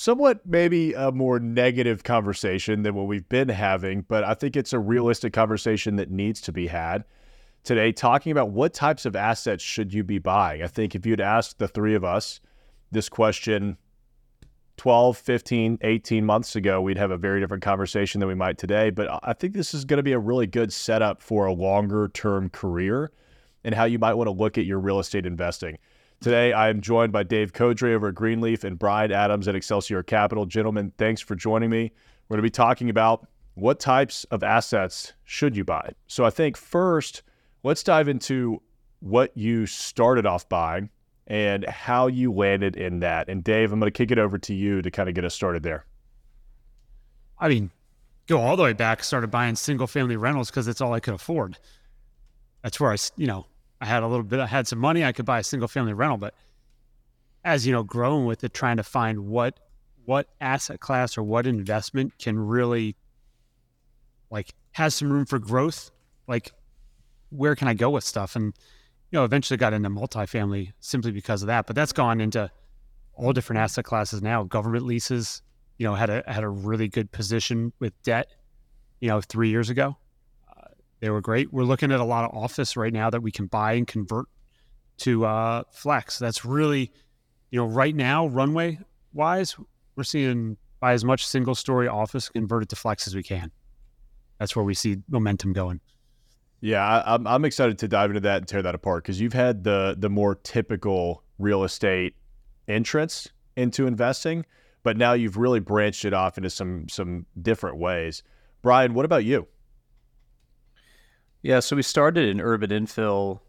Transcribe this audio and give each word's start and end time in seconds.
somewhat 0.00 0.40
maybe 0.46 0.94
a 0.94 1.12
more 1.12 1.38
negative 1.38 2.04
conversation 2.04 2.84
than 2.84 2.94
what 2.94 3.06
we've 3.06 3.28
been 3.28 3.50
having, 3.50 4.00
but 4.08 4.24
I 4.24 4.32
think 4.32 4.56
it's 4.56 4.72
a 4.72 4.78
realistic 4.78 5.34
conversation 5.34 5.96
that 5.96 6.10
needs 6.10 6.40
to 6.42 6.52
be 6.52 6.68
had 6.68 7.04
today, 7.64 7.92
talking 7.92 8.32
about 8.32 8.48
what 8.48 8.72
types 8.72 9.04
of 9.04 9.14
assets 9.14 9.62
should 9.62 9.92
you 9.92 10.02
be 10.02 10.18
buying. 10.18 10.62
I 10.62 10.68
think 10.68 10.94
if 10.94 11.04
you'd 11.04 11.20
asked 11.20 11.58
the 11.58 11.68
three 11.68 11.94
of 11.94 12.02
us 12.02 12.40
this 12.90 13.10
question 13.10 13.76
12, 14.78 15.18
15, 15.18 15.78
18 15.82 16.24
months 16.24 16.56
ago, 16.56 16.80
we'd 16.80 16.96
have 16.96 17.10
a 17.10 17.18
very 17.18 17.38
different 17.38 17.62
conversation 17.62 18.20
than 18.20 18.28
we 18.28 18.34
might 18.34 18.56
today. 18.56 18.88
But 18.88 19.20
I 19.22 19.34
think 19.34 19.52
this 19.52 19.74
is 19.74 19.84
going 19.84 19.98
to 19.98 20.02
be 20.02 20.12
a 20.12 20.18
really 20.18 20.46
good 20.46 20.72
setup 20.72 21.20
for 21.20 21.44
a 21.44 21.52
longer 21.52 22.08
term 22.14 22.48
career 22.48 23.12
and 23.64 23.74
how 23.74 23.84
you 23.84 23.98
might 23.98 24.14
want 24.14 24.28
to 24.28 24.32
look 24.32 24.56
at 24.56 24.64
your 24.64 24.78
real 24.78 24.98
estate 24.98 25.26
investing. 25.26 25.76
Today, 26.20 26.52
I 26.52 26.68
am 26.68 26.82
joined 26.82 27.12
by 27.14 27.22
Dave 27.22 27.54
Codre 27.54 27.94
over 27.94 28.08
at 28.08 28.14
Greenleaf 28.14 28.62
and 28.62 28.78
Brian 28.78 29.10
Adams 29.10 29.48
at 29.48 29.54
Excelsior 29.54 30.02
Capital. 30.02 30.44
Gentlemen, 30.44 30.92
thanks 30.98 31.22
for 31.22 31.34
joining 31.34 31.70
me. 31.70 31.92
We're 32.28 32.34
going 32.34 32.40
to 32.40 32.46
be 32.46 32.50
talking 32.50 32.90
about 32.90 33.26
what 33.54 33.80
types 33.80 34.24
of 34.24 34.42
assets 34.42 35.14
should 35.24 35.56
you 35.56 35.64
buy. 35.64 35.92
So 36.08 36.26
I 36.26 36.28
think 36.28 36.58
first, 36.58 37.22
let's 37.62 37.82
dive 37.82 38.06
into 38.06 38.60
what 38.98 39.34
you 39.34 39.64
started 39.64 40.26
off 40.26 40.46
buying 40.46 40.90
and 41.26 41.64
how 41.64 42.08
you 42.08 42.30
landed 42.34 42.76
in 42.76 43.00
that. 43.00 43.30
And 43.30 43.42
Dave, 43.42 43.72
I'm 43.72 43.80
going 43.80 43.90
to 43.90 43.96
kick 43.96 44.10
it 44.10 44.18
over 44.18 44.36
to 44.36 44.52
you 44.52 44.82
to 44.82 44.90
kind 44.90 45.08
of 45.08 45.14
get 45.14 45.24
us 45.24 45.34
started 45.34 45.62
there. 45.62 45.86
I 47.38 47.48
mean, 47.48 47.70
go 48.26 48.42
all 48.42 48.58
the 48.58 48.64
way 48.64 48.74
back, 48.74 49.02
started 49.04 49.30
buying 49.30 49.56
single 49.56 49.86
family 49.86 50.16
rentals 50.16 50.50
because 50.50 50.68
it's 50.68 50.82
all 50.82 50.92
I 50.92 51.00
could 51.00 51.14
afford. 51.14 51.56
That's 52.62 52.78
where 52.78 52.92
I, 52.92 52.96
you 53.16 53.26
know, 53.26 53.46
I 53.80 53.86
had 53.86 54.02
a 54.02 54.06
little 54.06 54.24
bit, 54.24 54.40
I 54.40 54.46
had 54.46 54.68
some 54.68 54.78
money, 54.78 55.04
I 55.04 55.12
could 55.12 55.24
buy 55.24 55.38
a 55.38 55.44
single 55.44 55.68
family 55.68 55.92
rental. 55.92 56.18
But 56.18 56.34
as 57.44 57.66
you 57.66 57.72
know, 57.72 57.82
growing 57.82 58.26
with 58.26 58.44
it, 58.44 58.52
trying 58.52 58.76
to 58.76 58.82
find 58.82 59.26
what 59.26 59.58
what 60.04 60.28
asset 60.40 60.80
class 60.80 61.16
or 61.16 61.22
what 61.22 61.46
investment 61.46 62.12
can 62.18 62.38
really 62.38 62.96
like 64.30 64.54
has 64.72 64.94
some 64.94 65.12
room 65.12 65.26
for 65.26 65.38
growth. 65.38 65.90
Like, 66.26 66.52
where 67.30 67.54
can 67.54 67.68
I 67.68 67.74
go 67.74 67.90
with 67.90 68.04
stuff? 68.04 68.36
And 68.36 68.54
you 69.10 69.18
know, 69.18 69.24
eventually 69.24 69.56
got 69.56 69.72
into 69.72 69.90
multifamily 69.90 70.72
simply 70.80 71.10
because 71.10 71.42
of 71.42 71.48
that. 71.48 71.66
But 71.66 71.76
that's 71.76 71.92
gone 71.92 72.20
into 72.20 72.50
all 73.14 73.32
different 73.32 73.60
asset 73.60 73.84
classes 73.84 74.22
now. 74.22 74.44
Government 74.44 74.84
leases, 74.84 75.42
you 75.78 75.86
know, 75.86 75.94
had 75.94 76.10
a 76.10 76.22
had 76.26 76.44
a 76.44 76.48
really 76.48 76.88
good 76.88 77.10
position 77.10 77.72
with 77.78 77.92
debt, 78.02 78.28
you 79.00 79.08
know, 79.08 79.20
three 79.20 79.50
years 79.50 79.70
ago. 79.70 79.96
They 81.00 81.10
were 81.10 81.20
great. 81.20 81.52
We're 81.52 81.64
looking 81.64 81.92
at 81.92 82.00
a 82.00 82.04
lot 82.04 82.24
of 82.24 82.36
office 82.36 82.76
right 82.76 82.92
now 82.92 83.10
that 83.10 83.22
we 83.22 83.30
can 83.32 83.46
buy 83.46 83.72
and 83.72 83.86
convert 83.86 84.26
to 84.98 85.24
uh, 85.24 85.62
flex. 85.72 86.18
That's 86.18 86.44
really, 86.44 86.92
you 87.50 87.58
know, 87.58 87.66
right 87.66 87.94
now, 87.94 88.26
runway 88.26 88.78
wise, 89.12 89.56
we're 89.96 90.04
seeing 90.04 90.56
buy 90.78 90.92
as 90.92 91.04
much 91.04 91.26
single 91.26 91.54
story 91.54 91.88
office 91.88 92.28
converted 92.28 92.68
to 92.70 92.76
flex 92.76 93.06
as 93.06 93.14
we 93.14 93.22
can. 93.22 93.50
That's 94.38 94.54
where 94.56 94.64
we 94.64 94.74
see 94.74 94.98
momentum 95.08 95.52
going. 95.52 95.80
Yeah, 96.60 96.82
I, 96.82 97.14
I'm 97.14 97.26
I'm 97.26 97.44
excited 97.44 97.78
to 97.78 97.88
dive 97.88 98.10
into 98.10 98.20
that 98.20 98.38
and 98.38 98.48
tear 98.48 98.62
that 98.62 98.74
apart 98.74 99.04
because 99.04 99.20
you've 99.20 99.32
had 99.32 99.64
the 99.64 99.96
the 99.98 100.10
more 100.10 100.34
typical 100.34 101.22
real 101.38 101.64
estate 101.64 102.14
entrance 102.68 103.28
into 103.56 103.86
investing, 103.86 104.44
but 104.82 104.96
now 104.96 105.14
you've 105.14 105.38
really 105.38 105.60
branched 105.60 106.04
it 106.04 106.12
off 106.12 106.36
into 106.36 106.50
some 106.50 106.88
some 106.88 107.24
different 107.40 107.78
ways. 107.78 108.22
Brian, 108.62 108.92
what 108.92 109.06
about 109.06 109.24
you? 109.24 109.48
Yeah, 111.42 111.60
so 111.60 111.76
we 111.76 111.82
started 111.82 112.28
an 112.28 112.40
urban 112.40 112.70
infill 112.70 113.40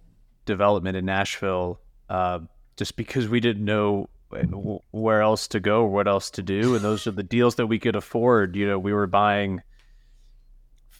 development 0.46 0.96
in 0.96 1.06
Nashville 1.06 1.80
uh, 2.10 2.40
just 2.78 2.96
because 2.96 3.28
we 3.28 3.40
didn't 3.40 3.66
know 3.66 4.10
where 4.92 5.22
else 5.22 5.48
to 5.50 5.60
go 5.60 5.82
or 5.82 5.90
what 5.90 6.08
else 6.08 6.30
to 6.32 6.42
do, 6.42 6.76
and 6.76 6.84
those 6.84 7.06
are 7.06 7.12
the 7.12 7.24
deals 7.24 7.56
that 7.56 7.68
we 7.68 7.80
could 7.80 7.96
afford. 7.96 8.56
You 8.56 8.68
know, 8.68 8.80
we 8.80 8.94
were 8.94 9.08
buying 9.08 9.62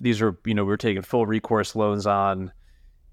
these 0.02 0.20
were 0.20 0.38
you 0.46 0.54
know 0.54 0.64
we 0.64 0.70
were 0.70 0.78
taking 0.78 1.02
full 1.02 1.26
recourse 1.26 1.76
loans 1.76 2.06
on 2.06 2.52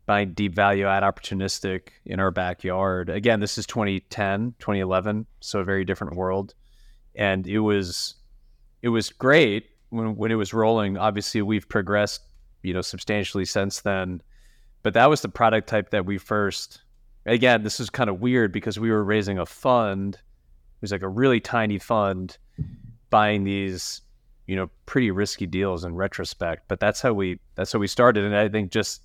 buying 0.06 0.32
deep 0.32 0.54
value 0.54 0.86
add 0.86 1.02
opportunistic 1.02 1.90
in 2.04 2.18
our 2.18 2.30
backyard. 2.30 3.10
Again, 3.10 3.40
this 3.40 3.58
is 3.58 3.66
2010, 3.66 4.54
2011, 4.58 5.26
so 5.40 5.60
a 5.60 5.64
very 5.64 5.84
different 5.84 6.16
world, 6.16 6.54
and 7.14 7.46
it 7.46 7.60
was 7.60 8.16
it 8.82 8.88
was 8.88 9.10
great 9.10 9.66
when 9.90 10.16
when 10.16 10.32
it 10.32 10.36
was 10.36 10.52
rolling. 10.52 10.96
Obviously, 10.96 11.42
we've 11.42 11.68
progressed 11.68 12.22
you 12.62 12.74
know, 12.74 12.80
substantially 12.80 13.44
since 13.44 13.80
then. 13.80 14.22
But 14.82 14.94
that 14.94 15.10
was 15.10 15.22
the 15.22 15.28
product 15.28 15.68
type 15.68 15.90
that 15.90 16.06
we 16.06 16.18
first. 16.18 16.82
Again, 17.26 17.62
this 17.62 17.80
is 17.80 17.90
kind 17.90 18.08
of 18.08 18.20
weird 18.20 18.52
because 18.52 18.78
we 18.78 18.90
were 18.90 19.04
raising 19.04 19.38
a 19.38 19.46
fund. 19.46 20.14
It 20.14 20.82
was 20.82 20.92
like 20.92 21.02
a 21.02 21.08
really 21.08 21.40
tiny 21.40 21.78
fund, 21.78 22.38
buying 23.10 23.44
these, 23.44 24.02
you 24.46 24.56
know, 24.56 24.70
pretty 24.86 25.10
risky 25.10 25.46
deals 25.46 25.84
in 25.84 25.94
retrospect. 25.94 26.68
But 26.68 26.80
that's 26.80 27.00
how 27.00 27.12
we 27.12 27.40
that's 27.54 27.72
how 27.72 27.80
we 27.80 27.86
started. 27.86 28.24
And 28.24 28.36
I 28.36 28.48
think 28.48 28.70
just, 28.70 29.02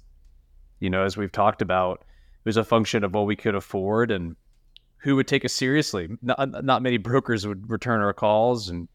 you 0.80 0.90
know, 0.90 1.04
as 1.04 1.18
we've 1.18 1.32
talked 1.32 1.62
about, 1.62 2.02
it 2.02 2.46
was 2.46 2.58
a 2.58 2.64
function 2.64 3.04
of 3.04 3.14
what 3.14 3.26
we 3.26 3.36
could 3.36 3.56
afford 3.56 4.12
and 4.12 4.36
who 4.98 5.16
would 5.18 5.28
take 5.28 5.44
us 5.44 5.52
seriously. 5.52 6.08
Not, 6.22 6.64
not 6.64 6.82
many 6.82 6.98
brokers 6.98 7.46
would 7.46 7.70
return 7.70 8.02
our 8.02 8.14
calls 8.14 8.70
and 8.70 8.88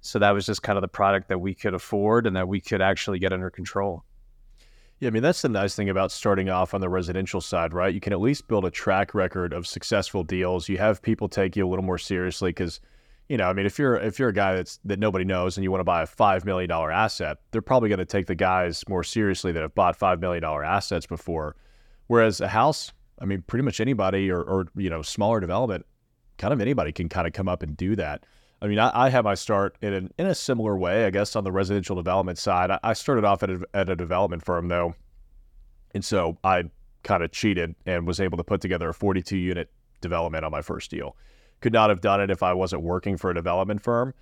so 0.00 0.18
that 0.18 0.30
was 0.30 0.46
just 0.46 0.62
kind 0.62 0.76
of 0.76 0.82
the 0.82 0.88
product 0.88 1.28
that 1.28 1.38
we 1.38 1.54
could 1.54 1.74
afford 1.74 2.26
and 2.26 2.36
that 2.36 2.48
we 2.48 2.60
could 2.60 2.80
actually 2.80 3.18
get 3.18 3.32
under 3.32 3.50
control. 3.50 4.04
Yeah, 5.00 5.08
I 5.08 5.10
mean 5.12 5.22
that's 5.22 5.42
the 5.42 5.48
nice 5.48 5.74
thing 5.74 5.88
about 5.88 6.12
starting 6.12 6.50
off 6.50 6.74
on 6.74 6.82
the 6.82 6.88
residential 6.88 7.40
side, 7.40 7.72
right? 7.72 7.92
You 7.92 8.00
can 8.00 8.12
at 8.12 8.20
least 8.20 8.48
build 8.48 8.66
a 8.66 8.70
track 8.70 9.14
record 9.14 9.54
of 9.54 9.66
successful 9.66 10.22
deals. 10.24 10.68
You 10.68 10.76
have 10.76 11.00
people 11.00 11.28
take 11.28 11.56
you 11.56 11.66
a 11.66 11.68
little 11.68 11.84
more 11.84 11.96
seriously 11.96 12.50
because, 12.50 12.80
you 13.28 13.38
know, 13.38 13.48
I 13.48 13.54
mean, 13.54 13.64
if 13.64 13.78
you're 13.78 13.96
if 13.96 14.18
you're 14.18 14.28
a 14.28 14.34
guy 14.34 14.54
that's 14.54 14.78
that 14.84 14.98
nobody 14.98 15.24
knows 15.24 15.56
and 15.56 15.64
you 15.64 15.70
want 15.70 15.80
to 15.80 15.84
buy 15.84 16.02
a 16.02 16.06
five 16.06 16.44
million 16.44 16.68
dollar 16.68 16.92
asset, 16.92 17.38
they're 17.50 17.62
probably 17.62 17.88
going 17.88 17.98
to 17.98 18.04
take 18.04 18.26
the 18.26 18.34
guys 18.34 18.84
more 18.90 19.02
seriously 19.02 19.52
that 19.52 19.62
have 19.62 19.74
bought 19.74 19.96
five 19.96 20.20
million 20.20 20.42
dollar 20.42 20.62
assets 20.64 21.06
before. 21.06 21.56
Whereas 22.08 22.42
a 22.42 22.48
house, 22.48 22.92
I 23.18 23.24
mean, 23.24 23.42
pretty 23.46 23.64
much 23.64 23.80
anybody 23.80 24.30
or 24.30 24.42
or 24.42 24.66
you 24.76 24.90
know 24.90 25.00
smaller 25.00 25.40
development, 25.40 25.86
kind 26.36 26.52
of 26.52 26.60
anybody 26.60 26.92
can 26.92 27.08
kind 27.08 27.26
of 27.26 27.32
come 27.32 27.48
up 27.48 27.62
and 27.62 27.74
do 27.74 27.96
that. 27.96 28.26
I 28.62 28.66
mean, 28.66 28.78
I, 28.78 29.06
I 29.06 29.08
had 29.08 29.24
my 29.24 29.34
start 29.34 29.76
in 29.80 29.92
an, 29.94 30.12
in 30.18 30.26
a 30.26 30.34
similar 30.34 30.76
way, 30.76 31.06
I 31.06 31.10
guess, 31.10 31.34
on 31.34 31.44
the 31.44 31.52
residential 31.52 31.96
development 31.96 32.38
side. 32.38 32.70
I, 32.70 32.78
I 32.82 32.92
started 32.92 33.24
off 33.24 33.42
at 33.42 33.50
a, 33.50 33.60
at 33.72 33.88
a 33.88 33.96
development 33.96 34.44
firm 34.44 34.68
though, 34.68 34.94
and 35.94 36.04
so 36.04 36.36
I 36.44 36.64
kind 37.02 37.22
of 37.22 37.32
cheated 37.32 37.74
and 37.86 38.06
was 38.06 38.20
able 38.20 38.36
to 38.36 38.44
put 38.44 38.60
together 38.60 38.90
a 38.90 38.94
42 38.94 39.36
unit 39.36 39.70
development 40.00 40.44
on 40.44 40.50
my 40.50 40.62
first 40.62 40.90
deal. 40.90 41.16
Could 41.60 41.72
not 41.72 41.90
have 41.90 42.00
done 42.00 42.20
it 42.20 42.30
if 42.30 42.42
I 42.42 42.52
wasn't 42.52 42.82
working 42.82 43.16
for 43.16 43.30
a 43.30 43.34
development 43.34 43.82
firm. 43.82 44.14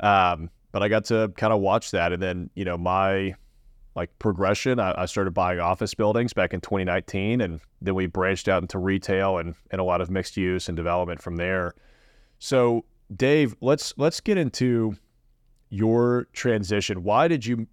Um, 0.00 0.50
but 0.72 0.82
I 0.82 0.88
got 0.88 1.06
to 1.06 1.32
kind 1.36 1.52
of 1.52 1.60
watch 1.60 1.92
that, 1.92 2.12
and 2.12 2.22
then 2.22 2.50
you 2.54 2.64
know 2.64 2.76
my 2.76 3.34
like 3.94 4.16
progression. 4.18 4.78
I, 4.78 5.02
I, 5.02 5.06
started 5.06 5.32
buying 5.32 5.58
office 5.58 5.94
buildings 5.94 6.34
back 6.34 6.52
in 6.52 6.60
2019, 6.60 7.40
and 7.40 7.60
then 7.80 7.94
we 7.94 8.06
branched 8.06 8.46
out 8.46 8.62
into 8.62 8.78
retail 8.78 9.38
and 9.38 9.54
and 9.70 9.80
a 9.80 9.84
lot 9.84 10.02
of 10.02 10.10
mixed 10.10 10.36
use 10.36 10.68
and 10.68 10.76
development 10.76 11.22
from 11.22 11.36
there. 11.36 11.74
So 12.38 12.84
Dave, 13.14 13.54
let's 13.60 13.94
let's 13.96 14.20
get 14.20 14.36
into 14.38 14.96
your 15.70 16.26
transition. 16.32 17.02
Why 17.02 17.28
did 17.28 17.46
you 17.46 17.66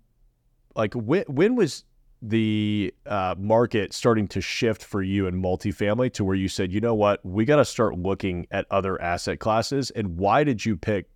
like 0.76 0.94
when 0.94 1.24
when 1.28 1.56
was 1.56 1.84
the 2.22 2.94
uh, 3.06 3.36
market 3.38 3.94
starting 3.94 4.28
to 4.30 4.40
shift 4.40 4.84
for 4.84 5.02
you 5.02 5.28
in 5.28 5.42
multifamily 5.42 6.14
to 6.14 6.24
where 6.24 6.36
you 6.36 6.48
said, 6.48 6.72
you 6.72 6.80
know 6.80 6.96
what, 6.96 7.24
we 7.26 7.44
got 7.44 7.58
to 7.58 7.66
start 7.66 7.98
looking 7.98 8.48
at 8.50 8.66
other 8.72 9.00
asset 9.02 9.40
classes? 9.40 9.92
And 9.92 10.18
why 10.18 10.46
did 10.46 10.66
you 10.66 10.78
pick 10.78 11.10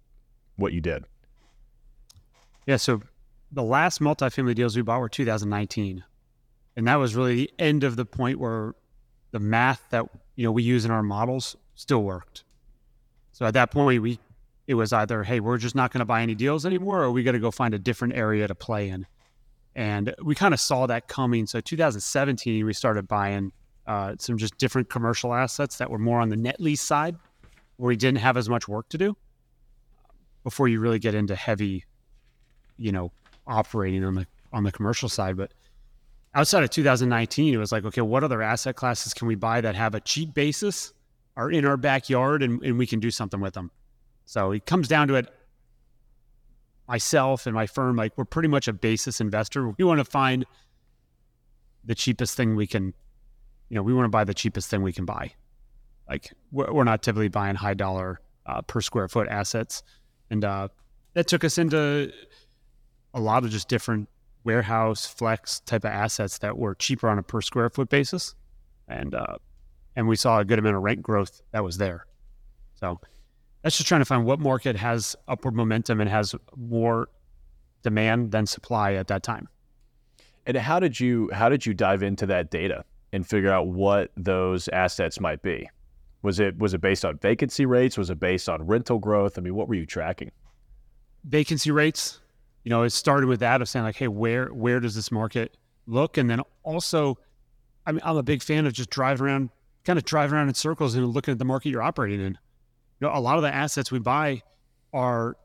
what 0.57 0.73
you 0.73 0.81
did? 0.81 1.05
Yeah, 2.65 2.75
so 2.75 3.01
the 3.51 3.63
last 3.63 4.01
multifamily 4.01 4.55
deals 4.55 4.75
we 4.75 4.81
bought 4.81 4.99
were 4.99 5.07
2019, 5.07 6.03
and 6.75 6.87
that 6.87 6.95
was 6.95 7.15
really 7.15 7.35
the 7.35 7.51
end 7.57 7.85
of 7.85 7.95
the 7.95 8.05
point 8.05 8.39
where 8.39 8.75
the 9.31 9.39
math 9.39 9.83
that 9.91 10.05
you 10.35 10.43
know 10.43 10.51
we 10.51 10.63
use 10.63 10.83
in 10.83 10.91
our 10.91 11.03
models 11.03 11.55
still 11.75 12.03
worked. 12.03 12.43
So 13.37 13.45
at 13.45 13.53
that 13.53 13.69
point, 13.69 14.01
we 14.01 14.17
it 14.65 14.73
was 14.73 14.91
either, 14.91 15.23
hey, 15.23 15.39
we're 15.39 15.59
just 15.59 15.75
not 15.75 15.93
going 15.93 15.99
to 15.99 16.05
buy 16.05 16.23
any 16.23 16.33
deals 16.33 16.65
anymore, 16.65 17.03
or 17.03 17.11
we 17.11 17.21
got 17.21 17.33
to 17.33 17.39
go 17.39 17.51
find 17.51 17.75
a 17.75 17.77
different 17.77 18.15
area 18.15 18.47
to 18.47 18.55
play 18.55 18.89
in. 18.89 19.05
And 19.75 20.15
we 20.23 20.33
kind 20.33 20.55
of 20.55 20.59
saw 20.59 20.87
that 20.87 21.07
coming. 21.07 21.45
So 21.45 21.61
2017, 21.61 22.65
we 22.65 22.73
started 22.73 23.07
buying 23.07 23.51
uh, 23.85 24.15
some 24.17 24.39
just 24.39 24.57
different 24.57 24.89
commercial 24.89 25.35
assets 25.35 25.77
that 25.77 25.91
were 25.91 25.99
more 25.99 26.19
on 26.19 26.29
the 26.29 26.35
net 26.35 26.59
lease 26.59 26.81
side, 26.81 27.15
where 27.75 27.89
we 27.89 27.95
didn't 27.95 28.17
have 28.17 28.37
as 28.37 28.49
much 28.49 28.67
work 28.67 28.89
to 28.89 28.97
do. 28.97 29.15
before 30.43 30.67
you 30.67 30.79
really 30.79 30.97
get 30.97 31.13
into 31.13 31.35
heavy, 31.35 31.85
you 32.77 32.91
know, 32.91 33.11
operating 33.45 34.03
on 34.03 34.15
the 34.15 34.25
on 34.51 34.63
the 34.63 34.71
commercial 34.71 35.09
side. 35.09 35.37
But 35.37 35.51
outside 36.33 36.63
of 36.63 36.71
2019, 36.71 37.53
it 37.53 37.57
was 37.57 37.71
like, 37.71 37.85
okay, 37.85 38.01
what 38.01 38.23
other 38.23 38.41
asset 38.41 38.75
classes 38.75 39.13
can 39.13 39.27
we 39.27 39.35
buy 39.35 39.61
that 39.61 39.75
have 39.75 39.93
a 39.93 39.99
cheap 39.99 40.33
basis, 40.33 40.91
are 41.37 41.49
in 41.49 41.63
our 41.63 41.77
backyard, 41.77 42.43
and, 42.43 42.61
and 42.63 42.77
we 42.77 42.85
can 42.85 42.99
do 42.99 43.11
something 43.11 43.39
with 43.39 43.53
them? 43.53 43.71
So 44.25 44.51
it 44.51 44.65
comes 44.65 44.89
down 44.89 45.07
to 45.07 45.15
it. 45.15 45.29
Myself 46.87 47.45
and 47.45 47.53
my 47.53 47.67
firm, 47.67 47.95
like 47.95 48.17
we're 48.17 48.25
pretty 48.25 48.47
much 48.47 48.67
a 48.67 48.73
basis 48.73 49.21
investor. 49.21 49.69
We 49.69 49.83
want 49.83 49.99
to 49.99 50.05
find 50.05 50.45
the 51.85 51.95
cheapest 51.95 52.35
thing 52.35 52.55
we 52.55 52.65
can, 52.65 52.93
you 53.69 53.75
know, 53.75 53.83
we 53.83 53.93
want 53.93 54.05
to 54.05 54.09
buy 54.09 54.23
the 54.23 54.33
cheapest 54.33 54.69
thing 54.69 54.81
we 54.81 54.93
can 54.93 55.05
buy. 55.05 55.33
Like 56.09 56.33
we're, 56.51 56.71
we're 56.71 56.83
not 56.85 57.03
typically 57.03 57.27
buying 57.27 57.55
high 57.55 57.73
dollar 57.73 58.21
uh, 58.45 58.61
per 58.61 58.81
square 58.81 59.07
foot 59.07 59.27
assets, 59.27 59.83
and 60.29 60.43
uh, 60.43 60.69
that 61.13 61.27
took 61.27 61.43
us 61.43 61.57
into 61.57 62.11
a 63.13 63.19
lot 63.19 63.43
of 63.43 63.51
just 63.51 63.67
different 63.67 64.09
warehouse 64.43 65.05
flex 65.05 65.59
type 65.61 65.83
of 65.83 65.91
assets 65.91 66.37
that 66.37 66.57
were 66.57 66.73
cheaper 66.73 67.09
on 67.09 67.19
a 67.19 67.23
per 67.23 67.41
square 67.41 67.69
foot 67.69 67.89
basis, 67.89 68.33
and 68.87 69.13
uh, 69.13 69.37
and 69.97 70.07
we 70.07 70.15
saw 70.15 70.39
a 70.39 70.45
good 70.45 70.59
amount 70.59 70.75
of 70.75 70.83
rent 70.83 71.01
growth 71.01 71.41
that 71.51 71.63
was 71.63 71.77
there. 71.77 72.05
So 72.75 73.01
that's 73.63 73.75
just 73.75 73.89
trying 73.89 74.01
to 74.01 74.05
find 74.05 74.23
what 74.23 74.39
market 74.39 74.75
has 74.77 75.15
upward 75.27 75.55
momentum 75.55 75.99
and 75.99 76.09
has 76.09 76.35
more 76.55 77.09
demand 77.81 78.31
than 78.31 78.45
supply 78.45 78.93
at 78.93 79.07
that 79.07 79.23
time. 79.23 79.49
And 80.45 80.55
how 80.55 80.79
did 80.79 80.97
you 80.99 81.29
how 81.33 81.49
did 81.49 81.65
you 81.65 81.73
dive 81.73 82.03
into 82.03 82.27
that 82.27 82.51
data 82.51 82.85
and 83.11 83.27
figure 83.27 83.51
out 83.51 83.67
what 83.67 84.11
those 84.15 84.67
assets 84.69 85.19
might 85.19 85.41
be? 85.41 85.67
Was 86.21 86.39
it 86.39 86.57
was 86.59 86.75
it 86.75 86.79
based 86.79 87.03
on 87.03 87.17
vacancy 87.17 87.65
rates? 87.65 87.97
Was 87.97 88.11
it 88.11 88.19
based 88.19 88.47
on 88.47 88.65
rental 88.65 88.99
growth? 88.99 89.37
I 89.37 89.41
mean, 89.41 89.55
what 89.55 89.67
were 89.67 89.75
you 89.75 89.87
tracking? 89.87 90.31
Vacancy 91.25 91.71
rates. 91.71 92.21
You 92.63 92.69
know, 92.69 92.83
it 92.83 92.91
started 92.91 93.27
with 93.27 93.39
that 93.39 93.61
of 93.61 93.67
saying 93.67 93.83
like, 93.83 93.95
hey, 93.95 94.07
where 94.07 94.53
where 94.53 94.79
does 94.79 94.93
this 94.93 95.11
market 95.11 95.57
look? 95.87 96.17
And 96.17 96.29
then 96.29 96.41
also, 96.63 97.17
I 97.87 97.93
mean, 97.93 98.01
I'm 98.03 98.17
a 98.17 98.23
big 98.23 98.43
fan 98.43 98.67
of 98.67 98.73
just 98.73 98.89
driving 98.89 99.25
around, 99.25 99.49
kind 99.87 99.97
of 99.97 100.03
driving 100.03 100.35
around 100.35 100.49
in 100.49 100.53
circles 100.53 100.95
and 100.95 101.07
looking 101.07 101.31
at 101.31 101.39
the 101.39 101.45
market 101.45 101.69
you're 101.69 101.81
operating 101.81 102.19
in. 102.19 102.37
You 102.99 103.07
know, 103.07 103.11
a 103.13 103.21
lot 103.21 103.37
of 103.37 103.41
the 103.41 103.53
assets 103.53 103.89
we 103.89 103.99
buy 103.99 104.41
are 104.93 105.37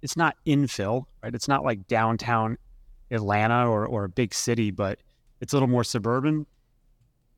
it's 0.00 0.16
not 0.16 0.36
infill, 0.46 1.04
right? 1.22 1.34
It's 1.34 1.48
not 1.48 1.62
like 1.64 1.86
downtown 1.86 2.56
Atlanta 3.10 3.68
or, 3.68 3.86
or 3.86 4.04
a 4.04 4.08
big 4.08 4.32
city, 4.32 4.70
but 4.70 4.98
it's 5.42 5.52
a 5.52 5.56
little 5.56 5.68
more 5.68 5.84
suburban. 5.84 6.46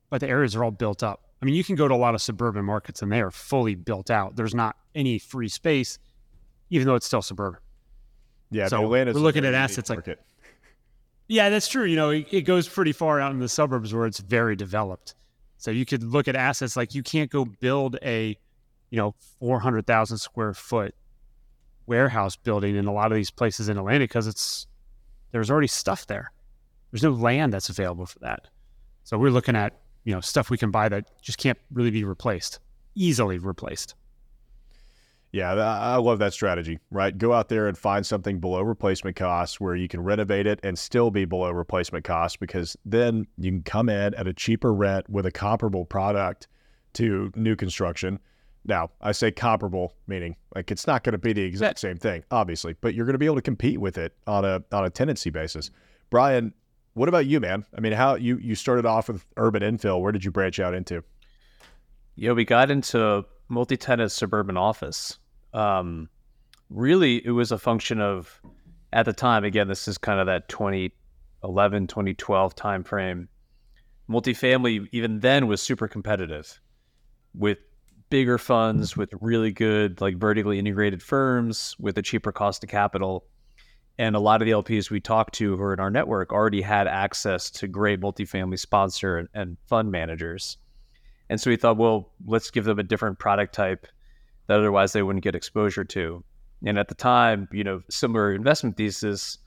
But 0.09 0.21
the 0.21 0.29
areas 0.29 0.55
are 0.55 0.63
all 0.63 0.71
built 0.71 1.03
up. 1.03 1.23
I 1.41 1.45
mean, 1.45 1.55
you 1.55 1.65
can 1.65 1.75
go 1.75 1.89
to 1.89 1.93
a 1.93 1.97
lot 1.97 2.15
of 2.15 2.21
suburban 2.21 2.63
markets 2.63 3.01
and 3.01 3.11
they 3.11 3.19
are 3.19 3.31
fully 3.31 3.75
built 3.75 4.09
out. 4.09 4.37
There's 4.37 4.55
not 4.55 4.77
any 4.95 5.19
free 5.19 5.49
space, 5.49 5.99
even 6.69 6.87
though 6.87 6.95
it's 6.95 7.05
still 7.05 7.21
suburban. 7.21 7.59
Yeah, 8.51 8.69
so 8.69 8.87
we're 8.87 9.11
looking 9.11 9.43
at 9.43 9.53
assets 9.53 9.89
like. 9.89 10.17
Yeah, 11.27 11.49
that's 11.49 11.67
true. 11.67 11.83
You 11.83 11.97
know, 11.97 12.11
it, 12.11 12.27
it 12.31 12.41
goes 12.43 12.69
pretty 12.69 12.93
far 12.93 13.19
out 13.19 13.33
in 13.33 13.39
the 13.39 13.49
suburbs 13.49 13.93
where 13.93 14.05
it's 14.05 14.19
very 14.19 14.55
developed. 14.55 15.15
So 15.63 15.71
you 15.71 15.85
could 15.85 16.03
look 16.03 16.27
at 16.27 16.35
assets 16.35 16.75
like 16.75 16.93
you 16.93 17.01
can't 17.01 17.31
go 17.31 17.45
build 17.45 17.95
a, 18.03 18.37
you 18.89 18.97
know, 18.97 19.15
four 19.39 19.61
hundred 19.61 19.87
thousand 19.87 20.17
square 20.17 20.53
foot 20.53 20.93
warehouse 21.85 22.35
building 22.35 22.75
in 22.75 22.85
a 22.85 22.91
lot 22.91 23.13
of 23.13 23.15
these 23.15 23.31
places 23.31 23.69
in 23.69 23.77
Atlanta 23.77 24.03
because 24.03 24.27
it's 24.27 24.67
there's 25.31 25.49
already 25.49 25.67
stuff 25.67 26.05
there. 26.07 26.33
There's 26.91 27.01
no 27.01 27.11
land 27.11 27.53
that's 27.53 27.69
available 27.69 28.05
for 28.05 28.19
that. 28.19 28.49
So 29.05 29.17
we're 29.17 29.31
looking 29.31 29.55
at 29.55 29.79
you 30.03 30.13
know 30.13 30.19
stuff 30.19 30.49
we 30.49 30.57
can 30.57 30.69
buy 30.69 30.89
that 30.89 31.05
just 31.21 31.37
can't 31.37 31.57
really 31.71 31.91
be 31.91 32.03
replaced 32.03 32.59
easily 32.95 33.37
replaced 33.37 33.95
yeah 35.33 35.51
i 35.51 35.97
love 35.97 36.19
that 36.19 36.31
strategy 36.31 36.79
right 36.89 37.17
go 37.17 37.33
out 37.33 37.49
there 37.49 37.67
and 37.67 37.77
find 37.77 38.05
something 38.05 38.39
below 38.39 38.61
replacement 38.61 39.17
costs 39.17 39.59
where 39.59 39.75
you 39.75 39.89
can 39.89 40.01
renovate 40.01 40.47
it 40.47 40.59
and 40.63 40.79
still 40.79 41.11
be 41.11 41.25
below 41.25 41.51
replacement 41.51 42.05
costs 42.05 42.37
because 42.37 42.77
then 42.85 43.27
you 43.37 43.51
can 43.51 43.63
come 43.63 43.89
in 43.89 44.13
at 44.13 44.27
a 44.27 44.33
cheaper 44.33 44.73
rent 44.73 45.09
with 45.09 45.25
a 45.25 45.31
comparable 45.31 45.83
product 45.83 46.47
to 46.93 47.31
new 47.35 47.55
construction 47.55 48.17
now 48.63 48.89
i 49.01 49.11
say 49.11 49.29
comparable 49.29 49.93
meaning 50.07 50.35
like 50.55 50.71
it's 50.71 50.87
not 50.87 51.03
going 51.03 51.11
to 51.11 51.17
be 51.17 51.33
the 51.33 51.41
exact 51.41 51.79
same 51.79 51.97
thing 51.97 52.23
obviously 52.31 52.75
but 52.79 52.93
you're 52.93 53.05
going 53.05 53.13
to 53.13 53.19
be 53.19 53.25
able 53.25 53.35
to 53.35 53.41
compete 53.41 53.81
with 53.81 53.97
it 53.97 54.15
on 54.27 54.45
a 54.45 54.63
on 54.71 54.85
a 54.85 54.89
tenancy 54.89 55.29
basis 55.29 55.69
brian 56.09 56.53
what 56.93 57.09
about 57.09 57.25
you, 57.25 57.39
man? 57.39 57.65
I 57.75 57.81
mean, 57.81 57.93
how 57.93 58.15
you 58.15 58.37
you 58.37 58.55
started 58.55 58.85
off 58.85 59.07
with 59.07 59.25
urban 59.37 59.63
infill. 59.63 60.01
Where 60.01 60.11
did 60.11 60.23
you 60.23 60.31
branch 60.31 60.59
out 60.59 60.73
into? 60.73 61.03
Yeah, 62.15 62.33
we 62.33 62.45
got 62.45 62.69
into 62.69 63.25
multi-tenant 63.49 64.11
suburban 64.11 64.57
office. 64.57 65.17
Um, 65.53 66.09
really, 66.69 67.25
it 67.25 67.31
was 67.31 67.51
a 67.51 67.57
function 67.57 68.01
of 68.01 68.41
at 68.91 69.05
the 69.05 69.13
time. 69.13 69.43
Again, 69.43 69.67
this 69.67 69.87
is 69.87 69.97
kind 69.97 70.19
of 70.19 70.27
that 70.27 70.49
2011, 70.49 71.87
2012 71.87 72.55
time 72.55 72.83
frame. 72.83 73.27
Multifamily, 74.09 74.87
even 74.91 75.19
then, 75.19 75.47
was 75.47 75.61
super 75.61 75.87
competitive 75.87 76.59
with 77.33 77.57
bigger 78.09 78.37
funds, 78.37 78.97
with 78.97 79.09
really 79.21 79.51
good, 79.51 80.01
like 80.01 80.17
vertically 80.17 80.59
integrated 80.59 81.01
firms, 81.01 81.75
with 81.79 81.97
a 81.97 82.01
cheaper 82.01 82.31
cost 82.31 82.63
of 82.63 82.69
capital 82.69 83.25
and 83.97 84.15
a 84.15 84.19
lot 84.19 84.41
of 84.41 84.45
the 84.45 84.51
LPs 84.51 84.89
we 84.89 84.99
talked 84.99 85.35
to 85.35 85.55
who 85.55 85.61
are 85.61 85.73
in 85.73 85.79
our 85.79 85.91
network 85.91 86.31
already 86.31 86.61
had 86.61 86.87
access 86.87 87.51
to 87.51 87.67
great 87.67 88.01
multifamily 88.01 88.57
sponsor 88.57 89.17
and, 89.17 89.29
and 89.33 89.57
fund 89.67 89.91
managers. 89.91 90.57
And 91.29 91.39
so 91.39 91.49
we 91.49 91.57
thought, 91.57 91.77
well, 91.77 92.11
let's 92.25 92.49
give 92.49 92.65
them 92.65 92.79
a 92.79 92.83
different 92.83 93.19
product 93.19 93.53
type 93.53 93.87
that 94.47 94.59
otherwise 94.59 94.93
they 94.93 95.03
wouldn't 95.03 95.23
get 95.23 95.35
exposure 95.35 95.83
to. 95.83 96.23
And 96.65 96.77
at 96.77 96.87
the 96.87 96.95
time, 96.95 97.47
you 97.51 97.63
know, 97.63 97.81
similar 97.89 98.33
investment 98.33 98.77
thesis, 98.77 99.37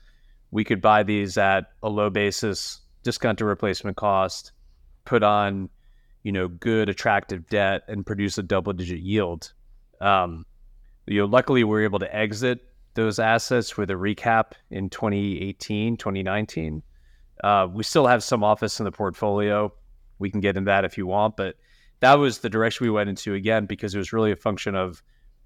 we 0.51 0.63
could 0.63 0.81
buy 0.81 1.03
these 1.03 1.37
at 1.37 1.71
a 1.83 1.89
low 1.89 2.09
basis, 2.09 2.81
discount 3.03 3.39
to 3.39 3.45
replacement 3.45 3.97
cost, 3.97 4.51
put 5.05 5.23
on, 5.23 5.69
you 6.23 6.31
know, 6.31 6.47
good, 6.47 6.89
attractive 6.89 7.47
debt 7.47 7.83
and 7.87 8.05
produce 8.05 8.37
a 8.37 8.43
double 8.43 8.73
digit 8.73 8.99
yield. 8.99 9.51
Um, 9.99 10.45
you 11.07 11.21
know, 11.21 11.25
luckily 11.25 11.63
we 11.63 11.69
were 11.69 11.83
able 11.83 11.99
to 11.99 12.15
exit 12.15 12.59
those 12.93 13.19
assets 13.19 13.77
with 13.77 13.89
a 13.89 13.93
recap 13.93 14.53
in 14.69 14.89
2018, 14.89 15.97
2019. 15.97 16.83
Uh, 17.43 17.67
we 17.71 17.83
still 17.83 18.07
have 18.07 18.23
some 18.23 18.43
office 18.43 18.79
in 18.79 18.85
the 18.85 18.91
portfolio. 18.91 19.71
We 20.19 20.31
can 20.31 20.41
get 20.41 20.57
into 20.57 20.69
that 20.69 20.83
if 20.83 20.97
you 20.97 21.05
want, 21.07 21.37
but 21.37 21.55
that 21.99 22.15
was 22.15 22.39
the 22.39 22.49
direction 22.49 22.85
we 22.85 22.91
went 22.91 23.09
into 23.09 23.33
again 23.33 23.65
because 23.65 23.95
it 23.95 23.97
was 23.97 24.13
really 24.13 24.31
a 24.31 24.35
function 24.35 24.75
of 24.75 25.01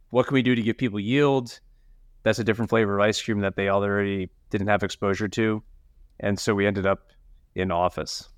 what 0.10 0.28
can 0.28 0.36
we 0.36 0.42
do 0.42 0.56
to 0.56 0.62
give 0.62 0.78
people 0.78 1.00
yield. 1.00 1.60
That's 2.24 2.40
a 2.40 2.44
different 2.44 2.70
flavor 2.70 3.00
of 3.00 3.04
ice 3.04 3.22
cream 3.22 3.40
that 3.40 3.56
they 3.56 3.70
already 3.70 4.30
didn't 4.50 4.68
have 4.68 4.84
exposure 4.84 5.28
to, 5.30 5.64
and 6.20 6.40
so 6.40 6.54
we 6.54 6.68
ended 6.68 6.86
up 6.86 7.08
in 7.56 7.72
office. 7.72 8.30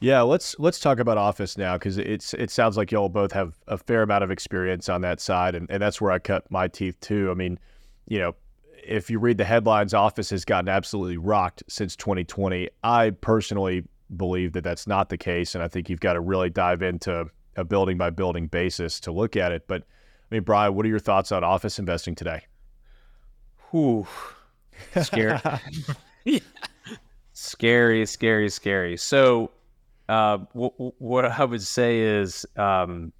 Yeah, 0.00 0.22
let's 0.22 0.56
let's 0.58 0.78
talk 0.78 1.00
about 1.00 1.18
office 1.18 1.58
now 1.58 1.76
because 1.76 1.98
it's 1.98 2.32
it 2.34 2.50
sounds 2.50 2.76
like 2.76 2.92
y'all 2.92 3.08
both 3.08 3.32
have 3.32 3.58
a 3.66 3.76
fair 3.76 4.02
amount 4.02 4.24
of 4.24 4.30
experience 4.30 4.88
on 4.88 5.00
that 5.00 5.20
side, 5.20 5.54
and, 5.54 5.68
and 5.70 5.82
that's 5.82 6.00
where 6.00 6.12
I 6.12 6.20
cut 6.20 6.48
my 6.50 6.68
teeth 6.68 6.98
too. 7.00 7.30
I 7.30 7.34
mean, 7.34 7.58
you 8.06 8.18
know, 8.20 8.36
if 8.86 9.10
you 9.10 9.18
read 9.18 9.38
the 9.38 9.44
headlines, 9.44 9.94
office 9.94 10.30
has 10.30 10.44
gotten 10.44 10.68
absolutely 10.68 11.16
rocked 11.16 11.64
since 11.68 11.96
2020. 11.96 12.70
I 12.84 13.10
personally 13.10 13.84
believe 14.16 14.52
that 14.52 14.64
that's 14.64 14.86
not 14.86 15.08
the 15.08 15.18
case, 15.18 15.54
and 15.54 15.62
I 15.62 15.68
think 15.68 15.88
you've 15.88 16.00
got 16.00 16.14
to 16.14 16.20
really 16.20 16.50
dive 16.50 16.82
into 16.82 17.26
a 17.56 17.64
building 17.64 17.98
by 17.98 18.10
building 18.10 18.46
basis 18.46 19.00
to 19.00 19.12
look 19.12 19.36
at 19.36 19.52
it. 19.52 19.66
But 19.66 19.82
I 20.30 20.34
mean, 20.34 20.42
Brian, 20.42 20.74
what 20.74 20.86
are 20.86 20.88
your 20.88 20.98
thoughts 20.98 21.32
on 21.32 21.44
office 21.44 21.78
investing 21.78 22.14
today? 22.14 22.42
Whew, 23.70 24.06
scary, 25.02 25.38
scary, 27.32 28.06
scary, 28.06 28.48
scary. 28.48 28.96
So 28.96 29.50
uh, 30.08 30.38
w- 30.54 30.92
what 30.98 31.24
I 31.24 31.44
would 31.44 31.62
say 31.62 32.00
is, 32.00 32.46
um, 32.56 33.12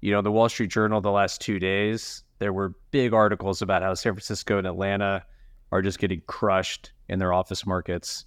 you 0.00 0.12
know, 0.12 0.22
the 0.22 0.30
Wall 0.30 0.48
Street 0.48 0.70
Journal 0.70 1.00
the 1.00 1.10
last 1.10 1.40
two 1.40 1.58
days, 1.58 2.22
there 2.38 2.52
were 2.52 2.74
big 2.90 3.12
articles 3.12 3.62
about 3.62 3.82
how 3.82 3.94
San 3.94 4.12
Francisco 4.12 4.58
and 4.58 4.66
Atlanta 4.66 5.24
are 5.72 5.82
just 5.82 5.98
getting 5.98 6.22
crushed 6.26 6.92
in 7.08 7.18
their 7.18 7.32
office 7.32 7.66
markets. 7.66 8.26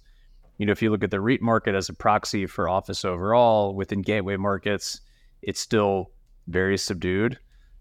You 0.58 0.66
know, 0.66 0.72
if 0.72 0.82
you 0.82 0.90
look 0.90 1.04
at 1.04 1.10
the 1.10 1.20
REIT 1.20 1.40
market 1.40 1.74
as 1.74 1.88
a 1.88 1.94
proxy 1.94 2.46
for 2.46 2.68
office 2.68 3.04
overall 3.04 3.74
within 3.74 4.02
gateway 4.02 4.36
markets, 4.36 5.00
it's 5.40 5.60
still 5.60 6.10
very 6.48 6.76
subdued. 6.76 7.38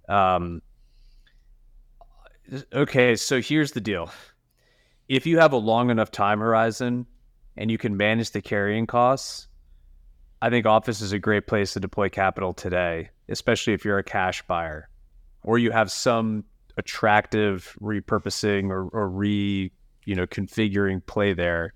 Um, 0.07 0.61
okay, 2.71 3.15
so 3.15 3.41
here's 3.41 3.71
the 3.71 3.81
deal. 3.81 4.11
If 5.09 5.25
you 5.25 5.39
have 5.39 5.53
a 5.53 5.57
long 5.57 5.89
enough 5.89 6.11
time 6.11 6.39
horizon 6.39 7.07
and 7.55 7.71
you 7.71 7.77
can 7.77 7.97
manage 7.97 8.31
the 8.31 8.41
carrying 8.41 8.85
costs, 8.85 9.47
I 10.41 10.49
think 10.49 10.65
office 10.65 11.01
is 11.01 11.13
a 11.13 11.19
great 11.19 11.47
place 11.47 11.73
to 11.73 11.79
deploy 11.79 12.09
capital 12.09 12.53
today, 12.53 13.09
especially 13.27 13.73
if 13.73 13.83
you're 13.83 13.97
a 13.97 14.03
cash 14.03 14.43
buyer 14.43 14.89
or 15.43 15.57
you 15.57 15.71
have 15.71 15.89
some 15.89 16.43
attractive 16.77 17.75
repurposing 17.81 18.69
or, 18.69 18.87
or 18.89 19.09
re, 19.09 19.71
you 20.05 20.15
know, 20.15 20.27
configuring 20.27 21.03
play 21.05 21.33
there. 21.33 21.73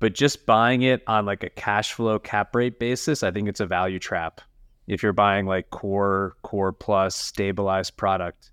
But 0.00 0.14
just 0.14 0.46
buying 0.46 0.82
it 0.82 1.02
on 1.06 1.26
like 1.26 1.44
a 1.44 1.50
cash 1.50 1.92
flow 1.92 2.18
cap 2.18 2.54
rate 2.56 2.78
basis, 2.78 3.22
I 3.22 3.30
think 3.30 3.48
it's 3.48 3.60
a 3.60 3.66
value 3.66 3.98
trap. 3.98 4.40
If 4.86 5.02
you're 5.02 5.12
buying 5.12 5.46
like 5.46 5.70
core, 5.70 6.36
core 6.42 6.72
plus 6.72 7.14
stabilized 7.14 7.96
product, 7.96 8.50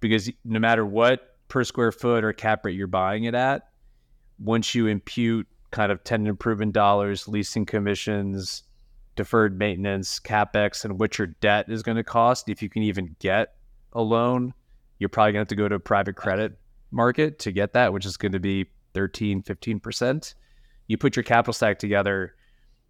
because 0.00 0.30
no 0.44 0.58
matter 0.58 0.84
what 0.84 1.36
per 1.48 1.62
square 1.62 1.92
foot 1.92 2.24
or 2.24 2.32
cap 2.32 2.64
rate 2.64 2.74
you're 2.74 2.86
buying 2.86 3.24
it 3.24 3.34
at, 3.34 3.68
once 4.38 4.74
you 4.74 4.86
impute 4.86 5.46
kind 5.70 5.92
of 5.92 6.02
tenant 6.04 6.28
improvement 6.28 6.72
dollars, 6.72 7.28
leasing 7.28 7.66
commissions, 7.66 8.64
deferred 9.14 9.58
maintenance, 9.58 10.18
capex, 10.18 10.84
and 10.84 10.98
what 10.98 11.18
your 11.18 11.26
debt 11.26 11.68
is 11.68 11.82
going 11.82 11.96
to 11.96 12.04
cost, 12.04 12.48
if 12.48 12.62
you 12.62 12.68
can 12.68 12.82
even 12.82 13.14
get 13.18 13.54
a 13.92 14.02
loan, 14.02 14.54
you're 14.98 15.08
probably 15.08 15.32
going 15.32 15.40
to 15.40 15.42
have 15.42 15.48
to 15.48 15.56
go 15.56 15.68
to 15.68 15.74
a 15.74 15.80
private 15.80 16.16
credit 16.16 16.58
market 16.90 17.38
to 17.40 17.52
get 17.52 17.74
that, 17.74 17.92
which 17.92 18.06
is 18.06 18.16
going 18.16 18.32
to 18.32 18.40
be 18.40 18.66
13, 18.94 19.42
15%. 19.42 20.34
You 20.86 20.98
put 20.98 21.16
your 21.16 21.22
capital 21.22 21.52
stack 21.52 21.78
together, 21.78 22.34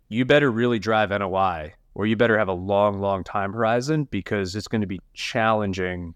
you 0.09 0.25
better 0.25 0.51
really 0.51 0.79
drive 0.79 1.11
NOI 1.11 1.75
or 1.95 2.07
you 2.07 2.17
better 2.17 2.39
have 2.39 2.49
a 2.49 2.55
long, 2.55 3.01
long 3.01 3.25
time 3.25 3.53
horizon 3.53 4.05
because 4.05 4.57
it's 4.57 4.69
going 4.69 4.81
to 4.81 4.87
be 4.87 5.01
challenging 5.15 6.15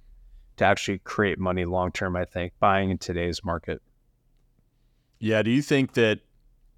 to 0.57 0.65
actually 0.65 0.99
create 0.99 1.39
money 1.39 1.65
long 1.65 1.93
term, 1.93 2.17
I 2.17 2.25
think, 2.25 2.53
buying 2.61 2.91
in 2.91 2.99
today's 2.99 3.45
market. 3.45 3.83
Yeah. 5.19 5.43
Do 5.43 5.51
you 5.51 5.63
think 5.63 5.93
that 5.95 6.21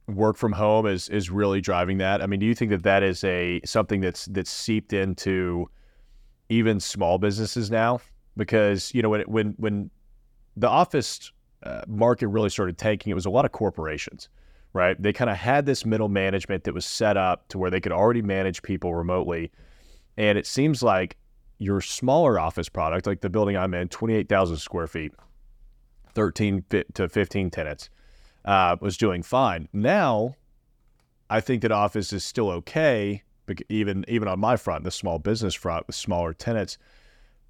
work 0.08 0.36
from 0.36 0.52
home 0.52 0.86
is 0.86 1.08
is 1.08 1.30
really 1.30 1.60
driving 1.60 1.98
that? 1.98 2.22
I 2.22 2.26
mean, 2.26 2.40
do 2.40 2.46
you 2.46 2.54
think 2.54 2.70
that 2.70 2.82
that 2.82 3.02
is 3.02 3.22
a 3.24 3.60
something 3.64 4.00
that's 4.00 4.26
that's 4.26 4.50
seeped 4.50 4.92
into 4.92 5.70
even 6.48 6.80
small 6.80 7.18
businesses 7.18 7.70
now? 7.70 8.00
Because 8.36 8.92
you 8.94 9.02
know 9.02 9.10
when 9.10 9.22
when 9.22 9.54
when 9.58 9.90
the 10.56 10.68
office 10.68 11.32
uh, 11.62 11.82
market 11.86 12.28
really 12.28 12.50
started 12.50 12.78
tanking, 12.78 13.10
it 13.10 13.14
was 13.14 13.26
a 13.26 13.30
lot 13.30 13.44
of 13.44 13.52
corporations, 13.52 14.28
right? 14.72 15.00
They 15.00 15.12
kind 15.12 15.30
of 15.30 15.36
had 15.36 15.66
this 15.66 15.84
middle 15.84 16.08
management 16.08 16.64
that 16.64 16.74
was 16.74 16.86
set 16.86 17.16
up 17.16 17.48
to 17.48 17.58
where 17.58 17.70
they 17.70 17.80
could 17.80 17.92
already 17.92 18.22
manage 18.22 18.62
people 18.62 18.94
remotely, 18.94 19.50
and 20.16 20.38
it 20.38 20.46
seems 20.46 20.82
like 20.82 21.16
your 21.58 21.80
smaller 21.80 22.38
office 22.38 22.68
product, 22.68 23.06
like 23.06 23.20
the 23.20 23.30
building 23.30 23.56
I'm 23.56 23.74
in, 23.74 23.88
twenty 23.88 24.14
eight 24.14 24.28
thousand 24.28 24.58
square 24.58 24.86
feet, 24.86 25.12
thirteen 26.14 26.64
to 26.94 27.08
fifteen 27.08 27.50
tenants 27.50 27.90
uh, 28.44 28.76
was 28.80 28.96
doing 28.96 29.22
fine. 29.22 29.68
Now, 29.72 30.34
I 31.30 31.40
think 31.40 31.62
that 31.62 31.72
office 31.72 32.12
is 32.12 32.24
still 32.24 32.50
okay, 32.50 33.22
even 33.68 34.04
even 34.08 34.28
on 34.28 34.40
my 34.40 34.56
front, 34.56 34.84
the 34.84 34.90
small 34.90 35.18
business 35.18 35.54
front 35.54 35.86
with 35.86 35.96
smaller 35.96 36.32
tenants. 36.32 36.78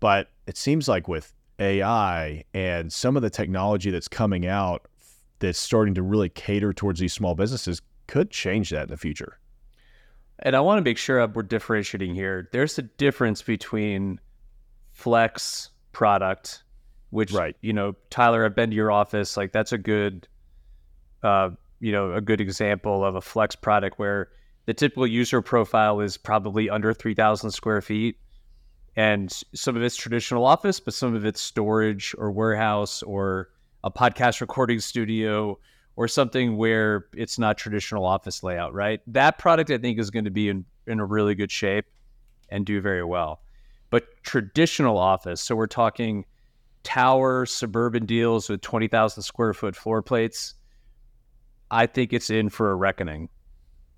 But 0.01 0.31
it 0.47 0.57
seems 0.57 0.89
like 0.89 1.09
with 1.09 1.33
AI 1.59 2.45
and 2.55 2.93
some 2.93 3.17
of 3.17 3.23
the 3.23 3.31
technology 3.31 3.91
that's 3.91 4.09
coming 4.09 4.47
out 4.47 4.87
that's 5.41 5.59
starting 5.59 5.95
to 5.95 6.03
really 6.03 6.29
cater 6.29 6.73
towards 6.73 7.01
these 7.01 7.13
small 7.13 7.35
businesses 7.35 7.83
could 8.07 8.31
change 8.31 8.71
that 8.71 8.85
in 8.85 8.89
the 8.89 8.97
future. 8.97 9.39
And 10.41 10.55
I 10.55 10.61
want 10.61 10.79
to 10.79 10.83
make 10.83 10.99
sure 10.99 11.27
we're 11.27 11.43
differentiating 11.43 12.15
here. 12.15 12.49
There's 12.53 12.79
a 12.79 12.83
difference 12.83 13.43
between 13.43 14.21
flex 14.93 15.71
product, 15.93 16.63
which, 17.11 17.33
right. 17.33 17.57
you 17.61 17.73
know, 17.73 17.97
Tyler, 18.11 18.45
I've 18.45 18.55
been 18.55 18.71
to 18.71 18.77
your 18.77 18.93
office. 18.93 19.37
Like, 19.37 19.53
that's 19.53 19.73
a 19.73 19.79
good 19.79 20.29
uh, 21.23 21.51
you 21.81 21.93
know, 21.93 22.13
a 22.13 22.21
good 22.21 22.41
example 22.41 23.05
of 23.05 23.15
a 23.15 23.21
flex 23.21 23.55
product 23.55 23.99
where 23.99 24.29
the 24.67 24.75
typical 24.75 25.07
user 25.07 25.41
profile 25.41 26.01
is 26.01 26.17
probably 26.17 26.69
under 26.69 26.93
3,000 26.93 27.51
square 27.51 27.81
feet. 27.81 28.17
And 28.97 29.33
some 29.55 29.77
of 29.77 29.83
it's 29.83 29.97
traditional 29.97 30.45
office, 30.45 30.81
but 30.81 30.93
some 30.93 31.15
of 31.15 31.25
it's 31.25 31.41
storage 31.41 32.15
or 32.19 32.31
warehouse 32.31 33.03
or 33.03 33.51
a 33.89 33.91
podcast 33.91 34.41
recording 34.41 34.81
studio 34.81 35.59
or 35.97 36.07
something 36.07 36.57
where 36.57 37.07
it's 37.15 37.39
not 37.39 37.57
traditional 37.57 38.05
office 38.05 38.43
layout, 38.43 38.75
right? 38.75 39.01
That 39.07 39.39
product 39.39 39.71
I 39.71 39.79
think 39.79 39.99
is 39.99 40.11
going 40.11 40.27
to 40.27 40.31
be 40.31 40.49
in, 40.49 40.65
in 40.87 41.01
a 41.01 41.05
really 41.05 41.35
good 41.35 41.51
shape 41.51 41.87
and 42.51 42.67
do 42.67 42.81
very 42.81 43.03
well. 43.03 43.41
But 43.91 44.05
traditional 44.23 44.99
office, 44.99 45.41
so 45.41 45.57
we're 45.57 45.67
talking 45.67 46.27
tower 46.83 47.47
suburban 47.47 48.07
deals 48.07 48.49
with 48.49 48.61
20,000 48.61 49.23
square 49.23 49.55
foot 49.55 49.75
floor 49.75 50.03
plates 50.03 50.55
I 51.71 51.87
think 51.87 52.13
it's 52.13 52.31
in 52.31 52.49
for 52.49 52.71
a 52.71 52.75
reckoning. 52.75 53.29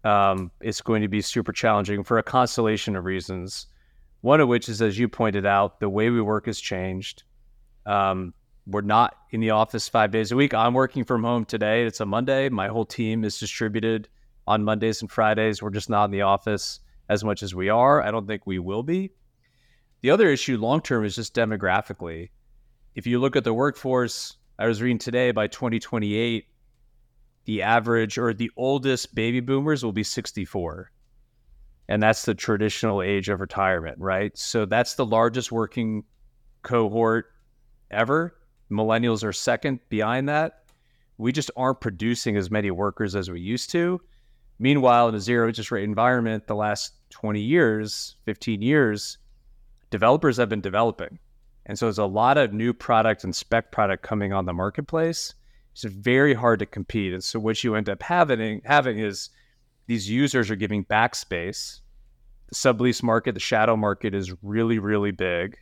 Um, 0.04 0.50
it's 0.60 0.80
going 0.80 1.02
to 1.02 1.08
be 1.08 1.20
super 1.20 1.52
challenging 1.52 2.02
for 2.04 2.18
a 2.18 2.22
constellation 2.22 2.96
of 2.96 3.04
reasons. 3.04 3.66
One 4.22 4.40
of 4.40 4.48
which 4.48 4.68
is, 4.68 4.82
as 4.82 4.98
you 4.98 5.08
pointed 5.08 5.46
out, 5.46 5.80
the 5.80 5.88
way 5.88 6.10
we 6.10 6.20
work 6.20 6.46
has 6.46 6.60
changed. 6.60 7.22
Um, 7.86 8.34
we're 8.66 8.80
not 8.82 9.16
in 9.30 9.40
the 9.40 9.50
office 9.50 9.88
five 9.88 10.10
days 10.10 10.32
a 10.32 10.36
week. 10.36 10.54
I'm 10.54 10.74
working 10.74 11.04
from 11.04 11.24
home 11.24 11.44
today. 11.44 11.84
It's 11.84 12.00
a 12.00 12.06
Monday. 12.06 12.48
My 12.48 12.68
whole 12.68 12.84
team 12.84 13.24
is 13.24 13.38
distributed 13.38 14.08
on 14.46 14.64
Mondays 14.64 15.00
and 15.00 15.10
Fridays. 15.10 15.62
We're 15.62 15.70
just 15.70 15.90
not 15.90 16.06
in 16.06 16.10
the 16.10 16.22
office 16.22 16.80
as 17.08 17.24
much 17.24 17.42
as 17.42 17.54
we 17.54 17.68
are. 17.68 18.02
I 18.02 18.10
don't 18.10 18.26
think 18.26 18.46
we 18.46 18.58
will 18.58 18.82
be. 18.82 19.10
The 20.02 20.10
other 20.10 20.28
issue 20.28 20.56
long 20.56 20.80
term 20.80 21.04
is 21.04 21.16
just 21.16 21.34
demographically. 21.34 22.30
If 22.94 23.06
you 23.06 23.18
look 23.18 23.36
at 23.36 23.44
the 23.44 23.54
workforce, 23.54 24.36
I 24.58 24.66
was 24.66 24.82
reading 24.82 24.98
today 24.98 25.30
by 25.30 25.46
2028, 25.46 26.46
the 27.44 27.62
average 27.62 28.18
or 28.18 28.32
the 28.32 28.50
oldest 28.56 29.14
baby 29.14 29.40
boomers 29.40 29.84
will 29.84 29.92
be 29.92 30.04
64. 30.04 30.90
And 31.88 32.02
that's 32.02 32.24
the 32.24 32.34
traditional 32.34 33.02
age 33.02 33.28
of 33.28 33.40
retirement, 33.40 33.98
right? 33.98 34.36
So 34.38 34.64
that's 34.64 34.94
the 34.94 35.04
largest 35.04 35.50
working 35.50 36.04
cohort 36.62 37.32
ever. 37.90 38.36
Millennials 38.70 39.24
are 39.24 39.32
second 39.32 39.80
behind 39.88 40.28
that. 40.28 40.64
We 41.18 41.32
just 41.32 41.50
aren't 41.56 41.80
producing 41.80 42.36
as 42.36 42.50
many 42.50 42.70
workers 42.70 43.14
as 43.14 43.30
we 43.30 43.40
used 43.40 43.70
to. 43.70 44.00
Meanwhile, 44.58 45.08
in 45.08 45.14
a 45.14 45.20
zero 45.20 45.48
interest 45.48 45.70
rate 45.70 45.84
environment, 45.84 46.46
the 46.46 46.54
last 46.54 46.92
20 47.10 47.40
years, 47.40 48.16
15 48.24 48.62
years, 48.62 49.18
developers 49.90 50.36
have 50.36 50.48
been 50.48 50.60
developing. 50.60 51.18
And 51.66 51.78
so 51.78 51.86
there's 51.86 51.98
a 51.98 52.06
lot 52.06 52.38
of 52.38 52.52
new 52.52 52.72
product 52.72 53.24
and 53.24 53.34
spec 53.34 53.72
product 53.72 54.02
coming 54.02 54.32
on 54.32 54.46
the 54.46 54.52
marketplace 54.52 55.34
it's 55.72 55.84
very 55.84 56.34
hard 56.34 56.58
to 56.58 56.66
compete. 56.66 57.12
And 57.12 57.22
so 57.22 57.38
what 57.38 57.62
you 57.62 57.74
end 57.74 57.88
up 57.88 58.02
having 58.02 58.62
having 58.64 58.98
is 58.98 59.30
these 59.86 60.08
users 60.08 60.50
are 60.50 60.56
giving 60.56 60.82
back 60.82 61.14
space. 61.14 61.80
The 62.48 62.54
sublease 62.54 63.02
market, 63.02 63.32
the 63.32 63.40
shadow 63.40 63.76
market 63.76 64.14
is 64.14 64.34
really, 64.42 64.78
really 64.78 65.12
big. 65.12 65.58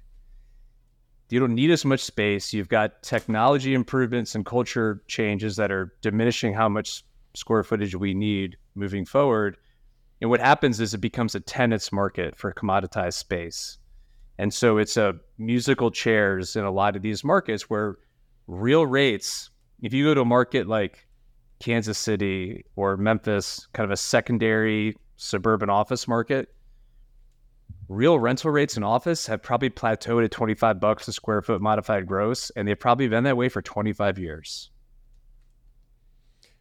You 1.30 1.40
don't 1.40 1.54
need 1.54 1.70
as 1.70 1.84
much 1.84 2.00
space. 2.00 2.52
You've 2.52 2.68
got 2.68 3.02
technology 3.02 3.74
improvements 3.74 4.34
and 4.34 4.46
culture 4.46 5.02
changes 5.08 5.56
that 5.56 5.70
are 5.70 5.94
diminishing 6.00 6.54
how 6.54 6.68
much 6.68 7.04
square 7.34 7.62
footage 7.62 7.94
we 7.94 8.14
need 8.14 8.56
moving 8.74 9.04
forward. 9.04 9.56
And 10.20 10.30
what 10.30 10.40
happens 10.40 10.80
is 10.80 10.94
it 10.94 10.98
becomes 10.98 11.34
a 11.34 11.40
tenant's 11.40 11.92
market 11.92 12.36
for 12.36 12.52
commoditized 12.52 13.14
space. 13.14 13.78
And 14.38 14.52
so 14.52 14.78
it's 14.78 14.96
a 14.96 15.14
musical 15.36 15.90
chairs 15.90 16.56
in 16.56 16.64
a 16.64 16.70
lot 16.70 16.96
of 16.96 17.02
these 17.02 17.22
markets 17.22 17.68
where 17.68 17.98
real 18.46 18.86
rates 18.86 19.50
if 19.82 19.92
you 19.92 20.04
go 20.04 20.14
to 20.14 20.22
a 20.22 20.24
market 20.24 20.66
like 20.66 21.06
Kansas 21.60 21.98
City 21.98 22.64
or 22.76 22.96
Memphis, 22.96 23.68
kind 23.72 23.84
of 23.84 23.90
a 23.90 23.96
secondary 23.96 24.96
suburban 25.16 25.70
office 25.70 26.08
market, 26.08 26.52
real 27.88 28.18
rental 28.18 28.50
rates 28.50 28.76
in 28.76 28.82
office 28.82 29.26
have 29.26 29.42
probably 29.42 29.70
plateaued 29.70 30.24
at 30.24 30.30
25 30.30 30.80
bucks 30.80 31.08
a 31.08 31.12
square 31.12 31.42
foot 31.42 31.60
modified 31.60 32.06
gross, 32.06 32.50
and 32.50 32.68
they've 32.68 32.78
probably 32.78 33.08
been 33.08 33.24
that 33.24 33.36
way 33.36 33.48
for 33.48 33.62
25 33.62 34.18
years. 34.18 34.70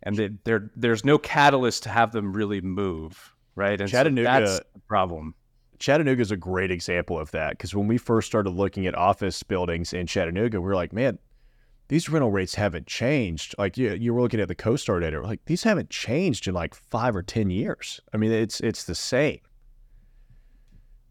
And 0.03 0.15
they, 0.15 0.59
there's 0.75 1.03
no 1.03 1.17
catalyst 1.17 1.83
to 1.83 1.89
have 1.89 2.11
them 2.11 2.31
really 2.31 2.61
move, 2.61 3.33
right? 3.55 3.79
And 3.79 3.89
Chattanooga, 3.89 4.27
so 4.27 4.39
that's 4.39 4.59
the 4.73 4.79
problem. 4.87 5.33
Chattanooga 5.79 6.21
is 6.21 6.31
a 6.31 6.37
great 6.37 6.71
example 6.71 7.19
of 7.19 7.31
that 7.31 7.51
because 7.51 7.75
when 7.75 7.87
we 7.87 7.97
first 7.97 8.27
started 8.27 8.51
looking 8.51 8.87
at 8.87 8.95
office 8.95 9.43
buildings 9.43 9.93
in 9.93 10.07
Chattanooga, 10.07 10.61
we 10.61 10.67
were 10.67 10.75
like, 10.75 10.93
man, 10.93 11.19
these 11.89 12.09
rental 12.09 12.31
rates 12.31 12.55
haven't 12.55 12.87
changed. 12.87 13.55
Like 13.57 13.77
you, 13.77 13.93
you 13.93 14.13
were 14.13 14.21
looking 14.21 14.39
at 14.39 14.47
the 14.47 14.55
CoStar 14.55 15.01
data, 15.01 15.21
like 15.21 15.43
these 15.45 15.63
haven't 15.63 15.89
changed 15.89 16.47
in 16.47 16.53
like 16.53 16.75
five 16.75 17.15
or 17.15 17.23
ten 17.23 17.49
years. 17.49 17.99
I 18.13 18.17
mean, 18.17 18.31
it's 18.31 18.59
it's 18.61 18.85
the 18.85 18.95
same. 18.95 19.39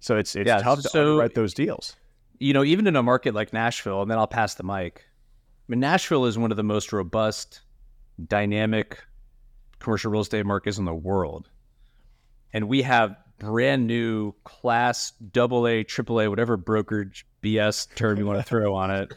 So 0.01 0.17
it's 0.17 0.37
it's 0.37 0.47
yeah, 0.47 0.59
tough 0.59 0.83
to 0.83 0.89
so, 0.89 1.01
underwrite 1.01 1.35
those 1.35 1.55
deals. 1.55 1.97
You 2.39 2.53
know, 2.53 2.65
even 2.65 2.87
in 2.87 2.97
a 2.97 3.03
market 3.03 3.35
like 3.35 3.53
Nashville, 3.53 4.03
and 4.03 4.11
then 4.11 4.19
I'll 4.19 4.27
pass 4.27 4.55
the 4.55 4.63
mic. 4.63 5.05
I 5.07 5.65
mean, 5.69 5.81
Nashville 5.81 6.27
is 6.27 6.39
one 6.39 6.51
of 6.51 6.57
the 6.57 6.63
most 6.63 6.93
robust, 6.93 7.63
dynamic 8.27 9.03
commercial 9.79 10.11
real 10.11 10.21
estate 10.21 10.47
markets 10.47 10.79
in 10.79 10.85
the 10.85 10.95
world, 10.95 11.49
and 12.53 12.69
we 12.69 12.83
have 12.83 13.17
brand 13.39 13.87
new 13.87 14.33
class 14.45 15.13
double 15.33 15.67
A, 15.67 15.83
triple 15.83 16.21
A, 16.21 16.29
whatever 16.29 16.57
brokerage 16.57 17.27
BS 17.43 17.95
term 17.95 18.19
you 18.19 18.27
want 18.27 18.39
to 18.39 18.43
throw 18.49 18.75
on 18.75 18.91
it. 18.91 19.13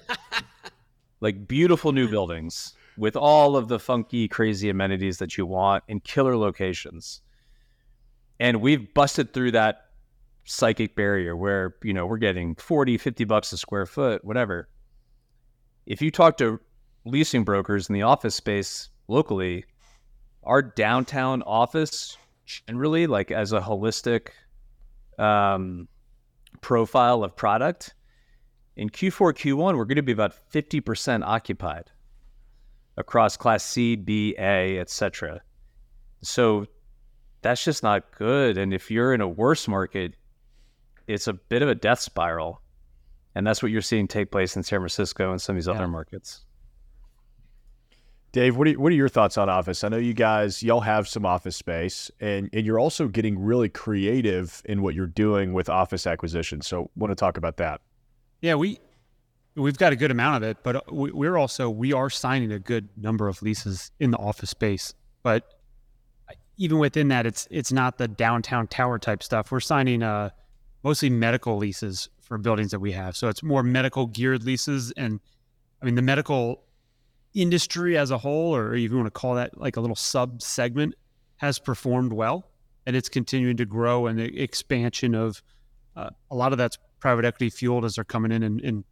like 1.21 1.47
beautiful 1.47 1.91
new 1.91 2.09
buildings 2.09 2.73
with 2.97 3.15
all 3.15 3.55
of 3.55 3.67
the 3.67 3.79
funky, 3.79 4.27
crazy 4.27 4.69
amenities 4.69 5.17
that 5.19 5.37
you 5.37 5.45
want 5.45 5.83
in 5.87 5.99
killer 6.01 6.37
locations. 6.37 7.21
And 8.39 8.61
we've 8.61 8.93
busted 8.93 9.33
through 9.33 9.51
that 9.51 9.88
psychic 10.49 10.95
barrier 10.95 11.35
where, 11.35 11.75
you 11.83 11.93
know, 11.93 12.07
we're 12.07 12.17
getting 12.17 12.55
40, 12.55 12.97
50 12.97 13.23
bucks 13.25 13.53
a 13.53 13.57
square 13.57 13.85
foot, 13.85 14.25
whatever. 14.25 14.67
If 15.85 16.01
you 16.01 16.09
talk 16.09 16.37
to 16.37 16.59
leasing 17.05 17.43
brokers 17.43 17.87
in 17.87 17.93
the 17.93 18.01
office 18.01 18.35
space 18.35 18.89
locally, 19.07 19.65
our 20.43 20.61
downtown 20.61 21.43
office 21.43 22.17
generally, 22.45 23.05
like 23.05 23.29
as 23.31 23.53
a 23.53 23.59
holistic 23.59 24.29
um, 25.19 25.87
profile 26.61 27.23
of 27.23 27.35
product, 27.35 27.93
in 28.75 28.89
Q4, 28.89 29.33
Q1, 29.33 29.77
we're 29.77 29.85
going 29.85 29.97
to 29.97 30.01
be 30.01 30.13
about 30.13 30.33
50% 30.51 31.23
occupied 31.23 31.91
across 32.97 33.37
class 33.37 33.63
C, 33.63 33.95
B, 33.95 34.35
A, 34.39 34.79
etc. 34.79 35.41
So 36.21 36.65
that's 37.41 37.63
just 37.63 37.83
not 37.83 38.11
good. 38.17 38.57
And 38.57 38.73
if 38.73 38.89
you're 38.89 39.13
in 39.13 39.21
a 39.21 39.27
worse 39.27 39.67
market, 39.67 40.13
it's 41.09 41.27
a 41.27 41.33
bit 41.33 41.61
of 41.61 41.69
a 41.69 41.75
death 41.75 41.99
spiral. 41.99 42.61
And 43.35 43.45
that's 43.45 43.63
what 43.63 43.71
you're 43.71 43.81
seeing 43.81 44.07
take 44.07 44.31
place 44.31 44.55
in 44.55 44.63
San 44.63 44.79
Francisco 44.79 45.31
and 45.31 45.41
some 45.41 45.55
of 45.55 45.57
these 45.57 45.67
yeah. 45.67 45.73
other 45.73 45.87
markets. 45.87 46.45
Dave, 48.31 48.55
what 48.55 48.67
are, 48.67 48.73
what 48.73 48.91
are 48.91 48.95
your 48.95 49.09
thoughts 49.09 49.37
on 49.39 49.49
office? 49.49 49.83
I 49.83 49.89
know 49.89 49.97
you 49.97 50.13
guys, 50.13 50.61
y'all 50.61 50.81
have 50.81 51.07
some 51.07 51.25
office 51.25 51.55
space, 51.55 52.11
and, 52.19 52.47
and 52.53 52.63
you're 52.63 52.77
also 52.77 53.07
getting 53.07 53.39
really 53.39 53.69
creative 53.69 54.61
in 54.65 54.83
what 54.83 54.93
you're 54.93 55.07
doing 55.07 55.53
with 55.53 55.67
office 55.67 56.05
acquisition. 56.05 56.61
So, 56.61 56.91
want 56.95 57.09
to 57.09 57.15
talk 57.15 57.37
about 57.37 57.57
that? 57.57 57.81
Yeah, 58.41 58.53
we 58.53 58.79
we've 59.55 59.79
got 59.79 59.93
a 59.93 59.95
good 59.95 60.11
amount 60.11 60.43
of 60.43 60.49
it, 60.49 60.57
but 60.63 60.75
uh, 60.75 60.81
we're 60.89 61.37
also 61.37 61.71
we 61.71 61.91
are 61.91 62.11
signing 62.11 62.51
a 62.51 62.59
good 62.59 62.87
number 62.95 63.27
of 63.27 63.41
leases 63.41 63.91
in 63.99 64.11
the 64.11 64.17
office 64.17 64.51
space. 64.51 64.93
But 65.23 65.55
even 66.57 66.77
within 66.77 67.07
that, 67.07 67.25
it's 67.25 67.47
it's 67.49 67.71
not 67.71 67.97
the 67.97 68.07
downtown 68.07 68.67
tower 68.67 68.99
type 68.99 69.23
stuff. 69.23 69.51
We're 69.51 69.59
signing 69.59 70.03
uh, 70.03 70.29
mostly 70.83 71.09
medical 71.09 71.57
leases 71.57 72.09
for 72.21 72.37
buildings 72.37 72.71
that 72.71 72.79
we 72.79 72.91
have. 72.91 73.17
So 73.17 73.27
it's 73.27 73.43
more 73.43 73.63
medical 73.63 74.05
geared 74.07 74.43
leases, 74.43 74.91
and 74.95 75.19
I 75.81 75.85
mean 75.85 75.95
the 75.95 76.01
medical 76.01 76.63
industry 77.33 77.97
as 77.97 78.11
a 78.11 78.17
whole, 78.17 78.55
or 78.55 78.73
if 78.73 78.91
you 78.91 78.95
want 78.95 79.07
to 79.07 79.11
call 79.11 79.35
that 79.35 79.57
like 79.57 79.77
a 79.77 79.81
little 79.81 79.95
sub 79.95 80.41
segment, 80.41 80.95
has 81.37 81.59
performed 81.59 82.13
well, 82.13 82.49
and 82.85 82.95
it's 82.95 83.09
continuing 83.09 83.57
to 83.57 83.65
grow. 83.65 84.07
And 84.07 84.19
the 84.19 84.41
expansion 84.41 85.15
of 85.15 85.41
uh, 85.95 86.09
a 86.29 86.35
lot 86.35 86.51
of 86.51 86.57
that's 86.57 86.77
private 86.99 87.25
equity 87.25 87.49
fueled 87.49 87.85
as 87.85 87.95
they're 87.95 88.03
coming 88.03 88.31
in 88.31 88.43
and, 88.43 88.61
and 88.61 88.83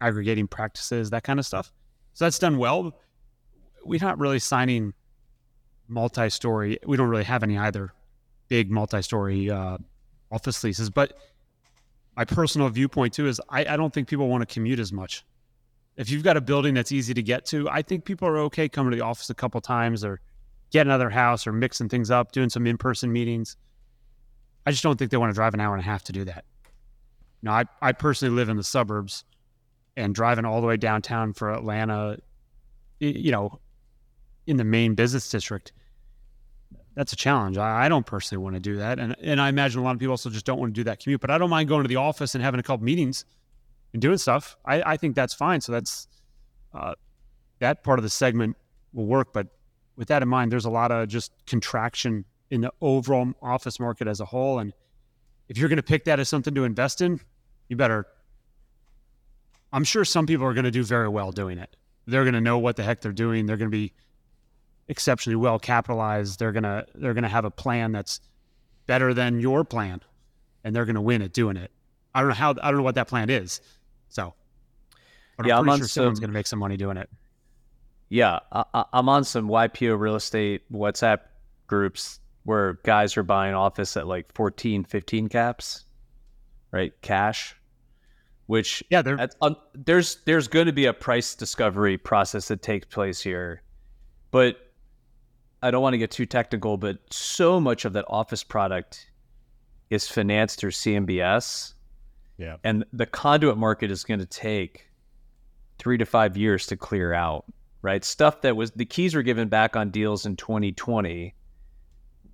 aggregating 0.00 0.46
practices, 0.46 1.10
that 1.10 1.24
kind 1.24 1.38
of 1.38 1.46
stuff. 1.46 1.72
So 2.14 2.24
that's 2.24 2.38
done 2.38 2.58
well. 2.58 2.98
We're 3.84 4.00
not 4.00 4.18
really 4.18 4.38
signing 4.38 4.94
multi-story. 5.88 6.78
We 6.86 6.96
don't 6.96 7.08
really 7.08 7.24
have 7.24 7.42
any 7.42 7.58
either 7.58 7.92
big 8.48 8.70
multi-story 8.70 9.50
uh, 9.50 9.78
office 10.30 10.62
leases. 10.64 10.90
But 10.90 11.16
my 12.16 12.24
personal 12.24 12.68
viewpoint 12.68 13.14
too 13.14 13.26
is 13.26 13.40
I, 13.48 13.64
I 13.64 13.76
don't 13.76 13.92
think 13.92 14.08
people 14.08 14.28
want 14.28 14.46
to 14.46 14.52
commute 14.52 14.78
as 14.78 14.92
much. 14.92 15.24
If 15.96 16.10
you've 16.10 16.22
got 16.22 16.36
a 16.36 16.40
building 16.40 16.74
that's 16.74 16.92
easy 16.92 17.12
to 17.14 17.22
get 17.22 17.44
to, 17.46 17.68
I 17.68 17.82
think 17.82 18.04
people 18.04 18.28
are 18.28 18.38
okay 18.38 18.68
coming 18.68 18.92
to 18.92 18.96
the 18.96 19.04
office 19.04 19.30
a 19.30 19.34
couple 19.34 19.60
times 19.60 20.04
or 20.04 20.20
getting 20.70 20.90
another 20.90 21.10
house 21.10 21.46
or 21.46 21.52
mixing 21.52 21.88
things 21.88 22.10
up, 22.10 22.32
doing 22.32 22.50
some 22.50 22.66
in-person 22.66 23.12
meetings. 23.12 23.56
I 24.66 24.70
just 24.70 24.82
don't 24.82 24.96
think 24.96 25.10
they 25.10 25.16
want 25.16 25.30
to 25.30 25.34
drive 25.34 25.54
an 25.54 25.60
hour 25.60 25.74
and 25.74 25.82
a 25.82 25.84
half 25.84 26.04
to 26.04 26.12
do 26.12 26.24
that. 26.24 26.44
Now, 27.42 27.52
I, 27.52 27.64
I 27.80 27.92
personally 27.92 28.34
live 28.34 28.48
in 28.48 28.56
the 28.56 28.64
suburbs 28.64 29.24
and 29.96 30.14
driving 30.14 30.44
all 30.44 30.60
the 30.60 30.66
way 30.66 30.76
downtown 30.76 31.32
for 31.32 31.52
Atlanta, 31.52 32.18
you 33.00 33.32
know, 33.32 33.58
in 34.46 34.56
the 34.56 34.64
main 34.64 34.94
business 34.94 35.30
district, 35.30 35.72
that's 36.98 37.12
a 37.12 37.16
challenge. 37.16 37.56
I, 37.56 37.84
I, 37.84 37.88
don't 37.88 38.04
personally 38.04 38.42
want 38.42 38.56
to 38.56 38.60
do 38.60 38.78
that. 38.78 38.98
And, 38.98 39.14
and 39.22 39.40
I 39.40 39.48
imagine 39.48 39.80
a 39.80 39.84
lot 39.84 39.92
of 39.92 40.00
people 40.00 40.14
also 40.14 40.30
just 40.30 40.44
don't 40.44 40.58
want 40.58 40.74
to 40.74 40.80
do 40.80 40.82
that 40.84 40.98
commute, 40.98 41.20
but 41.20 41.30
I 41.30 41.38
don't 41.38 41.48
mind 41.48 41.68
going 41.68 41.84
to 41.84 41.88
the 41.88 41.94
office 41.94 42.34
and 42.34 42.42
having 42.42 42.58
a 42.58 42.62
couple 42.64 42.84
meetings 42.84 43.24
and 43.92 44.02
doing 44.02 44.18
stuff. 44.18 44.56
I, 44.64 44.82
I 44.82 44.96
think 44.96 45.14
that's 45.14 45.32
fine. 45.32 45.60
So 45.60 45.70
that's, 45.70 46.08
uh, 46.74 46.94
that 47.60 47.84
part 47.84 48.00
of 48.00 48.02
the 48.02 48.10
segment 48.10 48.56
will 48.92 49.06
work. 49.06 49.32
But 49.32 49.46
with 49.94 50.08
that 50.08 50.22
in 50.22 50.28
mind, 50.28 50.50
there's 50.50 50.64
a 50.64 50.70
lot 50.70 50.90
of 50.90 51.06
just 51.06 51.30
contraction 51.46 52.24
in 52.50 52.62
the 52.62 52.72
overall 52.80 53.32
office 53.40 53.78
market 53.78 54.08
as 54.08 54.18
a 54.18 54.24
whole. 54.24 54.58
And 54.58 54.72
if 55.48 55.56
you're 55.56 55.68
going 55.68 55.76
to 55.76 55.84
pick 55.84 56.04
that 56.06 56.18
as 56.18 56.28
something 56.28 56.54
to 56.56 56.64
invest 56.64 57.00
in, 57.00 57.20
you 57.68 57.76
better 57.76 58.08
I'm 59.72 59.84
sure 59.84 60.04
some 60.04 60.26
people 60.26 60.46
are 60.46 60.54
going 60.54 60.64
to 60.64 60.70
do 60.70 60.82
very 60.82 61.08
well 61.08 61.30
doing 61.30 61.58
it. 61.58 61.76
They're 62.06 62.24
going 62.24 62.34
to 62.34 62.40
know 62.40 62.58
what 62.58 62.76
the 62.76 62.82
heck 62.82 63.00
they're 63.00 63.12
doing. 63.12 63.46
They're 63.46 63.56
going 63.56 63.70
to 63.70 63.76
be 63.76 63.92
exceptionally 64.88 65.36
well 65.36 65.58
capitalized. 65.58 66.38
They're 66.38 66.52
going 66.52 66.64
to 66.64 66.86
they're 66.94 67.14
to 67.14 67.28
have 67.28 67.44
a 67.44 67.50
plan 67.50 67.92
that's 67.92 68.20
better 68.86 69.14
than 69.14 69.40
your 69.40 69.64
plan, 69.64 70.00
and 70.64 70.74
they're 70.74 70.84
going 70.84 70.94
to 70.96 71.00
win 71.00 71.22
at 71.22 71.32
doing 71.32 71.56
it. 71.56 71.70
I 72.14 72.20
don't 72.20 72.30
know 72.30 72.34
how 72.34 72.50
I 72.62 72.70
don't 72.70 72.78
know 72.78 72.82
what 72.82 72.96
that 72.96 73.08
plan 73.08 73.30
is. 73.30 73.60
So, 74.08 74.34
yeah, 75.44 75.58
I'm, 75.58 75.68
I'm 75.68 75.78
sure 75.78 75.86
some, 75.86 76.02
someone's 76.02 76.20
going 76.20 76.30
to 76.30 76.34
make 76.34 76.46
some 76.46 76.58
money 76.58 76.76
doing 76.76 76.96
it. 76.96 77.10
Yeah, 78.08 78.38
I, 78.50 78.84
I'm 78.92 79.08
on 79.08 79.24
some 79.24 79.48
YPO 79.48 79.98
real 79.98 80.14
estate 80.14 80.62
WhatsApp 80.72 81.18
groups 81.66 82.20
where 82.44 82.74
guys 82.84 83.16
are 83.18 83.22
buying 83.22 83.54
office 83.54 83.96
at 83.98 84.06
like 84.06 84.32
14, 84.32 84.84
15 84.84 85.28
caps, 85.28 85.84
right? 86.72 86.94
Cash 87.02 87.54
which 88.48 88.82
yeah, 88.88 89.02
um, 89.42 89.56
there's 89.74 90.16
there's 90.24 90.48
going 90.48 90.64
to 90.66 90.72
be 90.72 90.86
a 90.86 90.94
price 90.94 91.34
discovery 91.34 91.98
process 91.98 92.48
that 92.48 92.62
takes 92.62 92.86
place 92.86 93.20
here, 93.20 93.62
but 94.30 94.56
I 95.62 95.70
don't 95.70 95.82
want 95.82 95.94
to 95.94 95.98
get 95.98 96.10
too 96.10 96.26
technical. 96.26 96.76
But 96.76 96.98
so 97.10 97.60
much 97.60 97.84
of 97.84 97.92
that 97.94 98.04
office 98.08 98.44
product 98.44 99.10
is 99.90 100.06
financed 100.06 100.58
through 100.58 100.70
CMBS, 100.70 101.74
yeah, 102.36 102.56
and 102.64 102.84
the 102.92 103.06
conduit 103.06 103.56
market 103.56 103.90
is 103.90 104.04
going 104.04 104.20
to 104.20 104.26
take 104.26 104.88
three 105.78 105.98
to 105.98 106.04
five 106.04 106.36
years 106.36 106.66
to 106.66 106.76
clear 106.76 107.12
out. 107.12 107.44
Right, 107.80 108.04
stuff 108.04 108.40
that 108.40 108.56
was 108.56 108.72
the 108.72 108.84
keys 108.84 109.14
were 109.14 109.22
given 109.22 109.48
back 109.48 109.76
on 109.76 109.90
deals 109.90 110.26
in 110.26 110.36
2020. 110.36 111.34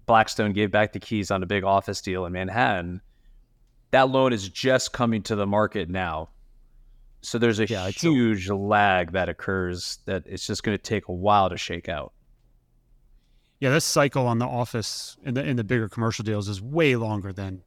Blackstone 0.07 0.53
gave 0.53 0.71
back 0.71 0.93
the 0.93 1.01
keys 1.01 1.31
on 1.31 1.43
a 1.43 1.47
big 1.47 1.65
office 1.65 2.01
deal 2.01 2.25
in 2.25 2.33
Manhattan 2.33 3.01
that 3.95 4.09
loan 4.09 4.33
is 4.33 4.49
just 4.49 4.93
coming 4.93 5.23
to 5.23 5.37
the 5.37 5.47
market 5.47 5.89
now. 5.89 6.29
So 7.23 7.39
there's 7.39 7.61
a 7.61 7.67
yeah, 7.67 7.89
huge 7.91 8.49
a, 8.49 8.57
lag 8.57 9.13
that 9.13 9.29
occurs 9.29 9.99
that 10.07 10.25
it's 10.27 10.45
just 10.49 10.65
going 10.65 10.77
to 10.77 10.83
take 10.83 11.07
a 11.07 11.13
while 11.13 11.49
to 11.49 11.57
shake 11.57 11.89
out. 11.89 12.13
Yeah, 13.65 13.71
this 13.71 13.87
cycle 13.87 14.27
on 14.27 14.41
the 14.41 14.45
office 14.45 15.17
in 15.25 15.33
the 15.33 15.43
in 15.43 15.57
the 15.57 15.65
bigger 15.65 15.89
commercial 15.89 16.23
deals 16.23 16.51
is 16.51 16.61
way 16.61 16.97
longer 16.97 17.33
than 17.33 17.63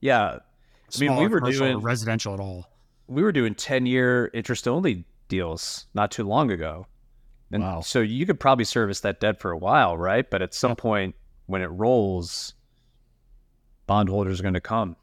yeah. 0.00 0.38
I 0.38 0.98
mean, 0.98 1.14
we 1.14 1.28
were 1.28 1.40
doing 1.40 1.76
residential 1.80 2.32
at 2.32 2.40
all. 2.40 2.70
We 3.06 3.22
were 3.22 3.32
doing 3.32 3.54
ten 3.54 3.84
year 3.84 4.30
interest 4.32 4.66
only 4.66 5.04
deals 5.28 5.88
not 5.92 6.10
too 6.10 6.24
long 6.24 6.50
ago, 6.50 6.86
and 7.52 7.62
wow. 7.62 7.82
so 7.82 8.00
you 8.00 8.24
could 8.24 8.40
probably 8.40 8.64
service 8.64 9.00
that 9.00 9.20
debt 9.20 9.38
for 9.38 9.50
a 9.50 9.58
while, 9.58 9.98
right? 9.98 10.24
But 10.30 10.40
at 10.40 10.54
some 10.54 10.74
point 10.74 11.14
when 11.44 11.60
it 11.60 11.66
rolls, 11.66 12.54
bondholders 13.86 14.40
are 14.40 14.42
going 14.42 14.54
to 14.54 14.60
come. 14.62 14.96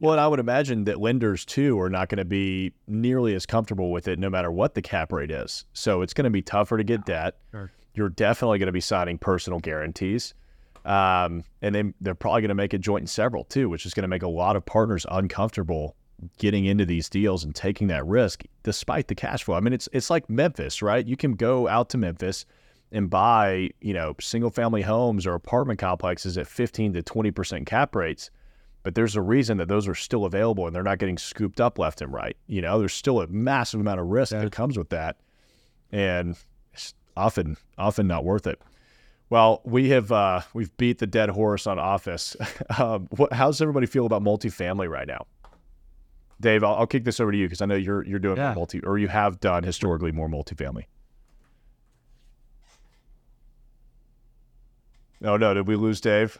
Well, 0.00 0.14
and 0.14 0.20
I 0.20 0.26
would 0.26 0.40
imagine 0.40 0.86
that 0.86 1.00
lenders 1.00 1.44
too 1.44 1.78
are 1.78 1.88
not 1.88 2.08
going 2.08 2.18
to 2.18 2.24
be 2.24 2.72
nearly 2.88 3.36
as 3.36 3.46
comfortable 3.46 3.92
with 3.92 4.08
it 4.08 4.18
no 4.18 4.28
matter 4.28 4.50
what 4.50 4.74
the 4.74 4.82
cap 4.82 5.12
rate 5.12 5.30
is. 5.30 5.66
So 5.72 6.02
it's 6.02 6.14
going 6.14 6.24
to 6.24 6.30
be 6.30 6.42
tougher 6.42 6.78
to 6.78 6.82
get 6.82 7.06
debt. 7.06 7.36
Sure. 7.52 7.70
You're 7.94 8.08
definitely 8.08 8.58
going 8.58 8.66
to 8.66 8.72
be 8.72 8.80
signing 8.80 9.18
personal 9.18 9.60
guarantees. 9.60 10.34
Um, 10.84 11.44
and 11.62 11.74
then 11.74 11.94
they're 12.00 12.14
probably 12.14 12.42
going 12.42 12.50
to 12.50 12.54
make 12.54 12.74
a 12.74 12.78
joint 12.78 13.02
and 13.02 13.10
several 13.10 13.44
too, 13.44 13.68
which 13.68 13.86
is 13.86 13.94
going 13.94 14.02
to 14.02 14.08
make 14.08 14.22
a 14.22 14.28
lot 14.28 14.56
of 14.56 14.66
partners 14.66 15.06
uncomfortable 15.10 15.96
getting 16.38 16.66
into 16.66 16.84
these 16.84 17.08
deals 17.08 17.44
and 17.44 17.54
taking 17.54 17.86
that 17.88 18.04
risk 18.06 18.44
despite 18.62 19.08
the 19.08 19.14
cash 19.14 19.44
flow. 19.44 19.56
I 19.56 19.60
mean, 19.60 19.72
it's 19.72 19.88
it's 19.92 20.10
like 20.10 20.28
Memphis, 20.28 20.82
right? 20.82 21.06
You 21.06 21.16
can 21.16 21.32
go 21.32 21.68
out 21.68 21.88
to 21.90 21.98
Memphis 21.98 22.44
and 22.92 23.08
buy, 23.08 23.70
you 23.80 23.94
know, 23.94 24.14
single 24.20 24.50
family 24.50 24.82
homes 24.82 25.26
or 25.26 25.34
apartment 25.34 25.78
complexes 25.78 26.36
at 26.36 26.46
15 26.46 26.92
to 26.94 27.02
20% 27.02 27.66
cap 27.66 27.96
rates 27.96 28.30
but 28.84 28.94
there's 28.94 29.16
a 29.16 29.22
reason 29.22 29.56
that 29.56 29.66
those 29.66 29.88
are 29.88 29.94
still 29.94 30.26
available 30.26 30.66
and 30.66 30.76
they're 30.76 30.82
not 30.82 30.98
getting 30.98 31.18
scooped 31.18 31.60
up 31.60 31.78
left 31.78 32.02
and 32.02 32.12
right. 32.12 32.36
You 32.46 32.60
know, 32.60 32.78
there's 32.78 32.92
still 32.92 33.20
a 33.20 33.26
massive 33.26 33.80
amount 33.80 33.98
of 33.98 34.06
risk 34.06 34.32
yeah. 34.32 34.42
that 34.42 34.52
comes 34.52 34.78
with 34.78 34.90
that, 34.90 35.16
and 35.90 36.36
often 37.16 37.56
often 37.78 38.06
not 38.06 38.24
worth 38.24 38.46
it. 38.46 38.60
Well, 39.30 39.62
we 39.64 39.88
have 39.90 40.12
uh, 40.12 40.42
we've 40.52 40.74
beat 40.76 40.98
the 40.98 41.06
dead 41.06 41.30
horse 41.30 41.66
on 41.66 41.78
office. 41.78 42.36
um, 42.78 43.08
what, 43.16 43.32
how's 43.32 43.60
everybody 43.60 43.86
feel 43.86 44.06
about 44.06 44.22
multifamily 44.22 44.88
right 44.88 45.08
now? 45.08 45.26
Dave, 46.40 46.62
I'll, 46.62 46.74
I'll 46.74 46.86
kick 46.86 47.04
this 47.04 47.20
over 47.20 47.32
to 47.32 47.38
you 47.38 47.46
because 47.46 47.62
I 47.62 47.66
know 47.66 47.74
you're 47.74 48.04
you're 48.04 48.18
doing 48.18 48.36
yeah. 48.36 48.54
multi 48.54 48.80
or 48.80 48.98
you 48.98 49.08
have 49.08 49.40
done 49.40 49.64
historically 49.64 50.12
more 50.12 50.28
multifamily. 50.28 50.84
Oh 55.22 55.36
no, 55.36 55.54
did 55.54 55.66
we 55.66 55.76
lose 55.76 56.00
Dave? 56.00 56.38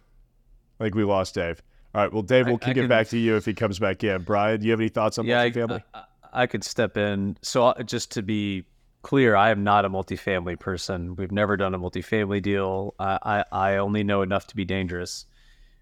I 0.79 0.85
think 0.85 0.95
we 0.95 1.05
lost 1.05 1.35
Dave. 1.35 1.63
All 1.95 2.03
right. 2.03 2.13
Well, 2.13 2.23
Dave, 2.23 2.47
we'll 2.47 2.57
I, 2.57 2.59
kick 2.59 2.69
I 2.69 2.71
it 2.71 2.83
can, 2.83 2.89
back 2.89 3.09
to 3.09 3.19
you 3.19 3.37
if 3.37 3.45
he 3.45 3.55
comes 3.55 3.79
back 3.79 4.03
in. 4.03 4.23
Brian, 4.23 4.61
do 4.61 4.67
you 4.67 4.73
have 4.73 4.81
any 4.81 4.89
thoughts 4.89 5.17
on 5.17 5.27
yeah, 5.27 5.49
multifamily? 5.49 5.83
I, 5.95 6.05
I, 6.33 6.47
could 6.47 6.65
step 6.65 6.97
in. 6.97 7.37
So, 7.41 7.67
uh, 7.67 7.83
just 7.85 8.11
to 8.13 8.23
be 8.23 8.65
clear, 9.05 9.37
I 9.37 9.51
am 9.51 9.63
not 9.63 9.85
a 9.85 9.91
multifamily 9.91 10.59
person. 10.59 11.15
We've 11.15 11.31
never 11.31 11.57
done 11.57 11.75
a 11.75 11.79
multifamily 11.79 12.43
deal. 12.43 12.95
I, 12.99 13.19
I, 13.23 13.45
I 13.53 13.77
only 13.77 14.03
know 14.03 14.23
enough 14.23 14.49
to 14.49 14.57
be 14.57 14.65
dangerous. 14.65 15.27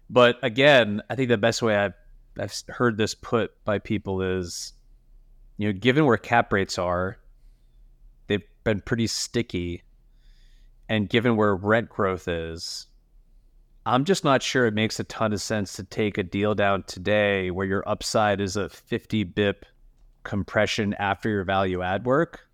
But 0.09 0.37
again, 0.43 1.01
I 1.09 1.15
think 1.15 1.29
the 1.29 1.37
best 1.37 1.61
way 1.63 1.75
I've, 1.75 1.93
I've 2.37 2.53
heard 2.67 2.97
this 2.97 3.15
put 3.15 3.51
by 3.63 3.79
people 3.79 4.21
is, 4.21 4.73
you 5.57 5.67
know, 5.67 5.73
given 5.73 6.05
where 6.05 6.17
cap 6.17 6.53
rates 6.53 6.77
are, 6.77 7.17
they've 8.27 8.43
been 8.63 8.81
pretty 8.81 9.07
sticky. 9.07 9.81
And 10.89 11.09
given 11.09 11.37
where 11.37 11.55
rent 11.55 11.89
growth 11.89 12.27
is, 12.27 12.87
I'm 13.85 14.03
just 14.03 14.25
not 14.25 14.43
sure 14.43 14.65
it 14.65 14.73
makes 14.73 14.99
a 14.99 15.05
ton 15.05 15.31
of 15.31 15.41
sense 15.41 15.73
to 15.77 15.83
take 15.83 16.17
a 16.17 16.23
deal 16.23 16.55
down 16.55 16.83
today 16.83 17.51
where 17.51 17.65
your 17.65 17.87
upside 17.87 18.41
is 18.41 18.57
a 18.57 18.69
50 18.69 19.23
bip 19.23 19.65
compression 20.23 20.93
after 20.95 21.29
your 21.29 21.45
value 21.45 21.81
add 21.81 22.05
work. 22.05 22.47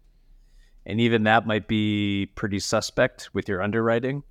And 0.85 0.99
even 0.99 1.23
that 1.23 1.45
might 1.45 1.67
be 1.67 2.31
pretty 2.35 2.59
suspect 2.59 3.29
with 3.33 3.47
your 3.47 3.61
underwriting. 3.61 4.23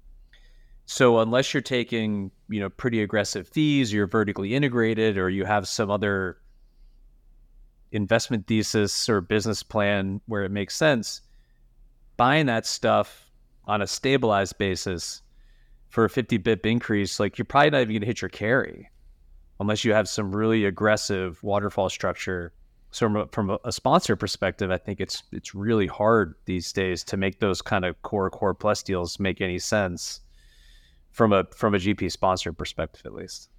So 0.87 1.19
unless 1.19 1.53
you're 1.53 1.61
taking, 1.61 2.31
you 2.49 2.61
know, 2.61 2.71
pretty 2.71 3.03
aggressive 3.03 3.47
fees, 3.47 3.93
you're 3.93 4.07
vertically 4.07 4.55
integrated 4.55 5.19
or 5.19 5.29
you 5.29 5.45
have 5.45 5.69
some 5.69 5.91
other 5.91 6.39
investment 7.93 8.47
thesis 8.47 9.09
or 9.09 9.21
business 9.21 9.63
plan 9.63 10.21
where 10.27 10.45
it 10.45 10.51
makes 10.51 10.75
sense, 10.75 11.21
buying 12.17 12.47
that 12.47 12.67
stuff 12.67 13.31
on 13.67 13.83
a 13.83 13.87
stabilized 13.87 14.57
basis 14.59 15.23
for 15.91 16.05
a 16.05 16.11
50 16.11 16.39
bip 16.39 16.67
increase, 16.67 17.21
like 17.21 17.39
you're 17.39 17.45
probably 17.45 17.71
not 17.71 17.81
even 17.83 17.95
going 17.95 18.01
to 18.01 18.07
hit 18.07 18.23
your 18.23 18.29
carry 18.29 18.91
unless 19.61 19.85
you 19.85 19.93
have 19.93 20.09
some 20.09 20.35
really 20.35 20.65
aggressive 20.65 21.43
waterfall 21.43 21.89
structure. 21.89 22.53
So 22.91 23.07
from 23.07 23.17
a, 23.17 23.27
from 23.27 23.59
a 23.65 23.73
sponsor 23.73 24.17
perspective, 24.17 24.71
I 24.71 24.79
think 24.79 25.01
it's 25.01 25.23
it's 25.33 25.55
really 25.55 25.87
hard 25.87 26.35
these 26.47 26.73
days 26.73 27.05
to 27.05 27.17
make 27.17 27.39
those 27.39 27.61
kind 27.61 27.85
of 27.85 28.01
core 28.03 28.31
core 28.31 28.55
plus 28.55 28.83
deals 28.83 29.21
make 29.21 29.41
any 29.41 29.59
sense 29.59 30.21
from 31.11 31.33
a 31.33 31.45
from 31.55 31.75
a 31.75 31.79
GP 31.79 32.11
sponsor 32.11 32.53
perspective 32.53 33.03
at 33.05 33.15
least. 33.15 33.51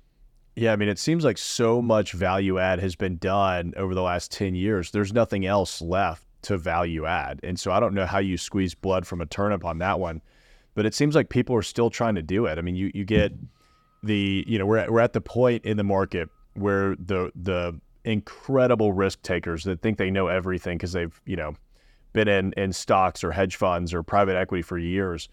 Yeah, 0.56 0.74
I 0.74 0.76
mean, 0.76 0.90
it 0.90 1.00
seems 1.00 1.24
like 1.24 1.38
so 1.38 1.82
much 1.82 2.12
value 2.12 2.60
add 2.60 2.80
has 2.80 2.96
been 2.96 3.18
done 3.18 3.74
over 3.78 3.96
the 3.96 4.02
last 4.02 4.32
10 4.32 4.56
years. 4.56 4.92
There's 4.92 5.14
nothing 5.14 5.46
else 5.46 5.82
left 5.82 6.26
to 6.44 6.58
value 6.58 7.06
add. 7.06 7.40
And 7.44 7.58
so 7.60 7.72
I 7.72 7.80
don't 7.80 7.94
know 7.94 8.06
how 8.06 8.20
you 8.20 8.38
squeeze 8.38 8.74
blood 8.74 9.08
from 9.08 9.22
a 9.22 9.26
turnip 9.26 9.64
on 9.64 9.78
that 9.78 10.00
one, 10.00 10.22
but 10.76 10.86
it 10.86 10.94
seems 10.94 11.16
like 11.16 11.30
people 11.30 11.56
are 11.56 11.62
still 11.62 11.90
trying 11.90 12.16
to 12.16 12.22
do 12.22 12.46
it. 12.46 12.58
I 12.58 12.62
mean, 12.62 12.76
you, 12.76 12.92
you 12.94 13.06
get 13.06 13.32
the, 14.04 14.44
you 14.48 14.60
know, 14.60 14.66
we're 14.66 14.78
at, 14.78 14.92
we're 14.92 15.00
at 15.00 15.14
the 15.14 15.22
point 15.22 15.64
in 15.64 15.78
the 15.78 15.84
market 15.84 16.30
where 16.56 16.96
the, 16.98 17.32
the 17.36 17.80
incredible 18.10 18.92
risk 18.94 19.22
takers 19.22 19.64
that 19.64 19.82
think 19.82 19.98
they 19.98 20.12
know 20.12 20.28
everything 20.28 20.78
because 20.78 20.94
they've, 20.94 21.22
you 21.26 21.36
know, 21.36 21.56
been 22.14 22.28
in, 22.28 22.54
in 22.54 22.74
stocks 22.74 23.24
or 23.24 23.32
hedge 23.32 23.56
funds 23.56 23.94
or 23.94 24.02
private 24.04 24.36
equity 24.36 24.62
for 24.62 24.78
years 24.78 25.30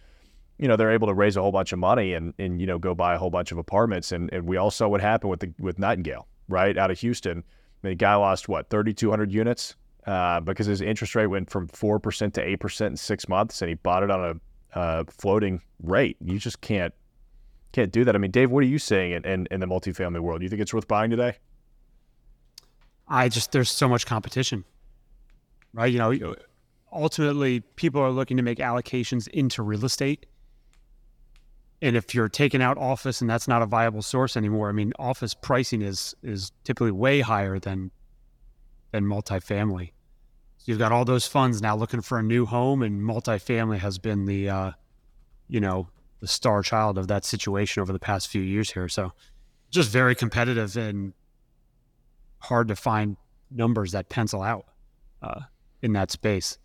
you 0.58 0.68
know 0.68 0.76
they're 0.76 0.92
able 0.92 1.06
to 1.06 1.14
raise 1.14 1.36
a 1.36 1.42
whole 1.42 1.52
bunch 1.52 1.72
of 1.72 1.78
money 1.78 2.14
and 2.14 2.32
and 2.38 2.60
you 2.60 2.66
know 2.66 2.78
go 2.78 2.94
buy 2.94 3.14
a 3.14 3.18
whole 3.18 3.30
bunch 3.30 3.52
of 3.52 3.58
apartments 3.58 4.12
and 4.12 4.32
and 4.32 4.46
we 4.46 4.56
all 4.56 4.70
saw 4.70 4.88
what 4.88 5.00
happened 5.00 5.30
with 5.30 5.40
the 5.40 5.52
with 5.58 5.78
Nightingale 5.78 6.26
right 6.48 6.76
out 6.78 6.90
of 6.90 6.98
Houston. 7.00 7.44
the 7.82 7.94
guy 7.94 8.14
lost 8.14 8.48
what 8.48 8.70
3,200 8.70 9.32
units 9.32 9.76
uh, 10.06 10.40
because 10.40 10.66
his 10.66 10.80
interest 10.80 11.14
rate 11.14 11.26
went 11.26 11.50
from 11.50 11.66
four 11.68 11.98
percent 11.98 12.34
to 12.34 12.42
eight 12.42 12.60
percent 12.60 12.92
in 12.92 12.96
six 12.96 13.28
months, 13.28 13.60
and 13.60 13.68
he 13.68 13.74
bought 13.74 14.02
it 14.02 14.10
on 14.10 14.40
a 14.74 14.78
uh, 14.78 15.04
floating 15.08 15.60
rate. 15.82 16.16
You 16.20 16.38
just 16.38 16.60
can't 16.60 16.94
can't 17.72 17.92
do 17.92 18.04
that. 18.04 18.14
I 18.14 18.18
mean, 18.18 18.30
Dave, 18.30 18.50
what 18.50 18.62
are 18.62 18.68
you 18.68 18.78
saying 18.78 19.12
in, 19.12 19.26
in, 19.26 19.48
in 19.50 19.60
the 19.60 19.66
multifamily 19.66 20.20
world? 20.20 20.40
Do 20.40 20.44
you 20.44 20.48
think 20.48 20.62
it's 20.62 20.72
worth 20.72 20.88
buying 20.88 21.10
today? 21.10 21.36
I 23.08 23.28
just 23.28 23.52
there's 23.52 23.70
so 23.70 23.88
much 23.88 24.06
competition, 24.06 24.64
right? 25.72 25.92
You 25.92 25.98
know, 25.98 26.34
ultimately 26.92 27.60
people 27.60 28.00
are 28.00 28.10
looking 28.10 28.36
to 28.36 28.42
make 28.42 28.58
allocations 28.58 29.28
into 29.28 29.62
real 29.62 29.84
estate 29.84 30.26
and 31.82 31.94
if 31.96 32.14
you're 32.14 32.28
taking 32.28 32.62
out 32.62 32.78
office 32.78 33.20
and 33.20 33.28
that's 33.28 33.46
not 33.46 33.62
a 33.62 33.66
viable 33.66 34.02
source 34.02 34.36
anymore, 34.36 34.68
I 34.68 34.72
mean, 34.72 34.92
office 34.98 35.34
pricing 35.34 35.82
is 35.82 36.14
is 36.22 36.52
typically 36.64 36.90
way 36.90 37.20
higher 37.20 37.58
than 37.58 37.90
than 38.92 39.04
multifamily. 39.04 39.92
So 40.58 40.64
you've 40.72 40.78
got 40.78 40.92
all 40.92 41.04
those 41.04 41.26
funds 41.26 41.60
now 41.60 41.76
looking 41.76 42.00
for 42.00 42.18
a 42.18 42.22
new 42.22 42.46
home, 42.46 42.82
and 42.82 43.02
multifamily 43.02 43.78
has 43.78 43.98
been 43.98 44.24
the 44.24 44.48
uh, 44.48 44.70
you 45.48 45.60
know 45.60 45.88
the 46.20 46.26
star 46.26 46.62
child 46.62 46.96
of 46.96 47.08
that 47.08 47.26
situation 47.26 47.82
over 47.82 47.92
the 47.92 47.98
past 47.98 48.28
few 48.28 48.40
years 48.40 48.72
here. 48.72 48.88
So 48.88 49.12
just 49.70 49.90
very 49.90 50.14
competitive 50.14 50.76
and 50.76 51.12
hard 52.48 52.68
to 52.68 52.76
find 52.76 53.16
numbers 53.50 53.92
that 53.92 54.08
pencil 54.08 54.42
out 54.42 54.66
uh, 55.22 55.40
in 55.82 55.92
that 55.92 56.10
space. 56.10 56.58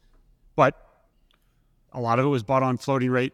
But 0.55 0.75
a 1.91 1.99
lot 1.99 2.19
of 2.19 2.25
it 2.25 2.29
was 2.29 2.43
bought 2.43 2.63
on 2.63 2.77
floating 2.77 3.11
rate 3.11 3.33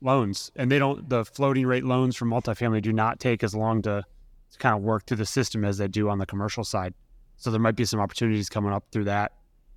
loans, 0.00 0.50
and 0.56 0.70
they 0.70 0.78
don't. 0.78 1.08
The 1.08 1.24
floating 1.24 1.66
rate 1.66 1.84
loans 1.84 2.16
from 2.16 2.30
multifamily 2.30 2.82
do 2.82 2.92
not 2.92 3.20
take 3.20 3.44
as 3.44 3.54
long 3.54 3.82
to, 3.82 4.04
to 4.50 4.58
kind 4.58 4.76
of 4.76 4.82
work 4.82 5.06
through 5.06 5.18
the 5.18 5.26
system 5.26 5.64
as 5.64 5.78
they 5.78 5.88
do 5.88 6.08
on 6.08 6.18
the 6.18 6.26
commercial 6.26 6.64
side. 6.64 6.94
So 7.36 7.50
there 7.50 7.60
might 7.60 7.76
be 7.76 7.84
some 7.84 8.00
opportunities 8.00 8.48
coming 8.48 8.72
up 8.72 8.84
through 8.92 9.04
that. 9.04 9.32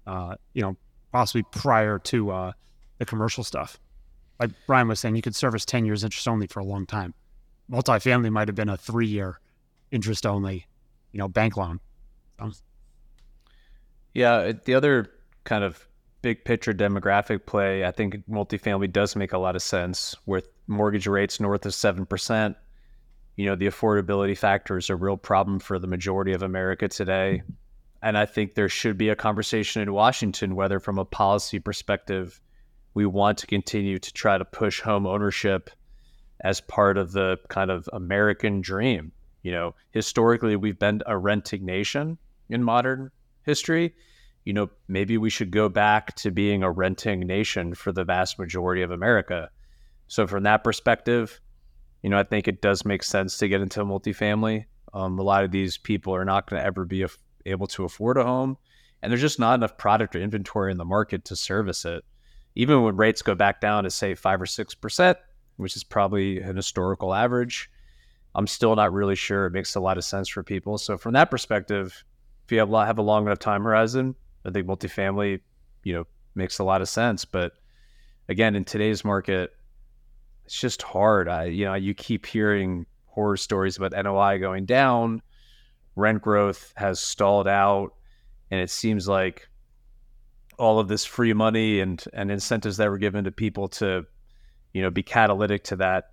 Uh, 0.06 0.36
you 0.54 0.62
know, 0.62 0.78
possibly 1.12 1.44
prior 1.52 1.98
to 2.00 2.32
uh, 2.32 2.52
the 3.00 3.06
commercial 3.06 3.44
stuff. 3.44 3.80
Like 4.40 4.52
Brian 4.68 4.88
was 4.88 5.00
saying, 5.00 5.16
you 5.16 5.22
could 5.22 5.36
service 5.36 5.66
ten 5.66 5.86
years 5.86 6.04
interest 6.04 6.28
only 6.28 6.48
for 6.48 6.60
a 6.60 6.66
long 6.66 6.86
time. 6.86 7.14
Multifamily 7.72 8.32
might 8.32 8.48
have 8.48 8.56
been 8.56 8.70
a 8.70 8.78
three 8.78 9.08
year 9.08 9.40
interest 9.92 10.26
only, 10.26 10.68
you 11.12 11.20
know, 11.20 11.28
bank 11.28 11.58
loan. 11.58 11.80
Yeah, 14.14 14.54
the 14.64 14.74
other 14.74 15.12
kind 15.44 15.64
of 15.64 15.88
big 16.22 16.44
picture 16.44 16.74
demographic 16.74 17.46
play, 17.46 17.86
I 17.86 17.92
think 17.92 18.28
multifamily 18.28 18.92
does 18.92 19.16
make 19.16 19.34
a 19.34 19.38
lot 19.38 19.56
of 19.56 19.62
sense 19.62 20.16
with 20.26 20.48
mortgage 20.68 21.06
rates 21.06 21.40
north 21.40 21.66
of 21.66 21.74
7%. 21.74 22.56
You 23.36 23.46
know, 23.46 23.56
the 23.56 23.68
affordability 23.68 24.38
factor 24.38 24.78
is 24.78 24.90
a 24.90 24.96
real 24.96 25.18
problem 25.18 25.60
for 25.60 25.78
the 25.78 25.88
majority 25.88 26.34
of 26.34 26.42
America 26.42 26.88
today. 26.88 27.44
And 28.02 28.18
I 28.18 28.26
think 28.26 28.56
there 28.56 28.70
should 28.70 28.98
be 28.98 29.10
a 29.10 29.16
conversation 29.16 29.82
in 29.82 29.94
Washington 29.94 30.56
whether, 30.56 30.80
from 30.80 30.98
a 30.98 31.06
policy 31.06 31.60
perspective, 31.60 32.40
we 32.94 33.06
want 33.06 33.38
to 33.40 33.48
continue 33.48 34.00
to 34.00 34.14
try 34.14 34.38
to 34.38 34.46
push 34.46 34.80
home 34.80 35.06
ownership 35.06 35.70
as 36.42 36.62
part 36.62 36.98
of 36.98 37.12
the 37.12 37.38
kind 37.50 37.70
of 37.70 37.90
American 37.94 38.62
dream. 38.62 39.12
You 39.44 39.52
know, 39.52 39.76
historically, 39.92 40.56
we've 40.56 40.80
been 40.80 41.02
a 41.06 41.18
renting 41.18 41.66
nation 41.66 42.18
in 42.50 42.64
modern 42.64 43.12
history 43.44 43.94
you 44.46 44.54
know, 44.54 44.70
maybe 44.88 45.18
we 45.18 45.32
should 45.32 45.52
go 45.52 45.68
back 45.68 46.16
to 46.18 46.32
being 46.32 46.64
a 46.64 46.72
renting 46.72 47.22
nation 47.22 47.74
for 47.74 47.92
the 47.92 48.04
vast 48.04 48.38
majority 48.40 48.84
of 48.84 48.92
America. 48.92 49.50
So 50.08 50.28
from 50.28 50.44
that 50.44 50.64
perspective, 50.64 51.42
you 52.04 52.12
know, 52.12 52.20
I 52.20 52.24
think 52.24 52.48
it 52.48 52.62
does 52.62 52.86
make 52.86 53.02
sense 53.02 53.38
to 53.40 53.48
get 53.48 53.62
into 53.62 53.84
multifamily. 53.84 54.66
Um, 54.94 55.18
a 55.18 55.24
lot 55.24 55.44
of 55.44 55.52
these 55.52 55.78
people 55.78 56.16
are 56.16 56.24
not 56.24 56.48
going 56.48 56.62
to 56.62 56.66
ever 56.66 56.86
be 56.86 57.06
able 57.48 57.68
to 57.68 57.86
afford 57.86 58.18
a 58.18 58.24
home, 58.24 58.58
and 59.02 59.12
there's 59.12 59.22
just 59.22 59.40
not 59.40 59.56
enough 59.56 59.78
product 59.78 60.16
or 60.16 60.20
inventory 60.20 60.72
in 60.72 60.78
the 60.78 60.86
market 60.86 61.26
to 61.26 61.36
service 61.36 61.84
it. 61.84 62.06
Even 62.54 62.84
when 62.84 62.96
rates 62.96 63.24
go 63.24 63.34
back 63.34 63.60
down 63.60 63.84
to 63.84 63.90
say 63.90 64.14
five 64.14 64.40
or 64.40 64.46
six 64.46 64.76
percent, 64.76 65.18
which 65.58 65.76
is 65.76 65.84
probably 65.84 66.40
an 66.40 66.56
historical 66.56 67.14
average, 67.14 67.70
I'm 68.36 68.48
still 68.48 68.76
not 68.76 68.94
really 68.94 69.16
sure 69.16 69.48
it 69.48 69.54
makes 69.54 69.76
a 69.76 69.80
lot 69.80 69.98
of 69.98 70.06
sense 70.06 70.30
for 70.30 70.44
people. 70.44 70.78
So 70.78 70.98
from 70.98 71.14
that 71.14 71.32
perspective, 71.32 72.06
if 72.46 72.52
you 72.52 72.60
have, 72.60 72.70
have 72.70 72.98
a 72.98 73.02
long 73.02 73.26
enough 73.26 73.40
time 73.40 73.64
horizon, 73.64 74.16
I 74.46 74.52
think 74.52 74.68
multifamily, 74.68 75.42
you 75.84 75.94
know, 75.94 76.06
makes 76.36 76.60
a 76.60 76.64
lot 76.64 76.82
of 76.82 76.90
sense. 76.90 77.26
But 77.26 77.54
again, 78.30 78.56
in 78.56 78.64
today's 78.64 79.04
market, 79.04 79.52
it's 80.46 80.60
just 80.60 80.82
hard. 80.84 81.28
I, 81.28 81.46
you 81.46 81.66
know, 81.66 81.74
you 81.74 81.96
keep 81.96 82.26
hearing 82.26 82.86
horror 83.08 83.38
stories 83.38 83.78
about 83.78 83.94
NOI 83.94 84.38
going 84.38 84.66
down, 84.66 85.22
rent 85.96 86.22
growth 86.22 86.72
has 86.76 87.00
stalled 87.00 87.48
out, 87.48 87.94
and 88.52 88.62
it 88.62 88.70
seems 88.70 89.08
like 89.08 89.50
all 90.60 90.80
of 90.80 90.88
this 90.88 91.04
free 91.04 91.34
money 91.34 91.80
and 91.82 92.04
and 92.14 92.32
incentives 92.32 92.78
that 92.78 92.90
were 92.90 92.98
given 92.98 93.24
to 93.24 93.32
people 93.32 93.68
to, 93.68 94.06
you 94.74 94.82
know, 94.84 94.92
be 94.92 95.02
catalytic 95.02 95.64
to 95.66 95.78
that 95.78 96.12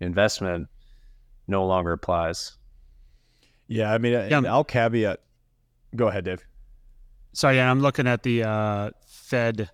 investment 0.00 0.68
no 1.46 1.66
longer 1.66 1.92
applies. 1.92 2.56
Yeah, 3.68 3.92
I 3.92 3.98
mean, 3.98 4.12
yeah. 4.12 4.42
I'll 4.46 4.64
caveat. 4.64 5.20
Go 5.96 6.08
ahead, 6.08 6.24
Dave. 6.24 6.44
So 7.32 7.50
yeah, 7.50 7.70
I'm 7.70 7.80
looking 7.80 8.06
at 8.06 8.22
the 8.22 8.44
uh, 8.44 8.90
Fed 9.06 9.70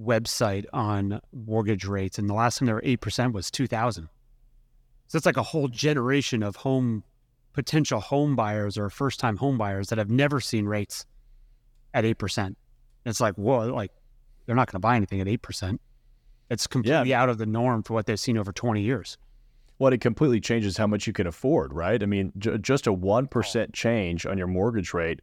website 0.00 0.64
on 0.72 1.20
mortgage 1.32 1.84
rates, 1.84 2.18
and 2.18 2.28
the 2.28 2.34
last 2.34 2.58
time 2.58 2.66
they 2.66 2.72
were 2.72 2.82
eight 2.84 3.00
percent 3.00 3.34
was 3.34 3.50
2000. 3.50 4.08
So 5.06 5.16
it's 5.16 5.26
like 5.26 5.36
a 5.36 5.42
whole 5.42 5.68
generation 5.68 6.42
of 6.42 6.56
home 6.56 7.04
potential 7.52 8.00
home 8.00 8.36
buyers 8.36 8.78
or 8.78 8.88
first 8.88 9.18
time 9.18 9.36
home 9.36 9.58
buyers 9.58 9.88
that 9.88 9.98
have 9.98 10.10
never 10.10 10.40
seen 10.40 10.66
rates 10.66 11.06
at 11.94 12.04
eight 12.04 12.18
percent. 12.18 12.56
It's 13.04 13.20
like 13.20 13.34
whoa, 13.34 13.72
like 13.74 13.92
they're 14.46 14.56
not 14.56 14.68
going 14.68 14.80
to 14.80 14.86
buy 14.86 14.96
anything 14.96 15.20
at 15.20 15.28
eight 15.28 15.42
percent. 15.42 15.80
It's 16.50 16.66
completely 16.66 17.10
yeah. 17.10 17.22
out 17.22 17.28
of 17.28 17.38
the 17.38 17.46
norm 17.46 17.82
for 17.82 17.94
what 17.94 18.06
they've 18.06 18.18
seen 18.18 18.38
over 18.38 18.52
20 18.52 18.80
years. 18.80 19.18
Well, 19.78 19.92
it 19.92 20.00
completely 20.00 20.40
changes 20.40 20.76
how 20.76 20.86
much 20.86 21.06
you 21.06 21.12
can 21.12 21.26
afford, 21.26 21.72
right? 21.72 22.02
I 22.02 22.06
mean, 22.06 22.32
j- 22.36 22.58
just 22.58 22.86
a 22.86 22.92
one 22.92 23.24
oh. 23.24 23.28
percent 23.28 23.72
change 23.72 24.26
on 24.26 24.36
your 24.38 24.48
mortgage 24.48 24.92
rate 24.92 25.20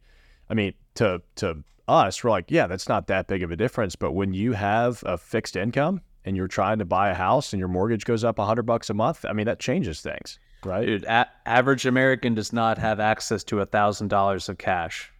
I 0.48 0.54
mean, 0.54 0.74
to 0.94 1.22
to 1.36 1.64
us, 1.88 2.22
we're 2.22 2.30
like, 2.30 2.50
yeah, 2.50 2.66
that's 2.66 2.88
not 2.88 3.06
that 3.08 3.26
big 3.26 3.42
of 3.42 3.50
a 3.50 3.56
difference. 3.56 3.96
But 3.96 4.12
when 4.12 4.32
you 4.32 4.52
have 4.52 5.02
a 5.06 5.18
fixed 5.18 5.56
income 5.56 6.00
and 6.24 6.36
you're 6.36 6.48
trying 6.48 6.78
to 6.78 6.84
buy 6.84 7.10
a 7.10 7.14
house 7.14 7.52
and 7.52 7.60
your 7.60 7.68
mortgage 7.68 8.04
goes 8.04 8.24
up 8.24 8.38
a 8.38 8.44
hundred 8.44 8.64
bucks 8.64 8.90
a 8.90 8.94
month, 8.94 9.24
I 9.24 9.32
mean, 9.32 9.46
that 9.46 9.60
changes 9.60 10.00
things, 10.00 10.38
right? 10.64 10.86
Dude, 10.86 11.04
a- 11.04 11.30
average 11.46 11.86
American 11.86 12.34
does 12.34 12.52
not 12.52 12.78
have 12.78 13.00
access 13.00 13.44
to 13.44 13.60
a 13.60 13.66
thousand 13.66 14.08
dollars 14.08 14.48
of 14.48 14.58
cash. 14.58 15.12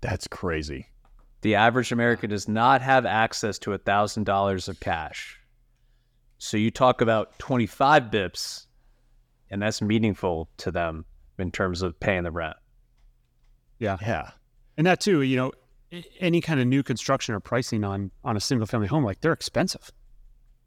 That's 0.00 0.26
crazy. 0.26 0.88
The 1.42 1.54
average 1.56 1.92
American 1.92 2.30
does 2.30 2.48
not 2.48 2.82
have 2.82 3.04
access 3.04 3.58
to 3.60 3.72
a 3.72 3.78
thousand 3.78 4.24
dollars 4.24 4.68
of 4.68 4.78
cash. 4.80 5.40
So 6.42 6.56
you 6.56 6.72
talk 6.72 7.00
about 7.00 7.38
25 7.38 8.10
bips, 8.10 8.66
and 9.48 9.62
that's 9.62 9.80
meaningful 9.80 10.48
to 10.56 10.72
them 10.72 11.04
in 11.38 11.52
terms 11.52 11.82
of 11.82 12.00
paying 12.00 12.24
the 12.24 12.32
rent. 12.32 12.56
Yeah. 13.78 13.96
Yeah. 14.02 14.32
And 14.76 14.84
that 14.84 15.00
too, 15.00 15.22
you 15.22 15.36
know, 15.36 15.52
any 16.18 16.40
kind 16.40 16.58
of 16.58 16.66
new 16.66 16.82
construction 16.82 17.36
or 17.36 17.38
pricing 17.38 17.84
on 17.84 18.10
on 18.24 18.36
a 18.36 18.40
single 18.40 18.66
family 18.66 18.88
home, 18.88 19.04
like 19.04 19.20
they're 19.20 19.32
expensive. 19.32 19.92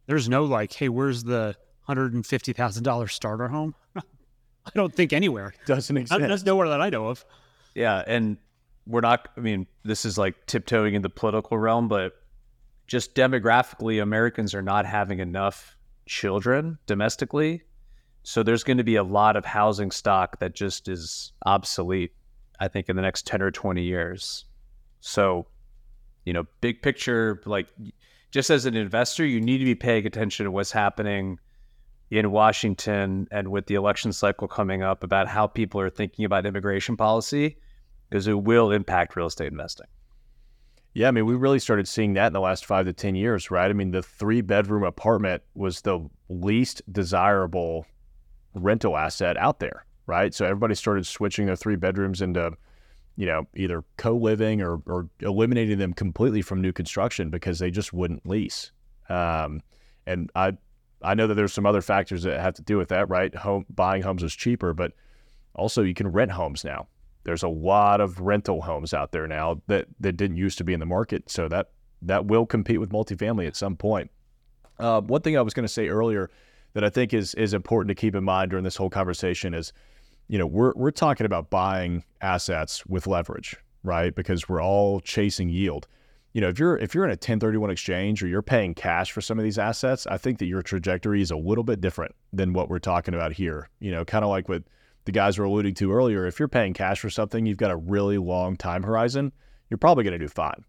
There's 0.06 0.30
no 0.30 0.46
like, 0.46 0.72
hey, 0.72 0.88
where's 0.88 1.26
the 1.26 1.58
hundred 1.82 2.14
and 2.14 2.26
fifty 2.26 2.54
thousand 2.54 2.84
dollar 2.84 3.10
starter 3.10 3.50
home? 3.50 3.76
I 3.98 4.72
don't 4.76 4.96
think 4.96 5.12
anywhere. 5.12 5.54
Doesn't 5.66 5.98
exist. 5.98 6.22
There's 6.22 6.46
nowhere 6.46 6.70
that 6.70 6.80
I 6.80 6.90
know 6.90 7.08
of. 7.08 7.26
Yeah, 7.74 8.02
and 8.08 8.38
we're 8.88 9.02
not. 9.02 9.28
I 9.36 9.42
mean, 9.42 9.68
this 9.84 10.06
is 10.06 10.18
like 10.18 10.46
tiptoeing 10.46 10.94
in 10.94 11.02
the 11.02 11.10
political 11.10 11.58
realm, 11.58 11.90
but 11.90 12.14
just 12.88 13.15
demographically, 13.15 14.02
Americans 14.02 14.54
are 14.54 14.62
not 14.62 14.86
having 14.86 15.19
enough 15.19 15.78
children 16.06 16.78
domestically. 16.86 17.62
So 18.24 18.43
there's 18.43 18.63
going 18.63 18.78
to 18.78 18.84
be 18.84 18.95
a 18.95 19.04
lot 19.04 19.36
of 19.36 19.45
housing 19.45 19.91
stock 19.91 20.39
that 20.39 20.56
just 20.56 20.88
is 20.88 21.34
obsolete, 21.45 22.13
I 22.60 22.67
think, 22.67 22.89
in 22.89 22.95
the 22.95 23.02
next 23.02 23.28
10 23.28 23.41
or 23.41 23.52
20 23.52 23.84
years. 23.84 24.45
So, 25.00 25.48
you 26.26 26.34
know, 26.34 26.45
big 26.62 26.82
picture, 26.82 27.41
like 27.45 27.67
just 28.32 28.50
as 28.50 28.65
an 28.65 28.76
investor, 28.76 29.26
you 29.26 29.39
need 29.41 29.60
to 29.60 29.65
be 29.65 29.76
paying 29.76 30.06
attention 30.06 30.45
to 30.45 30.52
what's 30.52 30.71
happening 30.71 31.39
in 32.12 32.32
Washington 32.32 33.28
and 33.32 33.50
with 33.50 33.65
the 33.67 33.76
election 33.76 34.12
cycle 34.12 34.48
coming 34.48 34.84
up 34.84 35.04
about 35.04 35.28
how 35.28 35.48
people 35.48 35.82
are 35.82 35.89
thinking 35.89 36.26
about 36.26 36.45
immigration 36.45 36.98
policy 36.98 37.58
because 38.10 38.28
it 38.28 38.43
will 38.43 38.71
impact 38.71 39.15
real 39.15 39.26
estate 39.28 39.52
investing. 39.52 39.88
Yeah, 40.95 41.10
I 41.10 41.12
mean, 41.12 41.25
we 41.25 41.36
really 41.36 41.60
started 41.60 41.89
seeing 41.89 42.13
that 42.13 42.27
in 42.27 42.34
the 42.34 42.39
last 42.39 42.65
five 42.65 42.86
to 42.86 42.93
10 42.93 43.15
years, 43.15 43.51
right? 43.51 43.69
I 43.69 43.73
mean, 43.73 43.91
the 43.91 44.01
three 44.01 44.39
bedroom 44.39 44.84
apartment 44.84 45.43
was 45.53 45.81
the 45.81 46.10
least 46.29 46.81
desirable 46.89 47.86
rental 48.53 48.95
asset 48.95 49.36
out 49.36 49.60
there, 49.60 49.86
right? 50.08 50.34
So 50.34 50.45
everybody 50.45 50.73
started 50.73 51.05
switching 51.05 51.47
their 51.47 51.58
three 51.58 51.75
bedrooms 51.75 52.21
into, 52.21 52.53
you 53.17 53.25
know, 53.25 53.45
either 53.58 53.84
co 53.97 54.15
living 54.15 54.62
or, 54.62 54.81
or 54.86 55.10
eliminating 55.19 55.79
them 55.79 55.91
completely 55.91 56.41
from 56.41 56.62
new 56.62 56.71
construction 56.71 57.29
because 57.29 57.60
they 57.60 57.71
just 57.71 57.91
wouldn't 57.91 58.25
lease. 58.25 58.71
Um, 59.10 59.62
and 60.08 60.31
I, 60.34 60.53
I 61.01 61.13
know 61.13 61.27
that 61.27 61.34
there's 61.34 61.53
some 61.53 61.65
other 61.65 61.81
factors 61.81 62.23
that 62.23 62.39
have 62.39 62.53
to 62.53 62.62
do 62.62 62.77
with 62.77 62.88
that, 62.88 63.10
right? 63.10 63.36
Home 63.36 63.65
buying 63.69 64.01
homes 64.01 64.23
is 64.23 64.34
cheaper, 64.34 64.73
but 64.73 64.93
also 65.55 65.81
you 65.81 65.93
can 65.93 66.08
rent 66.08 66.31
homes 66.31 66.63
now 66.63 66.88
there's 67.26 67.44
a 67.44 67.50
lot 67.50 68.00
of 68.00 68.22
rental 68.22 68.62
homes 68.62 68.94
out 68.94 69.12
there 69.12 69.28
now 69.28 69.62
that 69.68 69.88
that 70.00 70.14
didn't 70.14 70.38
used 70.38 70.58
to 70.60 70.64
be 70.64 70.74
in 70.74 70.80
the 70.80 70.86
market. 70.86 71.30
So 71.30 71.50
that 71.50 71.72
that 72.04 72.26
will 72.26 72.46
compete 72.46 72.80
with 72.80 72.92
multifamily 72.92 73.48
at 73.48 73.56
some 73.56 73.76
point. 73.76 74.12
Uh, 74.80 75.02
one 75.02 75.22
thing 75.22 75.38
I 75.38 75.42
was 75.42 75.54
going 75.54 75.66
to 75.66 75.72
say 75.74 75.88
earlier 75.88 76.30
that 76.74 76.84
I 76.84 76.90
think 76.90 77.14
is 77.14 77.34
is 77.36 77.54
important 77.54 77.90
to 77.90 77.96
keep 77.96 78.16
in 78.16 78.24
mind 78.24 78.52
during 78.52 78.64
this 78.64 78.76
whole 78.76 78.90
conversation 78.90 79.54
is, 79.54 79.74
you 80.28 80.38
know, 80.38 80.46
we're 80.46 80.74
we're 80.76 80.92
talking 80.92 81.26
about 81.26 81.50
buying 81.50 82.04
assets 82.22 82.86
with 82.86 83.08
leverage, 83.08 83.58
right? 83.84 84.14
Because 84.14 84.48
we're 84.48 84.62
all 84.62 85.00
chasing 85.00 85.50
yield. 85.50 85.88
You 86.34 86.42
know, 86.42 86.50
if 86.50 86.60
you're 86.60 86.78
if 86.78 86.94
you're 86.94 87.06
in 87.06 87.12
a 87.12 87.14
1031 87.14 87.72
exchange 87.72 88.22
or 88.22 88.28
you're 88.28 88.42
paying 88.42 88.76
cash 88.76 89.12
for 89.12 89.22
some 89.22 89.40
of 89.40 89.44
these 89.44 89.58
assets, 89.58 90.06
I 90.06 90.18
think 90.18 90.38
that 90.40 90.46
your 90.46 90.62
trajectory 90.62 91.22
is 91.22 91.32
a 91.32 91.38
little 91.38 91.64
bit 91.64 91.82
different 91.82 92.14
than 92.34 92.54
what 92.54 92.70
we're 92.70 92.80
talking 92.80 93.14
about 93.14 93.32
here. 93.32 93.70
You 93.80 93.92
know, 93.92 94.06
kind 94.06 94.24
of 94.24 94.30
like 94.30 94.48
with 94.50 94.66
the 95.06 95.12
guys 95.12 95.38
were 95.38 95.46
alluding 95.46 95.76
to 95.76 95.91
earlier, 95.91 96.26
if 96.26 96.39
you're 96.39 96.48
paying 96.48 96.74
cash 96.74 97.00
for 97.00 97.10
something, 97.10 97.46
you've 97.46 97.58
got 97.58 97.72
a 97.72 97.76
really 97.76 98.18
long 98.18 98.58
time 98.58 98.84
horizon, 98.84 99.32
you're 99.70 99.78
probably 99.78 100.04
going 100.04 100.20
to 100.20 100.26
do 100.26 100.28
fine. 100.28 100.65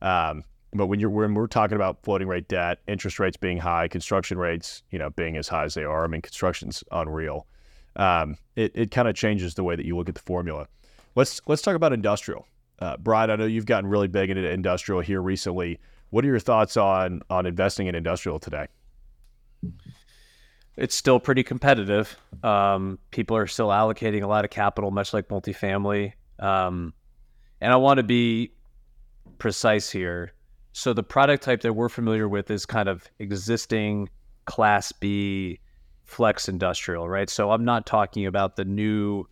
Um, 0.00 0.44
but 0.72 0.86
when 0.86 1.00
you're 1.00 1.10
when 1.10 1.34
we're 1.34 1.48
talking 1.48 1.74
about 1.74 2.02
floating 2.02 2.28
rate 2.28 2.48
debt, 2.48 2.78
interest 2.86 3.18
rates 3.18 3.36
being 3.36 3.58
high, 3.58 3.88
construction 3.88 4.38
rates, 4.38 4.82
you 4.90 4.98
know, 4.98 5.10
being 5.10 5.36
as 5.36 5.48
high 5.48 5.64
as 5.64 5.74
they 5.74 5.84
are, 5.84 6.04
I 6.04 6.06
mean, 6.06 6.22
construction's 6.22 6.84
unreal. 6.92 7.46
Um, 7.96 8.36
it 8.54 8.70
it 8.74 8.90
kind 8.92 9.08
of 9.08 9.16
changes 9.16 9.54
the 9.54 9.64
way 9.64 9.74
that 9.74 9.84
you 9.84 9.96
look 9.96 10.08
at 10.08 10.14
the 10.14 10.20
formula. 10.20 10.68
Let's 11.16 11.40
let's 11.48 11.60
talk 11.62 11.74
about 11.74 11.92
industrial. 11.92 12.46
Uh, 12.78 12.96
Brian, 12.96 13.30
I 13.30 13.36
know 13.36 13.46
you've 13.46 13.66
gotten 13.66 13.90
really 13.90 14.08
big 14.08 14.30
into 14.30 14.48
industrial 14.48 15.00
here 15.00 15.20
recently. 15.20 15.80
What 16.10 16.24
are 16.24 16.28
your 16.28 16.38
thoughts 16.38 16.76
on 16.76 17.22
on 17.28 17.46
investing 17.46 17.88
in 17.88 17.96
industrial 17.96 18.38
today? 18.38 18.68
It's 20.80 20.94
still 20.94 21.20
pretty 21.20 21.42
competitive. 21.42 22.16
Um, 22.42 22.98
people 23.10 23.36
are 23.36 23.46
still 23.46 23.68
allocating 23.68 24.22
a 24.22 24.26
lot 24.26 24.46
of 24.46 24.50
capital, 24.50 24.90
much 24.90 25.12
like 25.12 25.28
multifamily. 25.28 26.14
Um, 26.38 26.94
and 27.60 27.70
I 27.70 27.76
want 27.76 27.98
to 27.98 28.02
be 28.02 28.54
precise 29.36 29.90
here. 29.90 30.32
So 30.72 30.94
the 30.94 31.02
product 31.02 31.42
type 31.42 31.60
that 31.62 31.74
we're 31.74 31.90
familiar 31.90 32.30
with 32.30 32.50
is 32.50 32.64
kind 32.64 32.88
of 32.88 33.06
existing 33.18 34.08
Class 34.46 34.90
B 34.90 35.60
flex 36.04 36.48
industrial, 36.48 37.06
right? 37.06 37.28
So 37.28 37.50
I'm 37.50 37.64
not 37.66 37.84
talking 37.84 38.24
about 38.24 38.56
the 38.56 38.64
new 38.64 39.28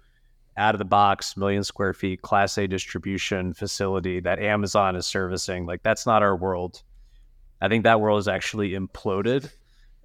out 0.58 0.74
of 0.74 0.78
the 0.78 0.84
box 0.84 1.34
million 1.34 1.64
square 1.64 1.94
feet 1.94 2.20
Class 2.20 2.58
A 2.58 2.66
distribution 2.66 3.54
facility 3.54 4.20
that 4.20 4.38
Amazon 4.38 4.96
is 4.96 5.06
servicing. 5.06 5.64
Like 5.64 5.82
that's 5.82 6.04
not 6.04 6.22
our 6.22 6.36
world. 6.36 6.82
I 7.62 7.68
think 7.68 7.84
that 7.84 8.02
world 8.02 8.18
is 8.18 8.28
actually 8.28 8.72
imploded 8.72 9.50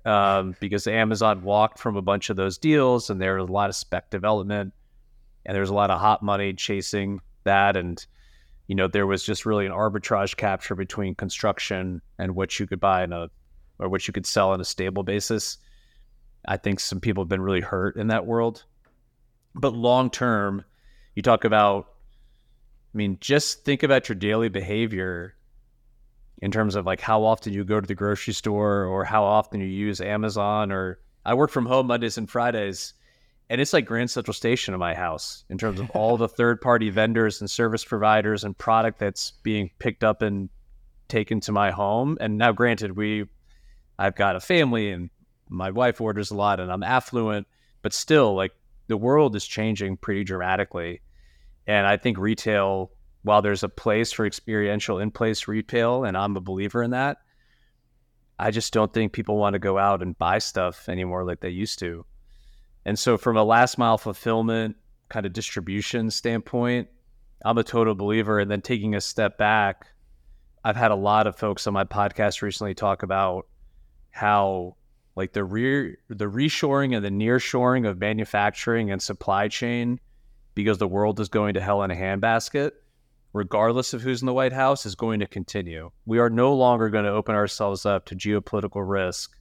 um, 0.06 0.56
because 0.60 0.88
Amazon 0.88 1.44
walked 1.44 1.80
from 1.80 1.96
a 1.96 2.02
bunch 2.02 2.30
of 2.30 2.36
those 2.36 2.58
deals, 2.58 3.10
and 3.10 3.22
there 3.22 3.36
was 3.40 3.50
a 3.50 3.54
lot 3.54 3.70
of 3.70 3.76
spec 3.76 4.10
development, 4.10 4.74
and 5.46 5.56
there 5.56 5.62
was 5.62 5.70
a 5.70 5.76
lot 5.76 5.92
of 5.92 6.00
hot 6.00 6.22
money 6.22 6.54
chasing 6.54 7.20
that, 7.44 7.78
and 7.78 8.06
you 8.68 8.76
know 8.76 8.88
there 8.88 9.08
was 9.08 9.24
just 9.24 9.46
really 9.46 9.66
an 9.66 9.72
arbitrage 9.72 10.36
capture 10.36 10.76
between 10.76 11.16
construction 11.16 12.02
and 12.18 12.36
what 12.36 12.60
you 12.60 12.68
could 12.68 12.80
buy 12.80 13.04
in 13.04 13.14
a 13.14 13.30
or 13.80 13.90
what 13.90 14.08
you 14.08 14.14
could 14.14 14.26
sell 14.26 14.52
on 14.52 14.62
a 14.62 14.66
stable 14.66 15.04
basis. 15.04 15.58
I 16.46 16.58
think 16.58 16.80
some 16.80 17.00
people 17.00 17.24
have 17.24 17.30
been 17.30 17.42
really 17.42 17.62
hurt 17.62 17.96
in 17.96 18.08
that 18.08 18.26
world, 18.26 18.66
but 19.56 19.74
long 19.74 20.10
term, 20.10 20.66
you 21.16 21.22
talk 21.22 21.46
about. 21.46 21.88
I 22.94 22.98
mean, 22.98 23.18
just 23.20 23.66
think 23.66 23.82
about 23.82 24.08
your 24.08 24.16
daily 24.16 24.50
behavior 24.50 25.36
in 26.42 26.52
terms 26.52 26.76
of 26.76 26.86
like 26.86 27.02
how 27.02 27.24
often 27.24 27.54
you 27.54 27.64
go 27.64 27.80
to 27.80 27.88
the 27.88 27.96
grocery 27.96 28.34
store 28.34 28.86
or 28.86 29.06
how 29.06 29.24
often 29.24 29.62
you 29.62 29.68
use 29.68 30.02
Amazon 30.02 30.72
or 30.72 31.00
I 31.26 31.34
work 31.34 31.52
from 31.52 31.66
home 31.66 31.88
Mondays 31.88 32.18
and 32.18 32.30
Fridays 32.30 32.94
and 33.50 33.60
it's 33.62 33.74
like 33.74 33.86
Grand 33.86 34.10
Central 34.10 34.34
Station 34.34 34.74
in 34.74 34.80
my 34.80 34.94
house 34.94 35.46
in 35.50 35.58
terms 35.58 35.80
of 35.80 35.90
all 35.92 36.18
the 36.18 36.28
third 36.28 36.62
party 36.62 36.90
vendors 36.90 37.42
and 37.42 37.50
service 37.50 37.84
providers 37.84 38.44
and 38.44 38.58
product 38.58 39.00
that's 39.00 39.32
being 39.44 39.70
picked 39.80 40.04
up 40.04 40.22
and 40.22 40.50
taken 41.08 41.40
to 41.42 41.52
my 41.52 41.72
home. 41.72 42.18
And 42.20 42.38
now 42.38 42.52
granted 42.52 42.96
we 42.96 43.26
I've 44.00 44.16
got 44.16 44.36
a 44.36 44.40
family 44.40 44.90
and 44.90 45.10
my 45.50 45.70
wife 45.70 46.02
orders 46.02 46.32
a 46.32 46.36
lot 46.36 46.60
and 46.60 46.72
I'm 46.72 46.84
affluent, 46.84 47.48
but 47.82 47.94
still 47.94 48.34
like 48.34 48.54
the 48.88 48.98
world 48.98 49.36
is 49.36 49.46
changing 49.46 49.98
pretty 49.98 50.24
dramatically. 50.24 51.02
And 51.68 51.86
I 51.86 51.98
think 51.98 52.18
retail 52.18 52.92
while 53.24 53.42
there's 53.42 53.64
a 53.64 53.70
place 53.70 54.12
for 54.12 54.26
experiential 54.26 55.00
in 55.00 55.12
place 55.12 55.48
retail, 55.48 56.04
and 56.04 56.16
I'm 56.16 56.36
a 56.38 56.42
believer 56.42 56.84
in 56.84 56.92
that, 56.92 57.18
I 58.38 58.52
just 58.52 58.74
don't 58.74 58.94
think 58.94 59.14
people 59.14 59.38
want 59.38 59.54
to 59.54 59.60
go 59.60 59.78
out 59.78 60.02
and 60.02 60.18
buy 60.18 60.40
stuff 60.40 60.90
anymore 60.90 61.24
like 61.24 61.40
they 61.40 61.50
used 61.50 61.80
to. 61.80 62.06
And 62.86 63.00
so, 63.00 63.18
from 63.18 63.38
a 63.38 63.44
last 63.44 63.78
mile 63.78 63.98
fulfillment 63.98 64.76
kind 65.10 65.26
of 65.26 65.34
distribution 65.34 66.12
standpoint, 66.12 66.90
I'm 67.46 67.58
a 67.58 67.64
total 67.64 67.96
believer. 67.96 68.40
And 68.40 68.52
then 68.52 68.62
taking 68.62 68.96
a 68.96 69.02
step 69.02 69.38
back, 69.38 69.88
I've 70.64 70.76
had 70.76 70.92
a 70.92 70.96
lot 70.96 71.28
of 71.28 71.38
folks 71.38 71.68
on 71.68 71.74
my 71.74 71.86
podcast 71.86 72.42
recently 72.42 72.74
talk 72.74 73.04
about 73.04 73.48
how 74.12 74.76
like 75.16 75.34
the 75.34 75.44
rear 75.44 75.98
the 76.10 76.26
reshoring 76.26 76.96
and 76.96 77.06
the 77.06 77.10
nearshoring 77.10 77.88
of 77.88 78.00
manufacturing 78.00 78.92
and 78.92 79.02
supply 79.02 79.48
chain 79.48 80.00
because 80.56 80.78
the 80.78 80.88
world 80.88 81.20
is 81.20 81.30
going 81.30 81.54
to 81.54 81.62
hell 81.62 81.84
in 81.84 81.92
a 81.92 81.96
handbasket 81.96 82.72
regardless 83.34 83.94
of 83.94 84.02
who's 84.02 84.22
in 84.22 84.28
the 84.28 84.34
White 84.34 84.54
House, 84.54 84.86
is 84.86 84.96
going 84.96 85.20
to 85.20 85.28
continue. 85.28 85.92
We 86.06 86.20
are 86.20 86.30
no 86.30 86.54
longer 86.54 86.90
going 86.90 87.06
to 87.06 87.12
open 87.12 87.36
ourselves 87.36 87.86
up 87.86 88.06
to 88.06 88.16
geopolitical 88.16 88.88
risk 88.88 89.36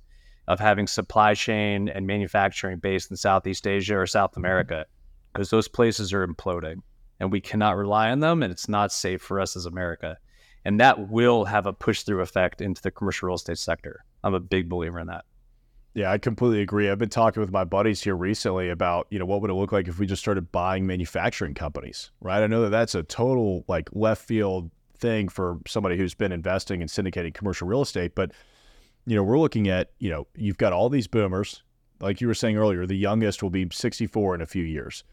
of 0.48 0.58
having 0.58 0.86
supply 0.86 1.34
chain 1.34 1.88
and 1.88 2.06
manufacturing 2.06 2.78
based 2.78 3.10
in 3.10 3.16
Southeast 3.16 3.66
Asia 3.66 3.96
or 3.96 4.06
South 4.06 4.32
mm-hmm. 4.32 4.40
America 4.40 4.86
because 5.32 5.50
those 5.50 5.68
places 5.68 6.12
are 6.12 6.26
imploding 6.26 6.82
and 7.20 7.30
we 7.30 7.40
cannot 7.40 7.76
rely 7.76 8.10
on 8.10 8.20
them 8.20 8.42
and 8.42 8.50
it's 8.50 8.68
not 8.68 8.92
safe 8.92 9.22
for 9.22 9.40
us 9.40 9.56
as 9.56 9.66
America. 9.66 10.18
And 10.64 10.80
that 10.80 11.08
will 11.10 11.44
have 11.44 11.66
a 11.66 11.72
push 11.72 12.02
through 12.02 12.22
effect 12.22 12.60
into 12.60 12.82
the 12.82 12.90
commercial 12.90 13.28
real 13.28 13.36
estate 13.36 13.58
sector. 13.58 14.04
I'm 14.24 14.34
a 14.34 14.40
big 14.40 14.68
believer 14.68 14.98
in 14.98 15.08
that. 15.08 15.24
Yeah, 15.94 16.10
I 16.10 16.16
completely 16.16 16.62
agree. 16.62 16.88
I've 16.88 16.98
been 16.98 17.10
talking 17.10 17.40
with 17.40 17.50
my 17.50 17.64
buddies 17.64 18.02
here 18.02 18.16
recently 18.16 18.70
about, 18.70 19.06
you 19.10 19.18
know, 19.18 19.26
what 19.26 19.42
would 19.42 19.50
it 19.50 19.54
look 19.54 19.72
like 19.72 19.88
if 19.88 19.98
we 19.98 20.06
just 20.06 20.22
started 20.22 20.50
buying 20.50 20.86
manufacturing 20.86 21.52
companies, 21.52 22.10
right? 22.20 22.42
I 22.42 22.46
know 22.46 22.62
that 22.62 22.70
that's 22.70 22.94
a 22.94 23.02
total 23.02 23.64
like 23.68 23.90
left 23.92 24.24
field 24.26 24.70
thing 24.96 25.28
for 25.28 25.58
somebody 25.66 25.98
who's 25.98 26.14
been 26.14 26.32
investing 26.32 26.80
and 26.80 26.90
syndicating 26.90 27.34
commercial 27.34 27.68
real 27.68 27.82
estate, 27.82 28.14
but 28.14 28.32
you 29.04 29.16
know, 29.16 29.22
we're 29.22 29.38
looking 29.38 29.68
at, 29.68 29.90
you 29.98 30.08
know, 30.08 30.26
you've 30.34 30.58
got 30.58 30.72
all 30.72 30.88
these 30.88 31.08
boomers, 31.08 31.62
like 32.00 32.20
you 32.20 32.26
were 32.26 32.34
saying 32.34 32.56
earlier, 32.56 32.86
the 32.86 32.96
youngest 32.96 33.42
will 33.42 33.50
be 33.50 33.68
64 33.70 34.36
in 34.36 34.40
a 34.40 34.46
few 34.46 34.64
years. 34.64 35.04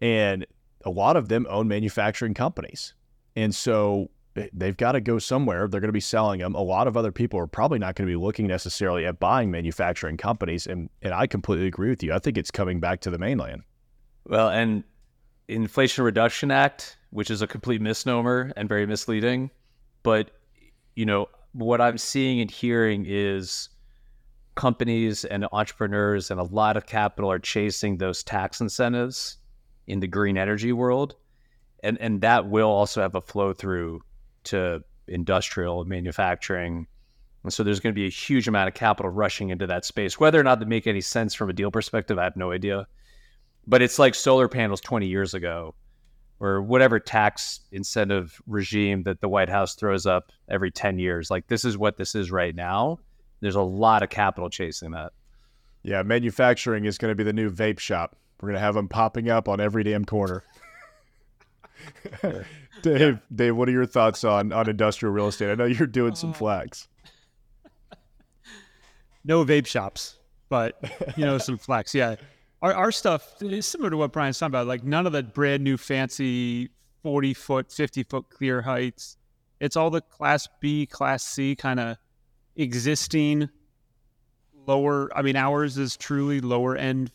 And 0.00 0.44
a 0.84 0.90
lot 0.90 1.16
of 1.16 1.28
them 1.28 1.46
own 1.48 1.68
manufacturing 1.68 2.34
companies. 2.34 2.94
And 3.34 3.54
so 3.54 4.10
Eh, 4.38 4.48
they've 4.52 4.76
got 4.76 4.92
to 4.92 5.00
go 5.00 5.18
somewhere. 5.18 5.68
They're 5.68 5.80
going 5.80 5.88
to 5.88 5.92
be 5.92 6.00
selling 6.00 6.40
them. 6.40 6.54
A 6.54 6.62
lot 6.62 6.86
of 6.86 6.96
other 6.96 7.12
people 7.12 7.38
are 7.40 7.46
probably 7.46 7.78
not 7.78 7.94
going 7.94 8.06
to 8.06 8.10
be 8.10 8.16
looking 8.16 8.46
necessarily 8.46 9.06
at 9.06 9.18
buying 9.18 9.50
manufacturing 9.50 10.16
companies. 10.16 10.66
And, 10.66 10.90
and 11.02 11.12
I 11.12 11.26
completely 11.26 11.66
agree 11.66 11.90
with 11.90 12.02
you. 12.02 12.12
I 12.12 12.18
think 12.18 12.38
it's 12.38 12.50
coming 12.50 12.80
back 12.80 13.00
to 13.00 13.10
the 13.10 13.18
mainland. 13.18 13.62
Well, 14.26 14.48
and 14.50 14.84
Inflation 15.48 16.04
Reduction 16.04 16.50
Act, 16.50 16.98
which 17.10 17.30
is 17.30 17.42
a 17.42 17.46
complete 17.46 17.80
misnomer 17.80 18.52
and 18.56 18.68
very 18.68 18.86
misleading. 18.86 19.50
But 20.02 20.30
you 20.94 21.06
know 21.06 21.28
what 21.52 21.80
I'm 21.80 21.98
seeing 21.98 22.40
and 22.40 22.50
hearing 22.50 23.04
is 23.08 23.70
companies 24.54 25.24
and 25.24 25.46
entrepreneurs 25.52 26.30
and 26.30 26.40
a 26.40 26.44
lot 26.44 26.76
of 26.76 26.86
capital 26.86 27.30
are 27.30 27.38
chasing 27.38 27.96
those 27.96 28.22
tax 28.22 28.60
incentives 28.60 29.36
in 29.86 30.00
the 30.00 30.06
green 30.06 30.36
energy 30.36 30.72
world, 30.72 31.14
and 31.82 31.96
and 31.98 32.20
that 32.20 32.48
will 32.48 32.68
also 32.68 33.00
have 33.00 33.14
a 33.14 33.20
flow 33.20 33.52
through 33.52 34.02
to 34.48 34.82
industrial 35.06 35.84
manufacturing. 35.84 36.86
And 37.44 37.52
so 37.52 37.62
there's 37.62 37.80
going 37.80 37.94
to 37.94 37.98
be 37.98 38.06
a 38.06 38.10
huge 38.10 38.48
amount 38.48 38.68
of 38.68 38.74
capital 38.74 39.10
rushing 39.10 39.50
into 39.50 39.66
that 39.66 39.84
space. 39.84 40.18
Whether 40.18 40.38
or 40.40 40.44
not 40.44 40.60
they 40.60 40.66
make 40.66 40.86
any 40.86 41.00
sense 41.00 41.34
from 41.34 41.50
a 41.50 41.52
deal 41.52 41.70
perspective, 41.70 42.18
I 42.18 42.24
have 42.24 42.36
no 42.36 42.52
idea. 42.52 42.86
But 43.66 43.82
it's 43.82 43.98
like 43.98 44.14
solar 44.14 44.48
panels 44.48 44.80
20 44.80 45.06
years 45.06 45.34
ago, 45.34 45.74
or 46.40 46.62
whatever 46.62 47.00
tax 47.00 47.60
incentive 47.72 48.40
regime 48.46 49.02
that 49.02 49.20
the 49.20 49.28
White 49.28 49.48
House 49.48 49.74
throws 49.74 50.06
up 50.06 50.32
every 50.48 50.70
10 50.70 50.98
years. 50.98 51.30
Like 51.30 51.46
this 51.48 51.64
is 51.64 51.76
what 51.76 51.96
this 51.96 52.14
is 52.14 52.30
right 52.30 52.54
now. 52.54 52.98
There's 53.40 53.56
a 53.56 53.62
lot 53.62 54.02
of 54.02 54.10
capital 54.10 54.50
chasing 54.50 54.92
that. 54.92 55.12
Yeah, 55.82 56.02
manufacturing 56.02 56.84
is 56.84 56.98
going 56.98 57.10
to 57.10 57.14
be 57.14 57.24
the 57.24 57.32
new 57.32 57.50
vape 57.50 57.78
shop. 57.78 58.16
We're 58.40 58.48
going 58.48 58.56
to 58.56 58.60
have 58.60 58.74
them 58.74 58.88
popping 58.88 59.30
up 59.30 59.48
on 59.48 59.60
every 59.60 59.84
damn 59.84 60.04
corner. 60.04 60.42
Dave, 62.82 63.18
Dave, 63.34 63.56
what 63.56 63.68
are 63.68 63.72
your 63.72 63.86
thoughts 63.86 64.24
on 64.24 64.52
on 64.52 64.68
industrial 64.68 65.12
real 65.12 65.28
estate? 65.28 65.50
I 65.50 65.54
know 65.54 65.64
you're 65.64 65.86
doing 65.86 66.14
some 66.14 66.30
uh, 66.30 66.34
flex. 66.34 66.88
No 69.24 69.44
vape 69.44 69.66
shops, 69.66 70.16
but 70.48 70.82
you 71.16 71.24
know 71.24 71.38
some 71.38 71.58
flex. 71.58 71.94
Yeah, 71.94 72.16
our 72.62 72.72
our 72.74 72.92
stuff 72.92 73.42
is 73.42 73.66
similar 73.66 73.90
to 73.90 73.96
what 73.96 74.12
Brian's 74.12 74.38
talking 74.38 74.52
about. 74.52 74.66
Like 74.66 74.84
none 74.84 75.06
of 75.06 75.12
the 75.12 75.22
brand 75.22 75.62
new 75.64 75.76
fancy 75.76 76.70
forty 77.02 77.34
foot, 77.34 77.72
fifty 77.72 78.02
foot 78.02 78.30
clear 78.30 78.62
heights. 78.62 79.16
It's 79.60 79.76
all 79.76 79.90
the 79.90 80.00
class 80.00 80.48
B, 80.60 80.86
class 80.86 81.24
C 81.24 81.56
kind 81.56 81.80
of 81.80 81.96
existing 82.56 83.48
lower. 84.66 85.10
I 85.16 85.22
mean, 85.22 85.36
ours 85.36 85.78
is 85.78 85.96
truly 85.96 86.40
lower 86.40 86.76
end 86.76 87.10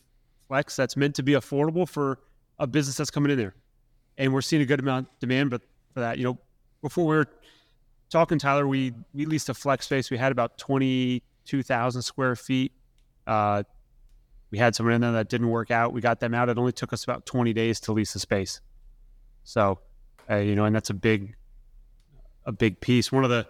flex 0.46 0.76
that's 0.76 0.96
meant 0.96 1.14
to 1.16 1.22
be 1.22 1.32
affordable 1.32 1.88
for 1.88 2.20
a 2.58 2.66
business 2.66 2.96
that's 2.96 3.10
coming 3.10 3.32
in 3.32 3.38
there 3.38 3.54
and 4.18 4.32
we're 4.32 4.42
seeing 4.42 4.62
a 4.62 4.66
good 4.66 4.80
amount 4.80 5.08
of 5.08 5.18
demand 5.20 5.50
but 5.50 5.62
for 5.92 6.00
that. 6.00 6.18
You 6.18 6.24
know, 6.24 6.38
before 6.82 7.06
we 7.06 7.16
were 7.16 7.28
talking, 8.10 8.38
Tyler, 8.38 8.66
we 8.66 8.92
we 9.12 9.26
leased 9.26 9.48
a 9.48 9.54
flex 9.54 9.86
space. 9.86 10.10
We 10.10 10.18
had 10.18 10.32
about 10.32 10.58
twenty 10.58 11.22
two 11.44 11.62
thousand 11.62 12.02
square 12.02 12.36
feet. 12.36 12.72
Uh, 13.26 13.62
we 14.50 14.58
had 14.58 14.74
someone 14.74 14.94
in 14.94 15.00
there 15.00 15.12
that 15.12 15.28
didn't 15.28 15.48
work 15.48 15.70
out. 15.70 15.92
We 15.92 16.00
got 16.00 16.20
them 16.20 16.34
out. 16.34 16.48
It 16.48 16.58
only 16.58 16.72
took 16.72 16.92
us 16.92 17.04
about 17.04 17.26
twenty 17.26 17.52
days 17.52 17.80
to 17.80 17.92
lease 17.92 18.12
the 18.12 18.20
space. 18.20 18.60
So, 19.42 19.80
uh, 20.30 20.36
you 20.36 20.54
know, 20.54 20.64
and 20.64 20.74
that's 20.74 20.90
a 20.90 20.94
big, 20.94 21.34
a 22.46 22.52
big 22.52 22.80
piece. 22.80 23.10
One 23.10 23.24
of 23.24 23.30
the 23.30 23.46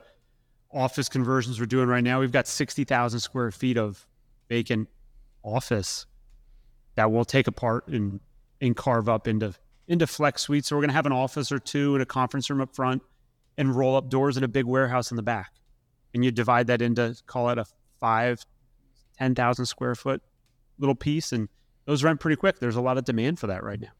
office 0.72 1.08
conversions 1.08 1.60
we're 1.60 1.66
doing 1.66 1.88
right 1.88 2.02
now, 2.02 2.20
we've 2.20 2.32
got 2.32 2.46
sixty 2.46 2.84
thousand 2.84 3.20
square 3.20 3.50
feet 3.50 3.76
of 3.76 4.06
vacant 4.48 4.88
office 5.42 6.06
that 6.94 7.10
we'll 7.10 7.24
take 7.24 7.46
apart 7.46 7.88
and 7.88 8.20
and 8.60 8.76
carve 8.76 9.08
up 9.08 9.28
into 9.28 9.54
into 9.88 10.06
flex 10.06 10.42
suites. 10.42 10.68
So 10.68 10.76
we're 10.76 10.82
going 10.82 10.90
to 10.90 10.94
have 10.94 11.06
an 11.06 11.12
office 11.12 11.52
or 11.52 11.58
two 11.58 11.94
and 11.94 12.02
a 12.02 12.06
conference 12.06 12.48
room 12.50 12.60
up 12.60 12.74
front 12.74 13.02
and 13.56 13.74
roll 13.74 13.96
up 13.96 14.08
doors 14.08 14.36
and 14.36 14.44
a 14.44 14.48
big 14.48 14.64
warehouse 14.64 15.10
in 15.10 15.16
the 15.16 15.22
back. 15.22 15.52
And 16.12 16.24
you 16.24 16.30
divide 16.30 16.68
that 16.68 16.80
into, 16.80 17.16
call 17.26 17.50
it 17.50 17.58
a 17.58 17.64
five, 18.00 18.44
10,000 19.18 19.66
square 19.66 19.94
foot 19.94 20.22
little 20.78 20.94
piece. 20.94 21.32
And 21.32 21.48
those 21.84 22.02
rent 22.02 22.20
pretty 22.20 22.36
quick. 22.36 22.58
There's 22.58 22.76
a 22.76 22.80
lot 22.80 22.98
of 22.98 23.04
demand 23.04 23.38
for 23.38 23.48
that 23.48 23.62
right 23.62 23.80
now. 23.80 23.90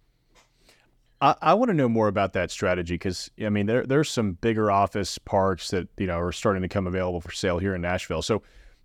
I, 1.20 1.36
I 1.40 1.54
want 1.54 1.70
to 1.70 1.74
know 1.74 1.88
more 1.88 2.08
about 2.08 2.32
that 2.34 2.50
strategy 2.50 2.94
because 2.94 3.30
I 3.40 3.48
mean 3.48 3.66
there 3.66 3.86
there's 3.86 4.10
some 4.10 4.32
bigger 4.32 4.70
office 4.70 5.16
parks 5.18 5.70
that 5.70 5.88
you 5.96 6.06
know 6.06 6.18
are 6.18 6.32
starting 6.32 6.62
to 6.62 6.68
come 6.68 6.86
available 6.86 7.20
for 7.20 7.32
sale 7.32 7.58
here 7.58 7.74
in 7.74 7.80
Nashville. 7.80 8.22
So 8.22 8.42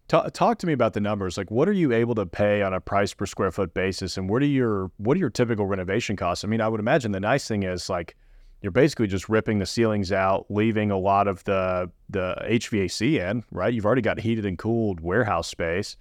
Talk, 0.09 0.33
talk 0.33 0.57
to 0.57 0.67
me 0.67 0.73
about 0.73 0.93
the 0.93 0.99
numbers. 0.99 1.37
Like, 1.37 1.51
what 1.51 1.69
are 1.69 1.73
you 1.73 1.93
able 1.93 2.15
to 2.15 2.25
pay 2.25 2.63
on 2.63 2.73
a 2.73 2.81
price 2.81 3.13
per 3.13 3.27
square 3.27 3.51
foot 3.51 3.75
basis, 3.75 4.17
and 4.17 4.27
what 4.27 4.41
are 4.41 4.47
your 4.47 4.91
what 4.97 5.15
are 5.15 5.19
your 5.19 5.29
typical 5.29 5.67
renovation 5.67 6.15
costs? 6.15 6.43
I 6.43 6.47
mean, 6.47 6.61
I 6.61 6.67
would 6.67 6.79
imagine 6.79 7.11
the 7.11 7.19
nice 7.19 7.47
thing 7.47 7.61
is 7.61 7.89
like 7.89 8.17
you're 8.63 8.71
basically 8.71 9.05
just 9.05 9.29
ripping 9.29 9.59
the 9.59 9.67
ceilings 9.67 10.11
out, 10.11 10.47
leaving 10.49 10.89
a 10.89 10.97
lot 10.97 11.27
of 11.27 11.43
the 11.43 11.91
the 12.09 12.35
HVAC 12.43 13.19
in, 13.19 13.43
right? 13.51 13.71
You've 13.71 13.85
already 13.85 14.01
got 14.01 14.19
heated 14.19 14.47
and 14.47 14.57
cooled 14.57 14.99
warehouse 14.99 15.47
space, 15.47 15.95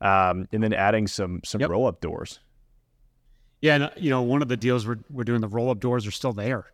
um, 0.00 0.48
and 0.52 0.62
then 0.62 0.72
adding 0.72 1.06
some 1.06 1.42
some 1.44 1.60
yep. 1.60 1.68
roll 1.68 1.86
up 1.86 2.00
doors. 2.00 2.40
Yeah, 3.60 3.74
and 3.74 3.90
you 3.96 4.08
know, 4.08 4.22
one 4.22 4.40
of 4.40 4.48
the 4.48 4.56
deals 4.56 4.86
we're 4.86 5.00
we're 5.10 5.24
doing, 5.24 5.42
the 5.42 5.48
roll 5.48 5.68
up 5.68 5.80
doors 5.80 6.06
are 6.06 6.10
still 6.12 6.32
there. 6.32 6.64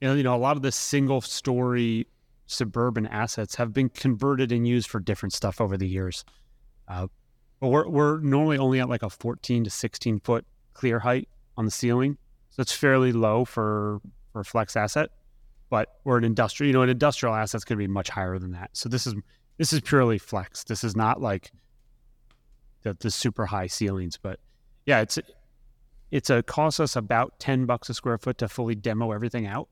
You 0.00 0.06
know, 0.06 0.14
you 0.14 0.22
know, 0.22 0.36
a 0.36 0.38
lot 0.38 0.56
of 0.56 0.62
the 0.62 0.70
single 0.70 1.20
story 1.20 2.06
suburban 2.52 3.06
assets 3.06 3.56
have 3.56 3.72
been 3.72 3.88
converted 3.88 4.52
and 4.52 4.66
used 4.66 4.88
for 4.88 5.00
different 5.00 5.32
stuff 5.32 5.60
over 5.60 5.76
the 5.76 5.88
years. 5.88 6.24
Uh, 6.88 7.06
but 7.60 7.68
we're, 7.68 7.88
we're 7.88 8.20
normally 8.20 8.58
only 8.58 8.80
at 8.80 8.88
like 8.88 9.02
a 9.02 9.10
14 9.10 9.64
to 9.64 9.70
16 9.70 10.20
foot 10.20 10.44
clear 10.74 10.98
height 10.98 11.28
on 11.56 11.64
the 11.64 11.70
ceiling. 11.70 12.18
So 12.50 12.60
it's 12.60 12.72
fairly 12.72 13.12
low 13.12 13.44
for, 13.44 14.00
for 14.32 14.40
a 14.40 14.44
flex 14.44 14.76
asset. 14.76 15.10
But 15.70 16.00
we're 16.04 16.18
an 16.18 16.24
industrial, 16.24 16.68
you 16.68 16.72
know, 16.74 16.82
an 16.82 16.90
industrial 16.90 17.34
asset's 17.34 17.64
going 17.64 17.78
to 17.78 17.82
be 17.82 17.86
much 17.86 18.10
higher 18.10 18.38
than 18.38 18.52
that. 18.52 18.70
So 18.74 18.88
this 18.88 19.06
is 19.06 19.14
this 19.56 19.72
is 19.72 19.80
purely 19.80 20.18
flex. 20.18 20.64
This 20.64 20.84
is 20.84 20.96
not 20.96 21.20
like 21.20 21.50
the, 22.82 22.94
the 22.98 23.10
super 23.10 23.46
high 23.46 23.68
ceilings. 23.68 24.18
But 24.18 24.38
yeah, 24.86 25.00
it's 25.00 25.18
it's 26.10 26.28
a 26.28 26.42
cost 26.42 26.78
us 26.78 26.94
about 26.94 27.38
10 27.38 27.64
bucks 27.64 27.88
a 27.88 27.94
square 27.94 28.18
foot 28.18 28.38
to 28.38 28.48
fully 28.48 28.74
demo 28.74 29.12
everything 29.12 29.46
out. 29.46 29.68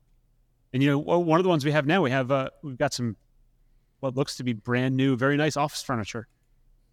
And 0.73 0.81
you 0.81 0.89
know, 0.89 0.99
one 0.99 1.39
of 1.39 1.43
the 1.43 1.49
ones 1.49 1.65
we 1.65 1.71
have 1.71 1.85
now, 1.85 2.01
we 2.01 2.11
have 2.11 2.31
uh, 2.31 2.49
we've 2.63 2.77
got 2.77 2.93
some 2.93 3.17
what 3.99 4.15
looks 4.15 4.35
to 4.37 4.43
be 4.43 4.53
brand 4.53 4.95
new, 4.95 5.15
very 5.15 5.37
nice 5.37 5.57
office 5.57 5.83
furniture. 5.83 6.27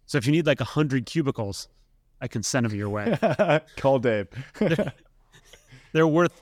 So 0.05 0.17
if 0.17 0.25
you 0.25 0.31
need 0.31 0.45
like 0.45 0.61
a 0.61 0.65
hundred 0.65 1.05
cubicles, 1.05 1.67
I 2.21 2.27
can 2.27 2.43
send 2.43 2.65
them 2.65 2.75
your 2.75 2.89
way. 2.89 3.17
Call 3.77 3.99
Dave. 3.99 4.27
they're, 4.59 4.93
they're 5.93 6.07
worth, 6.07 6.41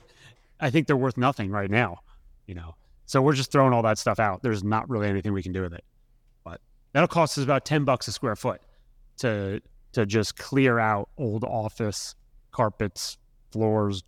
I 0.60 0.70
think 0.70 0.86
they're 0.86 0.96
worth 0.96 1.16
nothing 1.16 1.50
right 1.50 1.70
now. 1.70 1.98
You 2.46 2.54
know, 2.54 2.74
so 3.06 3.22
we're 3.22 3.34
just 3.34 3.52
throwing 3.52 3.72
all 3.72 3.82
that 3.82 3.98
stuff 3.98 4.18
out. 4.18 4.42
There's 4.42 4.64
not 4.64 4.88
really 4.88 5.08
anything 5.08 5.32
we 5.32 5.42
can 5.42 5.52
do 5.52 5.62
with 5.62 5.74
it. 5.74 5.84
But 6.44 6.60
that'll 6.92 7.08
cost 7.08 7.38
us 7.38 7.44
about 7.44 7.64
ten 7.64 7.84
bucks 7.84 8.08
a 8.08 8.12
square 8.12 8.36
foot 8.36 8.60
to 9.18 9.60
to 9.92 10.06
just 10.06 10.36
clear 10.36 10.78
out 10.78 11.08
old 11.18 11.44
office 11.44 12.14
carpets, 12.52 13.18
floors, 13.52 14.02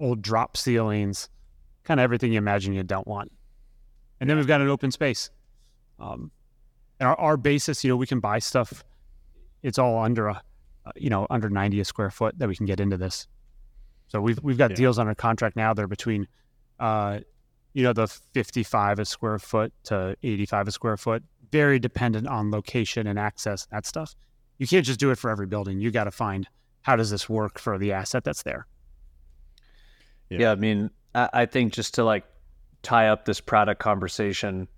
old 0.00 0.22
drop 0.22 0.56
ceilings 0.56 1.28
kind 1.86 2.00
of 2.00 2.04
everything 2.04 2.32
you 2.32 2.38
imagine 2.38 2.74
you 2.74 2.82
don't 2.82 3.06
want. 3.06 3.32
And 4.20 4.28
then 4.28 4.36
we've 4.36 4.46
got 4.46 4.60
an 4.60 4.68
open 4.68 4.90
space. 4.90 5.30
Um, 5.98 6.30
and 7.00 7.08
our, 7.08 7.18
our 7.18 7.36
basis, 7.36 7.84
you 7.84 7.90
know, 7.90 7.96
we 7.96 8.06
can 8.06 8.20
buy 8.20 8.38
stuff. 8.40 8.84
It's 9.62 9.78
all 9.78 9.98
under 9.98 10.28
a, 10.28 10.42
uh, 10.84 10.92
you 10.96 11.08
know, 11.08 11.26
under 11.30 11.48
90 11.48 11.80
a 11.80 11.84
square 11.84 12.10
foot 12.10 12.38
that 12.38 12.48
we 12.48 12.56
can 12.56 12.66
get 12.66 12.80
into 12.80 12.96
this. 12.96 13.26
So 14.08 14.20
we've, 14.20 14.38
we've 14.42 14.58
got 14.58 14.70
yeah. 14.70 14.76
deals 14.76 14.98
under 14.98 15.14
contract 15.14 15.56
now. 15.56 15.74
They're 15.74 15.86
between, 15.86 16.26
uh, 16.80 17.20
you 17.72 17.82
know, 17.82 17.92
the 17.92 18.06
55 18.06 18.98
a 18.98 19.04
square 19.04 19.38
foot 19.38 19.72
to 19.84 20.16
85 20.22 20.68
a 20.68 20.72
square 20.72 20.96
foot, 20.96 21.22
very 21.52 21.78
dependent 21.78 22.26
on 22.26 22.50
location 22.50 23.06
and 23.06 23.18
access, 23.18 23.66
that 23.66 23.86
stuff. 23.86 24.14
You 24.58 24.66
can't 24.66 24.86
just 24.86 24.98
do 24.98 25.10
it 25.10 25.18
for 25.18 25.30
every 25.30 25.46
building. 25.46 25.80
You 25.80 25.90
got 25.90 26.04
to 26.04 26.10
find 26.10 26.48
how 26.82 26.96
does 26.96 27.10
this 27.10 27.28
work 27.28 27.58
for 27.58 27.78
the 27.78 27.92
asset 27.92 28.24
that's 28.24 28.42
there. 28.42 28.66
Yeah. 30.30 30.38
yeah, 30.38 30.52
I 30.52 30.54
mean, 30.54 30.90
I 31.16 31.46
think 31.46 31.72
just 31.72 31.94
to 31.94 32.04
like 32.04 32.24
tie 32.82 33.08
up 33.08 33.24
this 33.24 33.40
product 33.40 33.80
conversation, 33.80 34.68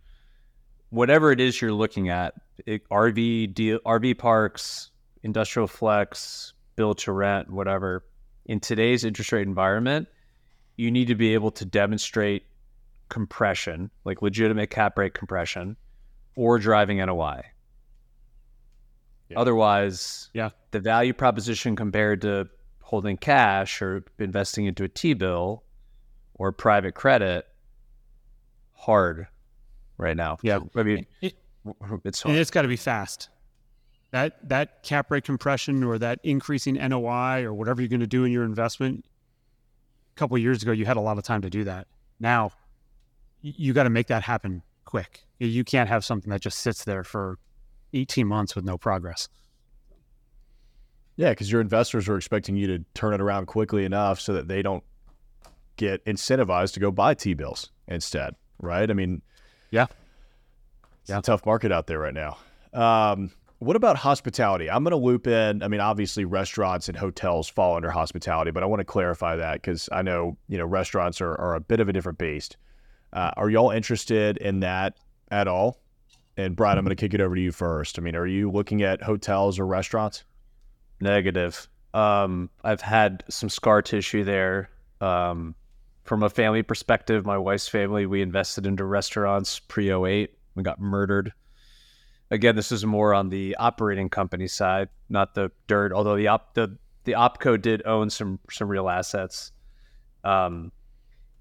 whatever 0.91 1.33
it 1.33 1.41
is 1.41 1.61
you're 1.61 1.73
looking 1.73 2.11
at, 2.11 2.35
it, 2.65 2.89
RV 2.89 3.55
deal, 3.55 3.81
RV 3.81 4.19
parks, 4.19 4.91
industrial 5.25 5.67
flex, 5.67 6.53
build 6.77 6.99
to 6.99 7.13
rent, 7.13 7.51
whatever. 7.51 8.05
In 8.47 8.61
today's 8.61 9.05
interest 9.05 9.33
rate 9.33 9.47
environment, 9.47 10.07
you 10.77 10.93
need 10.93 11.09
to 11.09 11.17
be 11.17 11.35
able 11.35 11.51
to 11.51 11.65
demonstrate 11.65 12.45
compression, 13.09 13.91
like 14.05 14.23
legitimate 14.23 14.71
cap 14.71 14.97
rate 14.97 15.15
compression, 15.15 15.77
or 16.37 16.61
driving 16.61 16.99
NOI. 16.99 17.43
Yeah. 19.29 19.41
Otherwise, 19.41 20.31
yeah, 20.35 20.51
the 20.71 20.79
value 20.79 21.13
proposition 21.13 21.75
compared 21.75 22.23
to 22.23 22.49
holding 22.81 23.17
cash 23.17 23.83
or 23.83 24.05
investing 24.19 24.67
into 24.67 24.85
a 24.85 24.89
T 24.89 25.15
bill 25.15 25.65
or 26.39 26.53
private 26.53 26.95
credit 26.95 27.47
hard 28.75 29.27
right 29.99 30.17
now. 30.17 30.39
Yeah, 30.43 30.61
I 30.75 30.83
mean, 30.83 31.07
it, 31.21 31.35
it's 32.05 32.23
hard. 32.23 32.33
and 32.33 32.41
it's 32.41 32.51
got 32.51 32.63
to 32.63 32.69
be 32.69 32.77
fast. 32.77 33.29
That 34.11 34.49
that 34.49 34.83
cap 34.83 35.11
rate 35.11 35.25
compression 35.25 35.85
or 35.85 35.99
that 35.99 36.21
increasing 36.23 36.75
NOI 36.75 37.43
or 37.43 37.53
whatever 37.53 37.83
you're 37.83 37.89
going 37.91 38.01
to 38.01 38.07
do 38.07 38.25
in 38.25 38.33
your 38.33 38.45
investment. 38.45 39.05
A 40.15 40.19
couple 40.19 40.39
years 40.39 40.63
ago, 40.63 40.73
you 40.73 40.87
had 40.87 40.97
a 40.97 41.01
lot 41.01 41.19
of 41.19 41.25
time 41.25 41.43
to 41.43 41.51
do 41.51 41.65
that. 41.65 41.87
Now, 42.19 42.53
you 43.43 43.73
got 43.73 43.85
to 43.85 43.91
make 43.91 44.07
that 44.09 44.23
happen 44.23 44.63
quick. 44.85 45.25
You 45.39 45.63
can't 45.63 45.89
have 45.89 46.05
something 46.05 46.31
that 46.31 46.41
just 46.41 46.59
sits 46.59 46.85
there 46.85 47.05
for 47.05 47.39
18 47.93 48.27
months 48.27 48.57
with 48.57 48.65
no 48.65 48.79
progress. 48.79 49.29
Yeah, 51.17 51.31
because 51.31 51.51
your 51.51 51.61
investors 51.61 52.09
are 52.09 52.17
expecting 52.17 52.57
you 52.57 52.67
to 52.69 52.85
turn 52.95 53.13
it 53.13 53.21
around 53.21 53.47
quickly 53.47 53.85
enough 53.85 54.21
so 54.21 54.33
that 54.33 54.49
they 54.49 54.63
don't 54.63 54.83
get 55.79 56.05
incentivized 56.05 56.75
to 56.75 56.81
go 56.81 56.91
buy 56.91 57.15
T 57.15 57.33
bills 57.33 57.71
instead, 57.87 58.35
right? 58.61 58.91
I 58.91 58.93
mean, 58.93 59.23
Yeah. 59.71 59.87
it's 61.01 61.11
a 61.11 61.23
tough 61.23 61.47
market 61.47 61.73
out 61.73 61.87
there 61.87 61.99
right 61.99 62.13
now. 62.13 62.37
Um, 62.75 63.31
what 63.61 63.75
about 63.75 63.97
hospitality? 63.97 64.71
I'm 64.71 64.85
going 64.85 64.93
to 64.93 64.97
loop 65.05 65.27
in. 65.27 65.63
I 65.63 65.69
mean, 65.69 65.81
obviously, 65.81 66.25
restaurants 66.25 66.89
and 66.89 66.97
hotels 66.97 67.49
fall 67.49 67.75
under 67.77 67.91
hospitality, 67.91 68.51
but 68.51 68.63
I 68.63 68.67
want 68.67 68.81
to 68.81 68.85
clarify 68.85 69.37
that 69.37 69.55
because 69.55 69.89
I 69.91 70.03
know 70.03 70.37
you 70.49 70.59
know 70.59 70.67
restaurants 70.67 71.21
are, 71.21 71.35
are 71.41 71.55
a 71.55 71.61
bit 71.61 71.81
of 71.81 71.89
a 71.89 71.93
different 71.93 72.19
beast. 72.19 72.57
Uh, 73.13 73.31
are 73.37 73.49
y'all 73.49 73.71
interested 73.71 74.37
in 74.37 74.61
that 74.61 74.99
at 75.31 75.49
all? 75.49 75.81
And 76.37 76.55
Brian, 76.55 76.79
I'm 76.79 76.85
going 76.85 76.95
to 76.95 77.01
kick 77.01 77.15
it 77.15 77.21
over 77.21 77.35
to 77.35 77.41
you 77.41 77.51
first. 77.51 77.99
I 77.99 78.03
mean, 78.03 78.15
are 78.15 78.27
you 78.27 78.51
looking 78.51 78.83
at 78.83 79.03
hotels 79.03 79.59
or 79.59 79.67
restaurants? 79.67 80.25
Negative. 81.01 81.69
Um, 81.95 82.51
I've 82.63 82.81
had 82.83 83.25
some 83.29 83.49
scar 83.49 83.83
tissue 83.83 84.23
there. 84.23 84.71
Um, 85.01 85.55
from 86.09 86.23
a 86.23 86.31
family 86.31 86.63
perspective, 86.63 87.27
my 87.27 87.37
wife's 87.37 87.69
family, 87.69 88.07
we 88.07 88.23
invested 88.23 88.65
into 88.65 88.83
restaurants 88.83 89.59
pre 89.59 89.93
08. 89.93 90.31
We 90.55 90.63
got 90.63 90.81
murdered. 90.81 91.35
Again, 92.31 92.57
this 92.57 92.73
is 92.73 92.85
more 92.87 93.13
on 93.13 93.29
the 93.29 93.57
operating 93.57 94.09
company 94.09 94.49
side, 94.49 94.89
not 95.11 95.35
the 95.35 95.53
dirt. 95.67 95.93
Although 95.93 96.17
the 96.17 96.29
op 96.29 96.55
the 96.55 96.79
the 97.05 97.13
opco 97.13 97.61
did 97.61 97.87
own 97.87 98.09
some 98.09 98.39
some 98.51 98.69
real 98.69 98.89
assets. 98.89 99.53
Um, 100.25 100.73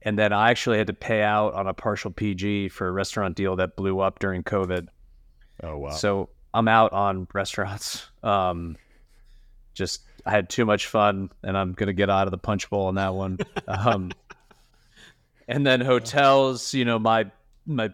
and 0.01 0.19
then 0.19 0.33
I 0.33 0.51
actually 0.51 0.79
had 0.79 0.87
to 0.87 0.93
pay 0.93 1.23
out 1.23 1.53
on 1.53 1.67
a 1.67 1.73
partial 1.73 2.11
PG 2.11 2.69
for 2.69 2.89
a 2.89 2.91
restaurant 2.91 3.37
deal 3.37 3.55
that 3.55 3.77
blew 3.77 4.01
up 4.01 4.19
during 4.19 4.43
COVID. 4.43 4.87
Oh 5.63 5.77
wow! 5.77 5.91
So 5.91 6.29
I'm 6.53 6.67
out 6.67 6.91
on 6.91 7.27
restaurants. 7.33 8.05
Um, 8.21 8.75
just 9.73 10.01
I 10.25 10.31
had 10.31 10.49
too 10.49 10.65
much 10.65 10.87
fun, 10.87 11.31
and 11.41 11.57
I'm 11.57 11.71
gonna 11.71 11.93
get 11.93 12.09
out 12.09 12.27
of 12.27 12.31
the 12.31 12.37
punch 12.37 12.69
bowl 12.69 12.87
on 12.87 12.95
that 12.95 13.13
one. 13.13 13.37
Um, 13.69 14.11
and 15.47 15.65
then 15.65 15.81
hotels, 15.81 16.73
you 16.73 16.85
know, 16.85 16.99
my 16.99 17.29
my 17.65 17.89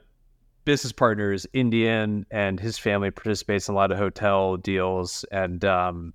business 0.66 0.92
partner 0.92 1.34
is 1.34 1.48
Indian, 1.54 2.26
and 2.32 2.60
his 2.60 2.78
family 2.78 3.12
participates 3.12 3.68
in 3.68 3.74
a 3.74 3.78
lot 3.78 3.92
of 3.92 3.98
hotel 3.98 4.58
deals, 4.58 5.26
and 5.32 5.64
um, 5.66 6.14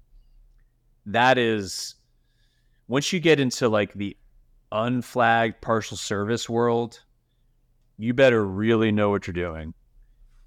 that 1.06 1.38
is 1.38 1.94
once 2.88 3.12
you 3.12 3.20
get 3.20 3.38
into 3.38 3.68
like 3.68 3.92
the 3.94 4.16
unflagged 4.72 5.60
partial 5.60 5.96
service 5.96 6.48
world, 6.48 7.02
you 7.98 8.14
better 8.14 8.44
really 8.44 8.92
know 8.92 9.10
what 9.10 9.26
you're 9.26 9.34
doing 9.34 9.74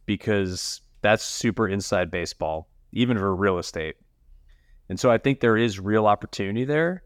because 0.05 0.81
that's 1.01 1.23
super 1.23 1.67
inside 1.67 2.11
baseball, 2.11 2.67
even 2.91 3.17
for 3.17 3.35
real 3.35 3.57
estate. 3.57 3.95
And 4.89 4.99
so 4.99 5.09
I 5.09 5.17
think 5.17 5.39
there 5.39 5.57
is 5.57 5.79
real 5.79 6.05
opportunity 6.05 6.65
there, 6.65 7.03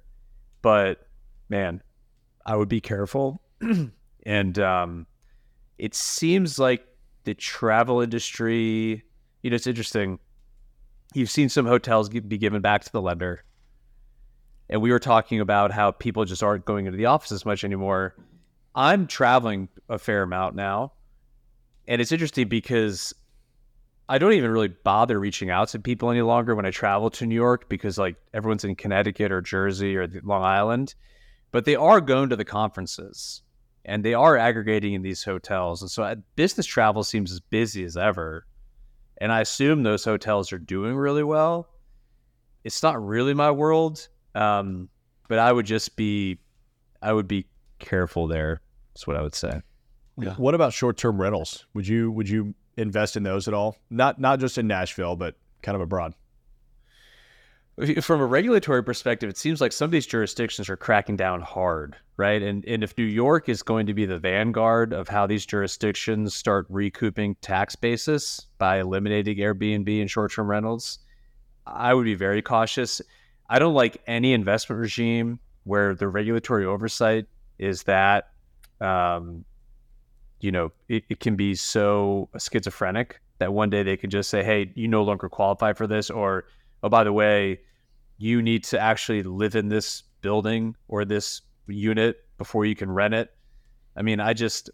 but 0.62 1.08
man, 1.50 1.82
I 2.46 2.56
would 2.56 2.70
be 2.70 2.82
careful. 2.82 3.42
and 4.26 4.60
um, 4.60 5.08
it 5.78 5.94
seems 5.94 6.60
like 6.60 6.86
the 7.24 7.34
travel 7.34 8.02
industry, 8.02 9.04
you 9.42 9.50
know, 9.50 9.56
it's 9.56 9.68
interesting. 9.68 10.20
You've 11.14 11.32
seen 11.32 11.50
some 11.50 11.66
hotels 11.66 12.10
be 12.10 12.38
given 12.38 12.62
back 12.62 12.84
to 12.84 12.92
the 12.92 13.02
lender. 13.02 13.44
And 14.70 14.82
we 14.82 14.92
were 14.92 15.00
talking 15.00 15.40
about 15.40 15.72
how 15.72 15.92
people 15.92 16.26
just 16.26 16.42
aren't 16.42 16.66
going 16.66 16.88
into 16.88 16.98
the 16.98 17.06
office 17.06 17.32
as 17.32 17.46
much 17.46 17.64
anymore. 17.64 18.16
I'm 18.74 19.08
traveling 19.08 19.70
a 19.90 20.00
fair 20.00 20.24
amount 20.24 20.56
now. 20.56 20.94
And 21.88 22.02
it's 22.02 22.12
interesting 22.12 22.48
because 22.48 23.14
I 24.10 24.18
don't 24.18 24.34
even 24.34 24.52
really 24.52 24.68
bother 24.70 25.20
reaching 25.20 25.50
out 25.50 25.70
to 25.70 25.80
people 25.80 26.10
any 26.10 26.22
longer 26.22 26.56
when 26.56 26.66
I 26.66 26.72
travel 26.72 27.10
to 27.12 27.26
New 27.26 27.36
York 27.36 27.70
because 27.70 27.98
like 27.98 28.16
everyone's 28.34 28.64
in 28.64 28.76
Connecticut 28.76 29.32
or 29.32 29.42
Jersey 29.42 29.96
or 29.96 30.08
Long 30.24 30.44
Island, 30.44 30.96
but 31.52 31.66
they 31.66 31.76
are 31.76 32.02
going 32.02 32.30
to 32.30 32.36
the 32.36 32.46
conferences 32.46 33.42
and 33.86 34.04
they 34.04 34.14
are 34.14 34.38
aggregating 34.38 34.94
in 34.94 35.02
these 35.02 35.24
hotels. 35.24 35.82
And 35.82 35.90
so 35.90 36.04
uh, 36.04 36.16
business 36.36 36.66
travel 36.66 37.04
seems 37.04 37.32
as 37.32 37.40
busy 37.40 37.84
as 37.84 37.96
ever. 37.96 38.46
And 39.22 39.32
I 39.32 39.42
assume 39.42 39.84
those 39.84 40.04
hotels 40.04 40.52
are 40.52 40.60
doing 40.60 40.96
really 40.96 41.24
well. 41.24 41.70
It's 42.64 42.84
not 42.84 43.02
really 43.06 43.34
my 43.34 43.52
world, 43.52 44.08
um, 44.34 44.90
but 45.30 45.40
I 45.40 45.52
would 45.52 45.66
just 45.66 45.96
be, 45.96 46.40
I 47.02 47.14
would 47.14 47.28
be 47.28 47.46
careful 47.80 48.28
there. 48.28 48.62
That's 48.94 49.06
what 49.06 49.16
I 49.16 49.22
would 49.22 49.36
say. 49.36 49.62
Yeah. 50.18 50.34
What 50.36 50.56
about 50.56 50.74
short-term 50.74 51.22
rentals? 51.22 51.66
Would 51.74 51.88
you 51.88 52.10
would 52.12 52.30
you 52.30 52.56
invest 52.78 53.18
in 53.18 53.24
those 53.24 53.48
at 53.50 53.54
all? 53.54 53.78
Not 53.90 54.20
not 54.20 54.40
just 54.40 54.58
in 54.58 54.66
Nashville, 54.66 55.16
but 55.18 55.36
kind 55.62 55.76
of 55.76 55.82
abroad. 55.82 56.14
From 58.02 58.22
a 58.22 58.26
regulatory 58.26 58.84
perspective, 58.84 59.30
it 59.30 59.38
seems 59.38 59.60
like 59.60 59.74
some 59.74 59.86
of 59.86 59.92
these 59.92 60.06
jurisdictions 60.06 60.70
are 60.70 60.78
cracking 60.78 61.18
down 61.18 61.42
hard, 61.42 61.98
right? 62.16 62.42
And 62.42 62.64
and 62.66 62.84
if 62.84 62.98
New 62.98 63.04
York 63.04 63.50
is 63.50 63.62
going 63.64 63.86
to 63.88 63.94
be 63.94 64.06
the 64.06 64.18
vanguard 64.18 64.94
of 64.94 65.10
how 65.10 65.28
these 65.28 65.46
jurisdictions 65.46 66.34
start 66.34 66.68
recouping 66.70 67.36
tax 67.42 67.76
basis 67.76 68.48
by 68.58 68.80
eliminating 68.80 69.38
Airbnb 69.38 70.00
and 70.00 70.10
short-term 70.10 70.50
rentals, 70.50 71.00
I 71.68 71.94
would 71.94 72.06
be 72.06 72.16
very 72.16 72.42
cautious. 72.42 73.02
I 73.50 73.60
don't 73.60 73.74
like 73.74 74.02
any 74.08 74.32
investment 74.32 74.80
regime 74.80 75.40
where 75.66 75.96
the 75.96 76.08
regulatory 76.08 76.66
oversight 76.66 77.26
is 77.60 77.84
that 77.84 78.30
um, 78.80 79.44
you 80.40 80.52
know, 80.52 80.72
it, 80.88 81.04
it 81.10 81.20
can 81.20 81.36
be 81.36 81.56
so 81.56 82.30
schizophrenic 82.38 83.20
that 83.40 83.54
one 83.54 83.70
day 83.70 83.84
they 83.84 83.98
can 83.98 84.10
just 84.10 84.30
say, 84.30 84.44
hey, 84.44 84.72
you 84.76 84.88
no 84.88 85.04
longer 85.04 85.28
qualify 85.28 85.74
for 85.74 85.88
this, 85.88 86.10
or, 86.10 86.46
oh, 86.86 86.90
by 86.90 87.04
the 87.04 87.12
way, 87.12 87.60
you 88.18 88.42
need 88.44 88.64
to 88.64 88.80
actually 88.80 89.24
live 89.24 89.56
in 89.56 89.70
this 89.70 90.04
building 90.22 90.76
or 90.88 91.04
this 91.04 91.42
unit 91.68 92.24
before 92.38 92.64
you 92.64 92.76
can 92.76 92.92
rent 92.92 93.16
it. 93.16 93.36
I 93.96 94.04
mean, 94.04 94.20
I 94.20 94.34
just, 94.34 94.70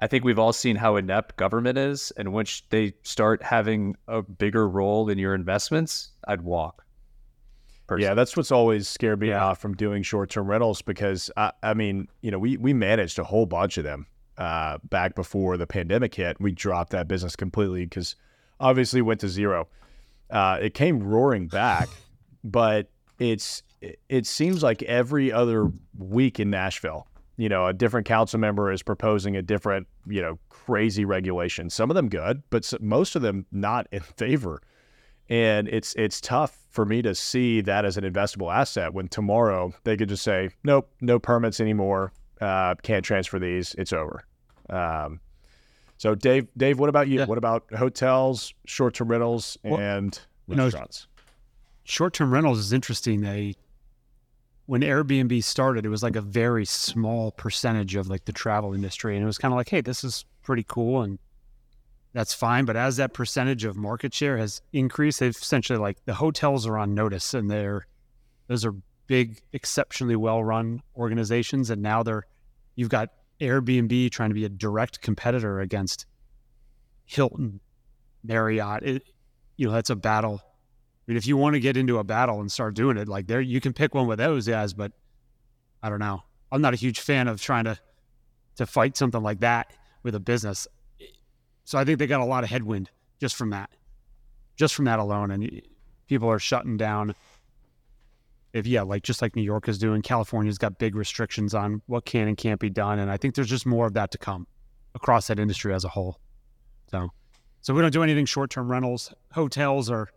I 0.00 0.08
think 0.08 0.24
we've 0.24 0.38
all 0.38 0.52
seen 0.52 0.74
how 0.74 0.96
inept 0.96 1.36
government 1.36 1.78
is. 1.78 2.10
And 2.16 2.32
once 2.32 2.62
they 2.70 2.94
start 3.04 3.40
having 3.40 3.94
a 4.08 4.20
bigger 4.20 4.68
role 4.68 5.08
in 5.08 5.16
your 5.16 5.34
investments, 5.34 6.10
I'd 6.26 6.42
walk. 6.42 6.84
Personally. 7.86 8.08
Yeah, 8.08 8.14
that's 8.14 8.36
what's 8.36 8.50
always 8.50 8.88
scared 8.88 9.20
me 9.20 9.28
yeah. 9.28 9.44
off 9.44 9.60
from 9.60 9.74
doing 9.74 10.02
short 10.02 10.30
term 10.30 10.48
rentals 10.48 10.82
because 10.82 11.30
I, 11.36 11.52
I 11.62 11.74
mean, 11.74 12.08
you 12.20 12.30
know, 12.30 12.38
we 12.38 12.56
we 12.56 12.72
managed 12.72 13.18
a 13.18 13.24
whole 13.24 13.44
bunch 13.44 13.76
of 13.76 13.84
them 13.84 14.06
uh, 14.38 14.78
back 14.88 15.14
before 15.14 15.56
the 15.56 15.66
pandemic 15.66 16.14
hit. 16.14 16.40
We 16.40 16.52
dropped 16.52 16.90
that 16.90 17.06
business 17.06 17.34
completely 17.36 17.84
because 17.84 18.14
obviously 18.60 19.02
went 19.02 19.20
to 19.20 19.28
zero. 19.28 19.68
Uh, 20.32 20.58
it 20.60 20.74
came 20.74 21.00
roaring 21.00 21.46
back, 21.46 21.88
but 22.42 22.88
it's 23.18 23.62
it 24.08 24.26
seems 24.26 24.62
like 24.62 24.82
every 24.84 25.30
other 25.30 25.70
week 25.98 26.40
in 26.40 26.50
Nashville, 26.50 27.06
you 27.36 27.48
know, 27.48 27.66
a 27.66 27.72
different 27.72 28.06
council 28.06 28.40
member 28.40 28.70
is 28.72 28.82
proposing 28.82 29.36
a 29.36 29.42
different, 29.42 29.86
you 30.06 30.22
know, 30.22 30.38
crazy 30.48 31.04
regulation. 31.04 31.68
Some 31.68 31.90
of 31.90 31.94
them 31.94 32.08
good, 32.08 32.42
but 32.50 32.72
most 32.80 33.16
of 33.16 33.22
them 33.22 33.46
not 33.52 33.86
in 33.92 34.00
favor. 34.16 34.60
And 35.28 35.68
it's 35.68 35.94
it's 35.94 36.20
tough 36.20 36.58
for 36.70 36.84
me 36.84 37.02
to 37.02 37.14
see 37.14 37.60
that 37.60 37.84
as 37.84 37.96
an 37.96 38.04
investable 38.04 38.52
asset 38.52 38.92
when 38.92 39.08
tomorrow 39.08 39.72
they 39.84 39.96
could 39.96 40.08
just 40.08 40.24
say, 40.24 40.50
nope, 40.64 40.90
no 41.00 41.18
permits 41.18 41.60
anymore 41.60 42.12
uh, 42.42 42.74
can't 42.82 43.04
transfer 43.04 43.38
these. 43.38 43.74
It's 43.78 43.92
over. 43.92 44.24
Um, 44.68 45.20
so, 46.02 46.16
Dave, 46.16 46.48
Dave, 46.56 46.80
what 46.80 46.88
about 46.88 47.06
you? 47.06 47.20
Yeah. 47.20 47.26
What 47.26 47.38
about 47.38 47.62
hotels, 47.72 48.52
short-term 48.64 49.06
rentals, 49.06 49.56
well, 49.62 49.78
and 49.78 50.18
restaurants? 50.48 51.06
You 51.06 51.20
know, 51.20 51.22
short-term 51.84 52.32
rentals 52.32 52.58
is 52.58 52.72
interesting. 52.72 53.20
They 53.20 53.54
when 54.66 54.80
Airbnb 54.80 55.44
started, 55.44 55.86
it 55.86 55.90
was 55.90 56.02
like 56.02 56.16
a 56.16 56.20
very 56.20 56.64
small 56.64 57.30
percentage 57.30 57.94
of 57.94 58.08
like 58.08 58.24
the 58.24 58.32
travel 58.32 58.74
industry, 58.74 59.14
and 59.14 59.22
it 59.22 59.26
was 59.26 59.38
kind 59.38 59.54
of 59.54 59.56
like, 59.56 59.68
hey, 59.68 59.80
this 59.80 60.02
is 60.02 60.24
pretty 60.42 60.64
cool, 60.64 61.02
and 61.02 61.20
that's 62.14 62.34
fine. 62.34 62.64
But 62.64 62.74
as 62.74 62.96
that 62.96 63.12
percentage 63.12 63.64
of 63.64 63.76
market 63.76 64.12
share 64.12 64.38
has 64.38 64.60
increased, 64.72 65.20
they've 65.20 65.30
essentially 65.30 65.78
like 65.78 66.04
the 66.04 66.14
hotels 66.14 66.66
are 66.66 66.78
on 66.78 66.94
notice, 66.94 67.32
and 67.32 67.48
they're 67.48 67.86
those 68.48 68.64
are 68.64 68.74
big, 69.06 69.40
exceptionally 69.52 70.16
well-run 70.16 70.82
organizations, 70.96 71.70
and 71.70 71.80
now 71.80 72.02
they're 72.02 72.26
You've 72.74 72.88
got 72.88 73.10
Airbnb 73.42 74.10
trying 74.10 74.30
to 74.30 74.34
be 74.34 74.44
a 74.44 74.48
direct 74.48 75.00
competitor 75.00 75.60
against 75.60 76.06
Hilton, 77.04 77.60
Marriott. 78.22 78.82
It, 78.82 79.02
you 79.56 79.66
know, 79.66 79.72
that's 79.72 79.90
a 79.90 79.96
battle. 79.96 80.40
I 80.42 81.02
mean, 81.06 81.16
if 81.16 81.26
you 81.26 81.36
want 81.36 81.54
to 81.54 81.60
get 81.60 81.76
into 81.76 81.98
a 81.98 82.04
battle 82.04 82.40
and 82.40 82.50
start 82.50 82.74
doing 82.74 82.96
it, 82.96 83.08
like 83.08 83.26
there, 83.26 83.40
you 83.40 83.60
can 83.60 83.72
pick 83.72 83.94
one 83.94 84.06
with 84.06 84.18
those 84.18 84.46
guys, 84.46 84.72
but 84.72 84.92
I 85.82 85.90
don't 85.90 85.98
know. 85.98 86.22
I'm 86.52 86.62
not 86.62 86.74
a 86.74 86.76
huge 86.76 87.00
fan 87.00 87.28
of 87.28 87.40
trying 87.40 87.64
to 87.64 87.78
to 88.56 88.66
fight 88.66 88.96
something 88.96 89.22
like 89.22 89.40
that 89.40 89.72
with 90.02 90.14
a 90.14 90.20
business. 90.20 90.68
So 91.64 91.78
I 91.78 91.84
think 91.84 91.98
they 91.98 92.06
got 92.06 92.20
a 92.20 92.24
lot 92.24 92.44
of 92.44 92.50
headwind 92.50 92.90
just 93.18 93.34
from 93.34 93.50
that, 93.50 93.70
just 94.56 94.74
from 94.74 94.84
that 94.84 94.98
alone, 94.98 95.30
and 95.30 95.62
people 96.06 96.28
are 96.28 96.38
shutting 96.38 96.76
down 96.76 97.14
if 98.52 98.66
yeah, 98.66 98.82
like 98.82 99.02
just 99.02 99.22
like 99.22 99.34
New 99.34 99.42
York 99.42 99.68
is 99.68 99.78
doing, 99.78 100.02
California's 100.02 100.58
got 100.58 100.78
big 100.78 100.94
restrictions 100.94 101.54
on 101.54 101.82
what 101.86 102.04
can 102.04 102.28
and 102.28 102.36
can't 102.36 102.60
be 102.60 102.70
done, 102.70 102.98
and 102.98 103.10
I 103.10 103.16
think 103.16 103.34
there's 103.34 103.48
just 103.48 103.66
more 103.66 103.86
of 103.86 103.94
that 103.94 104.10
to 104.12 104.18
come 104.18 104.46
across 104.94 105.28
that 105.28 105.38
industry 105.38 105.72
as 105.72 105.84
a 105.84 105.88
whole. 105.88 106.20
So, 106.90 107.08
so 107.62 107.72
we 107.72 107.80
don't 107.80 107.92
do 107.92 108.02
anything 108.02 108.26
short-term 108.26 108.70
rentals, 108.70 109.14
hotels, 109.32 109.90
or 109.90 110.10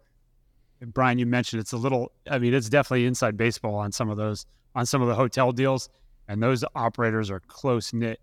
Brian, 0.82 1.18
you 1.18 1.26
mentioned 1.26 1.62
it's 1.62 1.72
a 1.72 1.78
little. 1.78 2.12
I 2.30 2.40
mean, 2.40 2.54
it's 2.54 2.70
definitely 2.70 3.06
inside 3.06 3.38
baseball 3.38 3.76
on 3.76 3.92
some 3.92 4.10
of 4.10 4.18
those 4.18 4.46
on 4.76 4.86
some 4.86 5.02
of 5.02 5.08
the 5.08 5.16
hotel 5.16 5.52
deals. 5.52 5.90
and 6.28 6.42
those 6.42 6.66
operators 6.76 7.30
are 7.32 7.40
close 7.40 7.94
knit 7.94 8.20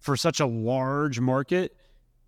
for 0.00 0.16
such 0.16 0.40
a 0.40 0.46
large 0.46 1.20
market. 1.20 1.76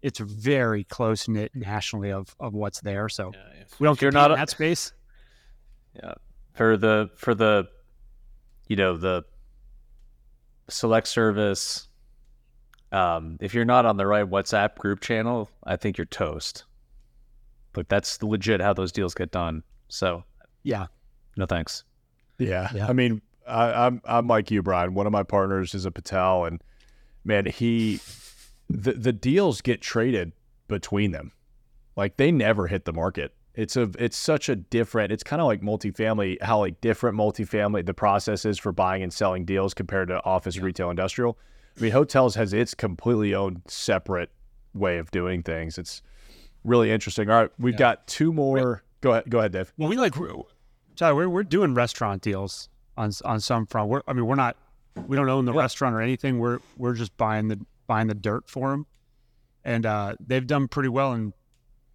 It's 0.03 0.18
very 0.18 0.85
close 0.85 1.29
knit 1.29 1.53
nationally 1.55 2.12
of 2.12 2.37
of 2.39 2.53
what's 2.53 2.81
there. 2.83 3.09
So 3.09 3.33
Yeah, 3.33 3.64
we 3.79 3.85
don't 3.87 3.97
if 3.97 4.03
you're 4.03 4.12
not 4.12 4.31
in 4.31 4.37
that 4.37 4.51
space. 4.51 4.93
Yeah. 6.03 6.14
For 6.55 6.77
the 6.77 7.11
for 7.17 7.35
the 7.35 7.69
you 8.69 8.77
know, 8.77 8.97
the 8.97 9.25
select 10.69 11.07
service 11.07 11.89
um 12.91 13.37
if 13.41 13.53
you're 13.53 13.65
not 13.65 13.85
on 13.85 13.97
the 13.97 14.07
right 14.07 14.25
WhatsApp 14.25 14.77
group 14.77 15.01
channel, 15.01 15.51
I 15.65 15.77
think 15.77 15.99
you're 15.99 16.07
toast. 16.07 16.65
Like 17.77 17.89
that's 17.89 18.23
legit 18.23 18.61
how 18.61 18.73
those 18.73 18.93
deals 18.93 19.15
get 19.15 19.31
done. 19.31 19.63
So, 19.89 20.25
Yeah, 20.63 20.87
no 21.37 21.47
thanks. 21.47 21.85
Yeah. 22.39 22.71
Yeah. 22.75 22.87
I 22.89 22.93
mean, 22.93 23.21
I, 23.47 23.87
I'm 23.87 24.01
I'm 24.05 24.27
like 24.27 24.51
you, 24.51 24.63
Brian. 24.63 24.95
One 24.95 25.07
of 25.07 25.13
my 25.13 25.23
partners 25.23 25.75
is 25.75 25.85
a 25.85 25.91
Patel, 25.91 26.45
and 26.45 26.63
man, 27.25 27.47
he 27.47 28.01
the 28.69 28.93
the 28.93 29.13
deals 29.13 29.61
get 29.61 29.81
traded 29.81 30.33
between 30.69 31.13
them. 31.13 31.33
Like 31.97 32.17
they 32.17 32.33
never 32.33 32.67
hit 32.67 32.85
the 32.85 32.93
market. 32.93 33.35
It's 33.55 33.77
a 33.77 33.91
it's 33.99 34.17
such 34.17 34.49
a 34.49 34.57
different. 34.57 35.13
It's 35.13 35.23
kind 35.23 35.41
of 35.41 35.47
like 35.47 35.61
multifamily. 35.61 36.43
How 36.43 36.59
like 36.61 36.81
different 36.81 37.17
multifamily 37.17 37.87
the 37.87 37.95
process 37.95 38.45
is 38.45 38.59
for 38.59 38.73
buying 38.73 39.03
and 39.03 39.13
selling 39.13 39.45
deals 39.45 39.75
compared 39.75 40.09
to 40.09 40.25
office, 40.25 40.59
retail, 40.59 40.91
industrial. 40.91 41.39
I 41.79 41.83
mean, 41.83 41.93
hotels 41.93 42.35
has 42.35 42.53
its 42.53 42.75
completely 42.75 43.35
own 43.35 43.63
separate 43.69 44.31
way 44.75 44.99
of 44.99 45.11
doing 45.13 45.43
things. 45.43 45.79
It's 45.79 46.03
really 46.65 46.91
interesting. 46.91 47.31
All 47.31 47.43
right, 47.43 47.51
we've 47.59 47.75
Yeah. 47.75 47.79
got 47.79 48.07
two 48.09 48.33
more. 48.33 48.83
Go 49.01 49.13
ahead. 49.13 49.31
Go 49.31 49.39
ahead, 49.39 49.53
Dave. 49.53 49.73
well, 49.77 49.89
we 49.89 49.97
like 49.97 50.15
Tyler. 50.97 51.15
We're 51.15 51.29
we're 51.29 51.43
doing 51.45 51.75
restaurant 51.75 52.23
deals 52.23 52.69
on 52.97 53.13
on 53.25 53.39
some 53.41 53.67
front. 53.67 53.89
We're, 53.89 54.03
I 54.09 54.13
mean, 54.15 54.27
we're 54.27 54.35
not 54.35 54.57
we 55.07 55.17
don't 55.17 55.29
own 55.29 55.45
the 55.45 55.53
restaurant 55.53 55.95
or 55.95 56.01
anything. 56.01 56.39
We're 56.41 56.59
we're 56.77 56.95
just 56.95 57.17
buying 57.17 57.49
the 57.49 57.61
buying 57.87 58.07
the 58.09 58.15
dirt 58.15 58.49
for 58.49 58.71
them, 58.71 58.87
and 59.65 59.85
uh, 59.87 60.17
they've 60.25 60.47
done 60.47 60.67
pretty 60.69 60.89
well. 60.89 61.13
And 61.13 61.33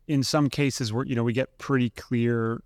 in 0.09 0.23
some 0.23 0.49
cases, 0.49 0.91
we're 0.91 1.05
you 1.05 1.15
know 1.15 1.23
we 1.23 1.31
get 1.31 1.57
pretty 1.59 1.91
clear 1.91 2.61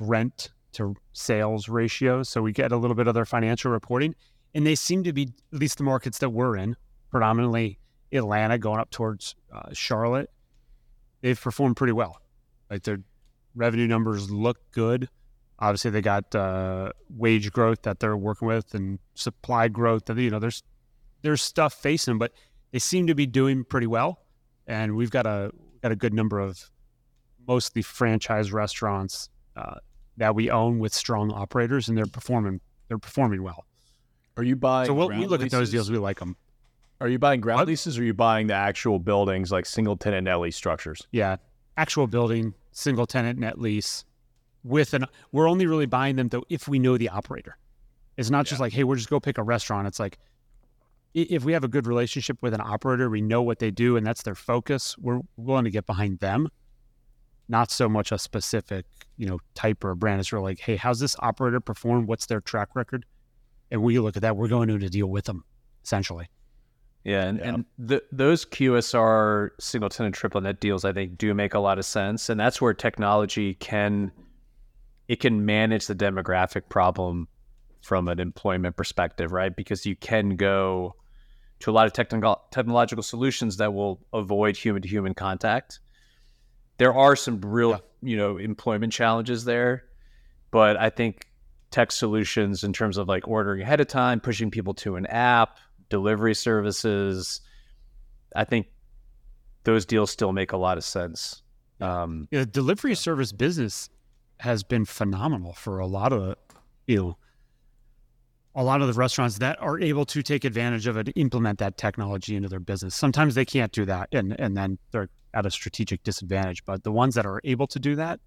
rent 0.00 0.50
to 0.72 0.96
sales 1.12 1.68
ratios, 1.68 2.28
so 2.28 2.42
we 2.42 2.50
get 2.50 2.72
a 2.72 2.76
little 2.76 2.96
bit 2.96 3.06
of 3.06 3.14
their 3.14 3.26
financial 3.26 3.70
reporting, 3.70 4.14
and 4.54 4.66
they 4.66 4.74
seem 4.74 5.04
to 5.04 5.12
be 5.12 5.28
at 5.52 5.60
least 5.60 5.78
the 5.78 5.84
markets 5.84 6.18
that 6.18 6.30
we're 6.30 6.56
in, 6.56 6.74
predominantly 7.10 7.78
Atlanta, 8.10 8.58
going 8.58 8.80
up 8.80 8.90
towards 8.90 9.36
uh, 9.54 9.68
Charlotte. 9.72 10.30
They've 11.20 11.40
performed 11.40 11.76
pretty 11.76 11.92
well. 11.92 12.22
Like 12.70 12.84
their 12.84 13.00
revenue 13.54 13.86
numbers 13.86 14.30
look 14.30 14.58
good. 14.72 15.08
Obviously, 15.58 15.90
they 15.90 16.00
got 16.00 16.34
uh, 16.34 16.92
wage 17.10 17.52
growth 17.52 17.82
that 17.82 18.00
they're 18.00 18.16
working 18.16 18.48
with 18.48 18.74
and 18.74 18.98
supply 19.14 19.68
growth. 19.68 20.06
That 20.06 20.16
you 20.16 20.30
know, 20.30 20.38
there's 20.38 20.62
there's 21.20 21.42
stuff 21.42 21.74
facing 21.74 22.12
them, 22.12 22.18
but 22.18 22.32
they 22.72 22.78
seem 22.78 23.08
to 23.08 23.14
be 23.14 23.26
doing 23.26 23.64
pretty 23.64 23.86
well. 23.86 24.20
And 24.66 24.96
we've 24.96 25.10
got 25.10 25.26
a 25.26 25.50
got 25.82 25.92
a 25.92 25.96
good 25.96 26.14
number 26.14 26.40
of 26.40 26.70
mostly 27.48 27.82
franchise 27.82 28.52
restaurants 28.52 29.30
uh, 29.56 29.76
that 30.18 30.34
we 30.34 30.50
own 30.50 30.78
with 30.78 30.94
strong 30.94 31.32
operators, 31.32 31.88
and 31.88 31.98
they're 31.98 32.06
performing 32.06 32.60
they're 32.86 32.98
performing 32.98 33.42
well. 33.42 33.64
Are 34.36 34.44
you 34.44 34.54
buying? 34.54 34.86
So 34.86 34.94
we'll, 34.94 35.08
we 35.08 35.26
look 35.26 35.42
at 35.42 35.50
those 35.50 35.70
deals. 35.70 35.90
We 35.90 35.98
like 35.98 36.20
them. 36.20 36.36
Are 37.00 37.08
you 37.08 37.18
buying 37.18 37.40
ground 37.40 37.60
What? 37.60 37.68
leases 37.68 37.98
or 37.98 38.02
are 38.02 38.04
you 38.04 38.14
buying 38.14 38.48
the 38.48 38.54
actual 38.54 38.98
buildings 38.98 39.52
like 39.52 39.66
single 39.66 39.96
tenant 39.96 40.24
net 40.24 40.40
lease 40.40 40.56
structures? 40.56 41.06
Yeah, 41.12 41.36
actual 41.76 42.06
building, 42.06 42.54
single 42.72 43.06
tenant 43.06 43.38
net 43.38 43.58
lease, 43.58 44.04
with 44.62 44.94
an. 44.94 45.06
We're 45.32 45.48
only 45.48 45.66
really 45.66 45.86
buying 45.86 46.16
them 46.16 46.28
though 46.28 46.44
if 46.48 46.68
we 46.68 46.78
know 46.78 46.96
the 46.96 47.08
operator. 47.08 47.56
It's 48.16 48.30
not 48.30 48.46
just 48.46 48.60
like, 48.60 48.72
hey, 48.72 48.82
we're 48.82 48.96
just 48.96 49.10
go 49.10 49.20
pick 49.20 49.38
a 49.38 49.44
restaurant. 49.44 49.86
It's 49.86 50.00
like 50.00 50.18
if 51.14 51.44
we 51.44 51.52
have 51.52 51.64
a 51.64 51.68
good 51.68 51.86
relationship 51.86 52.38
with 52.42 52.52
an 52.52 52.60
operator, 52.60 53.08
we 53.08 53.20
know 53.20 53.42
what 53.42 53.60
they 53.60 53.70
do, 53.70 53.96
and 53.96 54.04
that's 54.06 54.22
their 54.22 54.34
focus. 54.34 54.96
We're 54.98 55.20
willing 55.36 55.64
to 55.64 55.70
get 55.70 55.86
behind 55.86 56.18
them, 56.18 56.48
not 57.48 57.70
so 57.70 57.88
much 57.88 58.12
a 58.12 58.18
specific, 58.18 58.84
you 59.16 59.26
know, 59.26 59.38
type 59.54 59.82
or 59.84 59.94
brand. 59.94 60.20
It's 60.20 60.32
really 60.32 60.44
like, 60.44 60.60
hey, 60.60 60.76
how's 60.76 61.00
this 61.00 61.16
operator 61.20 61.60
perform? 61.60 62.06
What's 62.06 62.26
their 62.26 62.40
track 62.40 62.68
record? 62.74 63.06
And 63.70 63.82
we 63.82 63.98
look 63.98 64.16
at 64.16 64.22
that. 64.22 64.36
We're 64.36 64.48
going 64.48 64.68
to 64.68 64.74
a 64.74 64.88
deal 64.88 65.08
with 65.08 65.24
them, 65.24 65.44
essentially. 65.84 66.28
Yeah, 67.04 67.24
and, 67.24 67.38
Yeah. 67.38 67.44
and 67.48 67.64
the, 67.78 68.02
those 68.12 68.44
QSR 68.44 69.50
single 69.60 69.88
tenant 69.88 70.14
triple 70.14 70.40
net 70.40 70.60
deals, 70.60 70.84
I 70.84 70.92
think, 70.92 71.16
do 71.16 71.32
make 71.32 71.54
a 71.54 71.58
lot 71.58 71.78
of 71.78 71.84
sense, 71.84 72.28
and 72.28 72.38
that's 72.38 72.60
where 72.60 72.74
technology 72.74 73.54
can 73.54 74.12
it 75.06 75.20
can 75.20 75.46
manage 75.46 75.86
the 75.86 75.94
demographic 75.94 76.68
problem 76.68 77.28
from 77.80 78.08
an 78.08 78.20
employment 78.20 78.76
perspective, 78.76 79.32
right? 79.32 79.56
Because 79.56 79.86
you 79.86 79.96
can 79.96 80.36
go 80.36 80.94
to 81.60 81.70
a 81.70 81.72
lot 81.72 81.86
of 81.86 81.94
technical 81.94 82.42
technological 82.50 83.02
solutions 83.02 83.56
that 83.56 83.72
will 83.72 84.00
avoid 84.12 84.54
human 84.54 84.82
to 84.82 84.88
human 84.88 85.14
contact. 85.14 85.80
There 86.78 86.94
are 86.94 87.16
some 87.16 87.40
real, 87.40 87.70
Yeah. 87.70 87.78
you 88.02 88.16
know, 88.16 88.36
employment 88.38 88.92
challenges 88.92 89.44
there, 89.44 89.84
but 90.50 90.76
I 90.76 90.90
think 90.90 91.26
tech 91.70 91.92
solutions 91.92 92.64
in 92.64 92.72
terms 92.72 92.96
of 92.96 93.08
like 93.08 93.28
ordering 93.28 93.60
ahead 93.62 93.80
of 93.80 93.88
time, 93.88 94.20
pushing 94.20 94.50
people 94.50 94.72
to 94.74 94.96
an 94.96 95.06
app, 95.06 95.58
delivery 95.90 96.34
services, 96.34 97.40
I 98.34 98.44
think 98.44 98.68
those 99.64 99.84
deals 99.84 100.10
still 100.10 100.32
make 100.32 100.52
a 100.52 100.56
lot 100.56 100.78
of 100.78 100.84
sense. 100.84 101.42
Um, 101.80 102.26
Yeah, 102.30 102.40
the 102.40 102.46
delivery 102.46 102.94
service 102.94 103.32
business 103.32 103.90
has 104.40 104.62
been 104.62 104.84
phenomenal 104.84 105.52
for 105.52 105.78
a 105.80 105.86
lot 105.86 106.12
of 106.12 106.36
you 106.86 106.96
know 106.96 107.16
a 108.54 108.62
lot 108.62 108.80
of 108.80 108.86
the 108.86 108.92
restaurants 108.94 109.38
that 109.38 109.60
are 109.60 109.78
able 109.80 110.04
to 110.06 110.22
take 110.22 110.44
advantage 110.44 110.86
of 110.86 110.96
it 110.96 111.08
implement 111.16 111.58
that 111.58 111.76
technology 111.76 112.36
into 112.36 112.48
their 112.48 112.60
business 112.60 112.94
sometimes 112.94 113.34
they 113.34 113.44
can't 113.44 113.72
do 113.72 113.84
that 113.84 114.08
and 114.12 114.38
and 114.40 114.56
then 114.56 114.78
they're 114.92 115.08
at 115.34 115.46
a 115.46 115.50
strategic 115.50 116.02
disadvantage 116.02 116.64
but 116.64 116.82
the 116.84 116.92
ones 116.92 117.14
that 117.14 117.26
are 117.26 117.40
able 117.44 117.66
to 117.66 117.78
do 117.78 117.94
that 117.96 118.20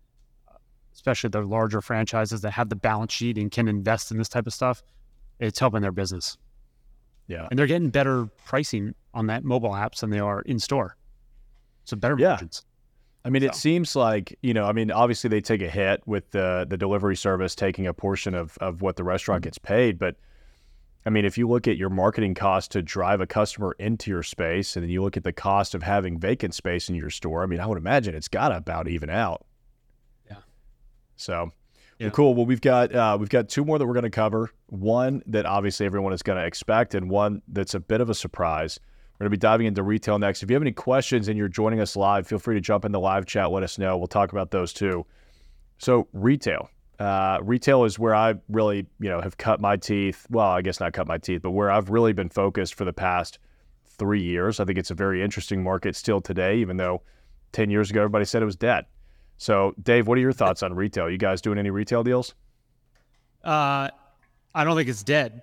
especially 0.93 1.29
the 1.29 1.41
larger 1.41 1.81
franchises 1.81 2.41
that 2.41 2.51
have 2.51 2.69
the 2.69 2.75
balance 2.75 3.13
sheet 3.13 3.37
and 3.37 3.51
can 3.51 3.67
invest 3.67 4.11
in 4.11 4.17
this 4.17 4.29
type 4.29 4.47
of 4.47 4.53
stuff 4.53 4.83
it's 5.39 5.59
helping 5.59 5.81
their 5.81 5.91
business 5.91 6.37
Yeah. 7.27 7.47
and 7.49 7.57
they're 7.57 7.67
getting 7.67 7.89
better 7.89 8.25
pricing 8.45 8.93
on 9.13 9.27
that 9.27 9.43
mobile 9.43 9.71
apps 9.71 10.01
than 10.01 10.09
they 10.09 10.19
are 10.19 10.41
in 10.41 10.59
store 10.59 10.95
so 11.85 11.95
better 11.95 12.15
Yeah. 12.17 12.29
margins 12.29 12.65
I 13.23 13.29
mean, 13.29 13.43
it 13.43 13.53
seems 13.53 13.95
like 13.95 14.35
you 14.41 14.53
know. 14.53 14.65
I 14.65 14.71
mean, 14.71 14.89
obviously 14.89 15.29
they 15.29 15.41
take 15.41 15.61
a 15.61 15.69
hit 15.69 16.01
with 16.07 16.31
the 16.31 16.65
the 16.67 16.75
delivery 16.75 17.15
service 17.15 17.53
taking 17.53 17.85
a 17.85 17.93
portion 17.93 18.33
of 18.33 18.57
of 18.61 18.81
what 18.81 18.95
the 18.95 19.03
restaurant 19.03 19.41
mm-hmm. 19.41 19.47
gets 19.47 19.57
paid, 19.59 19.99
but 19.99 20.15
I 21.05 21.09
mean, 21.09 21.25
if 21.25 21.37
you 21.37 21.47
look 21.47 21.67
at 21.67 21.77
your 21.77 21.89
marketing 21.89 22.35
cost 22.35 22.71
to 22.71 22.81
drive 22.81 23.21
a 23.21 23.27
customer 23.27 23.75
into 23.79 24.11
your 24.11 24.21
space, 24.23 24.75
and 24.75 24.83
then 24.83 24.89
you 24.91 25.01
look 25.01 25.17
at 25.17 25.23
the 25.23 25.33
cost 25.33 25.73
of 25.73 25.81
having 25.81 26.19
vacant 26.19 26.53
space 26.53 26.89
in 26.89 26.95
your 26.95 27.09
store, 27.09 27.41
I 27.41 27.47
mean, 27.47 27.59
I 27.59 27.65
would 27.65 27.77
imagine 27.79 28.13
it's 28.13 28.27
got 28.27 28.49
to 28.49 28.57
about 28.57 28.87
even 28.87 29.09
out. 29.09 29.43
Yeah. 30.29 30.37
So, 31.15 31.51
Yeah. 31.97 32.07
well, 32.07 32.11
cool. 32.11 32.35
Well, 32.35 32.45
we've 32.45 32.61
got 32.61 32.93
uh, 32.93 33.17
we've 33.19 33.29
got 33.29 33.49
two 33.49 33.65
more 33.65 33.79
that 33.79 33.85
we're 33.87 33.93
going 33.93 34.03
to 34.03 34.09
cover. 34.11 34.51
One 34.67 35.23
that 35.25 35.45
obviously 35.45 35.85
everyone 35.87 36.13
is 36.13 36.21
going 36.21 36.37
to 36.37 36.45
expect, 36.45 36.93
and 36.93 37.09
one 37.09 37.41
that's 37.47 37.73
a 37.73 37.79
bit 37.79 37.99
of 38.01 38.09
a 38.09 38.15
surprise. 38.15 38.79
We're 39.15 39.25
going 39.25 39.31
to 39.31 39.37
be 39.37 39.41
diving 39.41 39.67
into 39.67 39.83
retail 39.83 40.17
next. 40.19 40.41
If 40.41 40.49
you 40.49 40.55
have 40.55 40.63
any 40.63 40.71
questions 40.71 41.27
and 41.27 41.37
you're 41.37 41.47
joining 41.47 41.79
us 41.79 41.95
live, 41.95 42.25
feel 42.27 42.39
free 42.39 42.55
to 42.55 42.61
jump 42.61 42.85
in 42.85 42.91
the 42.91 42.99
live 42.99 43.25
chat. 43.27 43.51
Let 43.51 43.61
us 43.61 43.77
know. 43.77 43.97
We'll 43.97 44.07
talk 44.07 44.31
about 44.31 44.49
those 44.49 44.73
too. 44.73 45.05
So 45.77 46.07
retail, 46.13 46.69
uh, 47.01 47.39
retail 47.41 47.83
is 47.83 47.97
where 47.97 48.13
I 48.13 48.35
really, 48.47 48.85
you 48.99 49.09
know, 49.09 49.21
have 49.21 49.35
cut 49.35 49.59
my 49.59 49.75
teeth. 49.75 50.27
Well, 50.29 50.45
I 50.45 50.61
guess 50.61 50.79
not 50.79 50.93
cut 50.93 51.07
my 51.07 51.17
teeth, 51.17 51.41
but 51.41 51.49
where 51.49 51.71
I've 51.71 51.89
really 51.89 52.13
been 52.13 52.29
focused 52.29 52.75
for 52.75 52.85
the 52.85 52.93
past 52.93 53.39
three 53.87 54.21
years. 54.21 54.59
I 54.59 54.65
think 54.65 54.77
it's 54.77 54.91
a 54.91 54.93
very 54.93 55.23
interesting 55.23 55.63
market 55.63 55.95
still 55.95 56.21
today, 56.21 56.57
even 56.57 56.77
though 56.77 57.01
ten 57.53 57.71
years 57.71 57.89
ago 57.89 58.01
everybody 58.01 58.25
said 58.25 58.43
it 58.43 58.45
was 58.45 58.55
dead. 58.55 58.85
So, 59.39 59.73
Dave, 59.81 60.07
what 60.07 60.19
are 60.19 60.21
your 60.21 60.31
thoughts 60.31 60.61
on 60.61 60.75
retail? 60.75 61.09
You 61.09 61.17
guys 61.17 61.41
doing 61.41 61.57
any 61.57 61.71
retail 61.71 62.03
deals? 62.03 62.35
Uh, 63.43 63.89
I 64.53 64.63
don't 64.63 64.75
think 64.75 64.87
it's 64.87 65.01
dead, 65.01 65.41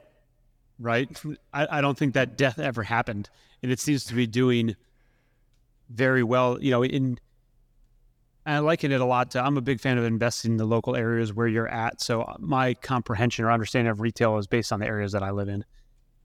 right? 0.78 1.11
I, 1.52 1.78
I 1.78 1.80
don't 1.80 1.98
think 1.98 2.14
that 2.14 2.38
death 2.38 2.61
ever 2.61 2.84
happened, 2.84 3.30
and 3.64 3.72
it 3.72 3.80
seems 3.80 4.04
to 4.04 4.14
be 4.14 4.28
doing 4.28 4.76
very 5.90 6.22
well. 6.22 6.62
You 6.62 6.70
know, 6.70 6.84
in 6.84 7.18
I 8.49 8.61
liken 8.61 8.92
it 8.92 9.01
a 9.01 9.05
lot 9.05 9.30
to. 9.32 9.44
I'm 9.44 9.57
a 9.57 9.61
big 9.61 9.80
fan 9.80 9.99
of 9.99 10.05
investing 10.05 10.53
in 10.53 10.57
the 10.57 10.64
local 10.64 10.96
areas 10.96 11.32
where 11.32 11.46
you're 11.46 11.68
at. 11.68 12.01
So 12.01 12.22
uh, 12.22 12.36
my 12.38 12.74
comprehension 12.74 13.44
or 13.44 13.51
understanding 13.51 13.90
of 13.90 14.01
retail 14.01 14.38
is 14.38 14.46
based 14.46 14.72
on 14.72 14.80
the 14.80 14.86
areas 14.86 15.12
that 15.12 15.22
I 15.22 15.30
live 15.30 15.49
in, 15.49 15.64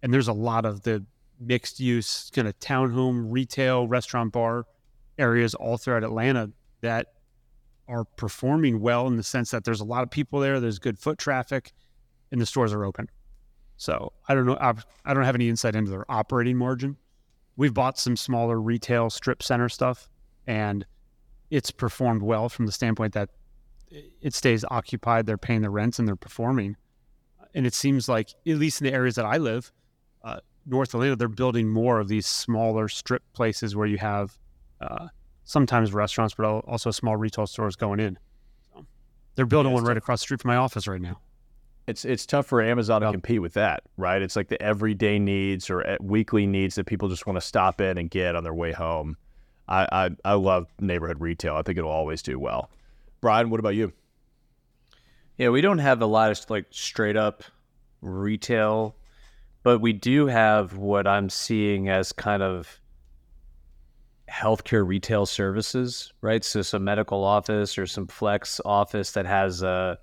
and 0.02 0.14
there's 0.14 0.28
a 0.28 0.34
lot 0.34 0.66
of 0.66 0.82
the 0.84 1.06
mixed 1.40 1.80
use 1.80 2.32
kind 2.34 2.48
of 2.48 2.58
townhome 2.60 3.26
retail, 3.30 3.88
restaurant, 3.88 4.32
bar 4.32 4.66
areas 5.18 5.54
all 5.54 5.78
throughout 5.78 6.04
Atlanta 6.04 6.52
that 6.82 7.08
are 7.88 8.06
performing 8.06 8.80
well 8.80 9.08
in 9.08 9.18
the 9.18 9.24
sense 9.24 9.52
that 9.52 9.64
there's 9.64 9.82
a 9.82 9.86
lot 9.86 10.04
of 10.04 10.10
people 10.10 10.40
there. 10.40 10.60
There's 10.60 10.80
good 10.80 10.98
foot 10.98 11.18
traffic 11.18 11.74
and 12.32 12.40
the 12.40 12.46
stores 12.46 12.74
are 12.74 12.86
open. 12.86 13.10
So 13.78 14.14
I 14.28 14.34
don't 14.34 14.46
know. 14.46 14.58
I, 14.60 14.74
I 15.06 15.14
don't 15.14 15.24
have 15.24 15.36
any 15.36 15.50
insight 15.50 15.76
into 15.76 15.92
their 15.92 16.10
operating 16.10 16.58
margin. 16.58 16.98
We've 17.58 17.74
bought 17.74 18.00
some 18.00 18.16
smaller 18.16 18.60
retail 18.60 19.10
strip 19.10 19.44
center 19.44 19.70
stuff, 19.70 20.10
and 20.48 20.86
it's 21.54 21.70
performed 21.70 22.24
well 22.24 22.50
from 22.50 22.66
the 22.66 22.72
standpoint 22.72 23.14
that 23.14 23.30
it 23.92 24.34
stays 24.34 24.66
occupied. 24.72 25.28
They're 25.28 25.38
paying 25.38 25.62
the 25.62 25.70
rents 25.70 26.00
and 26.00 26.08
they're 26.08 26.16
performing. 26.16 26.76
And 27.54 27.68
it 27.68 27.76
seems 27.76 28.10
like, 28.10 28.30
at 28.48 28.58
least 28.58 28.82
in 28.82 28.88
the 28.88 28.94
areas 28.94 29.14
that 29.16 29.26
I 29.26 29.38
live, 29.38 29.72
uh, 30.24 30.40
North 30.66 30.96
Atlanta, 30.96 31.16
they're 31.16 31.28
building 31.28 31.70
more 31.70 32.00
of 32.00 32.08
these 32.08 32.26
smaller 32.26 32.88
strip 32.88 33.22
places 33.34 33.76
where 33.76 33.86
you 33.86 34.00
have 34.00 34.36
uh, 34.82 35.10
sometimes 35.44 35.94
restaurants, 35.94 36.34
but 36.34 36.44
also 36.44 36.90
small 36.90 37.18
retail 37.18 37.46
stores 37.46 37.76
going 37.76 38.00
in. 38.00 38.18
So 38.74 38.84
they're 39.36 39.46
building 39.46 39.74
yeah, 39.74 39.76
one 39.76 39.84
right 39.84 39.98
across 39.98 40.22
the 40.22 40.24
street 40.24 40.42
from 40.42 40.50
my 40.50 40.56
office 40.56 40.88
right 40.88 41.02
now. 41.02 41.20
It's 41.86 42.04
it's 42.04 42.26
tough 42.26 42.48
for 42.48 42.64
Amazon 42.64 43.02
to 43.02 43.12
compete 43.12 43.42
with 43.42 43.54
that, 43.54 43.84
right? 43.98 44.22
It's 44.22 44.38
like 44.38 44.48
the 44.48 44.60
everyday 44.60 45.20
needs 45.20 45.70
or 45.70 45.86
uh, 45.86 45.98
weekly 46.02 46.48
needs 46.48 46.76
that 46.76 46.86
people 46.86 47.10
just 47.10 47.28
want 47.28 47.38
to 47.38 47.42
stop 47.42 47.80
in 47.80 48.00
and 48.00 48.10
get 48.10 48.36
on 48.36 48.44
their 48.44 48.54
way 48.56 48.72
home. 48.72 49.18
I, 49.74 50.06
I, 50.06 50.10
I 50.24 50.34
love 50.34 50.68
neighborhood 50.80 51.20
retail. 51.20 51.56
I 51.56 51.64
think 51.64 51.78
it'll 51.78 51.90
always 51.90 52.22
do 52.22 52.38
well. 52.38 52.70
Brian, 53.22 53.50
what 53.50 53.60
about 53.60 53.76
you? 53.76 53.92
Yeah, 55.38 55.50
we 55.50 55.62
don't 55.62 55.80
have 55.80 56.02
a 56.02 56.06
lot 56.06 56.32
of 56.32 56.50
like 56.50 56.66
straight 56.70 57.18
up 57.18 57.44
retail, 58.02 58.96
but 59.64 59.80
we 59.80 59.94
do 59.94 60.28
have 60.28 60.78
what 60.78 61.08
I'm 61.08 61.30
seeing 61.30 61.90
as 61.90 62.12
kind 62.12 62.44
of 62.44 62.80
healthcare 64.30 64.86
retail 64.86 65.26
services, 65.26 66.14
right? 66.22 66.44
So 66.44 66.62
some 66.62 66.84
medical 66.84 67.24
office 67.24 67.78
or 67.78 67.88
some 67.88 68.08
flex 68.08 68.62
office 68.64 69.12
that 69.14 69.26
has 69.26 69.64
a 69.64 69.98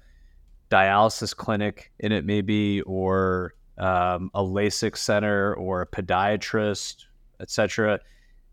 dialysis 0.70 1.34
clinic 1.34 1.92
in 2.00 2.10
it, 2.10 2.24
maybe, 2.24 2.80
or 2.82 3.54
um, 3.78 4.30
a 4.34 4.42
LASIK 4.42 4.96
center 4.96 5.54
or 5.54 5.82
a 5.82 5.86
podiatrist, 5.86 7.04
etc. 7.40 8.00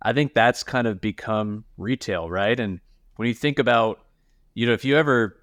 I 0.01 0.13
think 0.13 0.33
that's 0.33 0.63
kind 0.63 0.87
of 0.87 1.01
become 1.01 1.65
retail, 1.77 2.29
right? 2.29 2.59
And 2.59 2.79
when 3.15 3.27
you 3.27 3.33
think 3.33 3.59
about, 3.59 3.99
you 4.53 4.67
know, 4.67 4.73
if 4.73 4.85
you 4.85 4.97
ever 4.97 5.37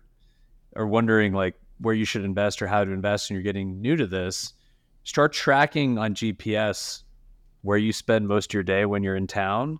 are 0.76 0.86
wondering 0.86 1.32
like 1.32 1.54
where 1.78 1.94
you 1.94 2.04
should 2.04 2.24
invest 2.24 2.62
or 2.62 2.66
how 2.66 2.84
to 2.84 2.90
invest 2.90 3.30
and 3.30 3.36
you're 3.36 3.42
getting 3.42 3.80
new 3.80 3.96
to 3.96 4.06
this, 4.06 4.52
start 5.02 5.32
tracking 5.32 5.98
on 5.98 6.14
GPS 6.14 7.02
where 7.62 7.78
you 7.78 7.92
spend 7.92 8.28
most 8.28 8.50
of 8.50 8.54
your 8.54 8.62
day 8.62 8.84
when 8.84 9.02
you're 9.02 9.16
in 9.16 9.26
town. 9.26 9.78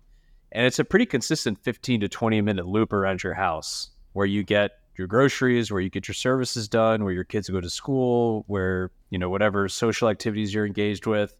And 0.51 0.65
it's 0.65 0.79
a 0.79 0.85
pretty 0.85 1.05
consistent 1.05 1.59
15 1.63 2.01
to 2.01 2.09
20 2.09 2.41
minute 2.41 2.65
loop 2.65 2.93
around 2.93 3.23
your 3.23 3.33
house 3.33 3.91
where 4.13 4.25
you 4.25 4.43
get 4.43 4.71
your 4.97 5.07
groceries, 5.07 5.71
where 5.71 5.81
you 5.81 5.89
get 5.89 6.07
your 6.07 6.15
services 6.15 6.67
done, 6.67 7.03
where 7.03 7.13
your 7.13 7.23
kids 7.23 7.49
go 7.49 7.59
to 7.59 7.69
school, 7.69 8.45
where, 8.47 8.91
you 9.09 9.19
know, 9.19 9.29
whatever 9.29 9.67
social 9.67 10.09
activities 10.09 10.53
you're 10.53 10.65
engaged 10.65 11.05
with. 11.05 11.35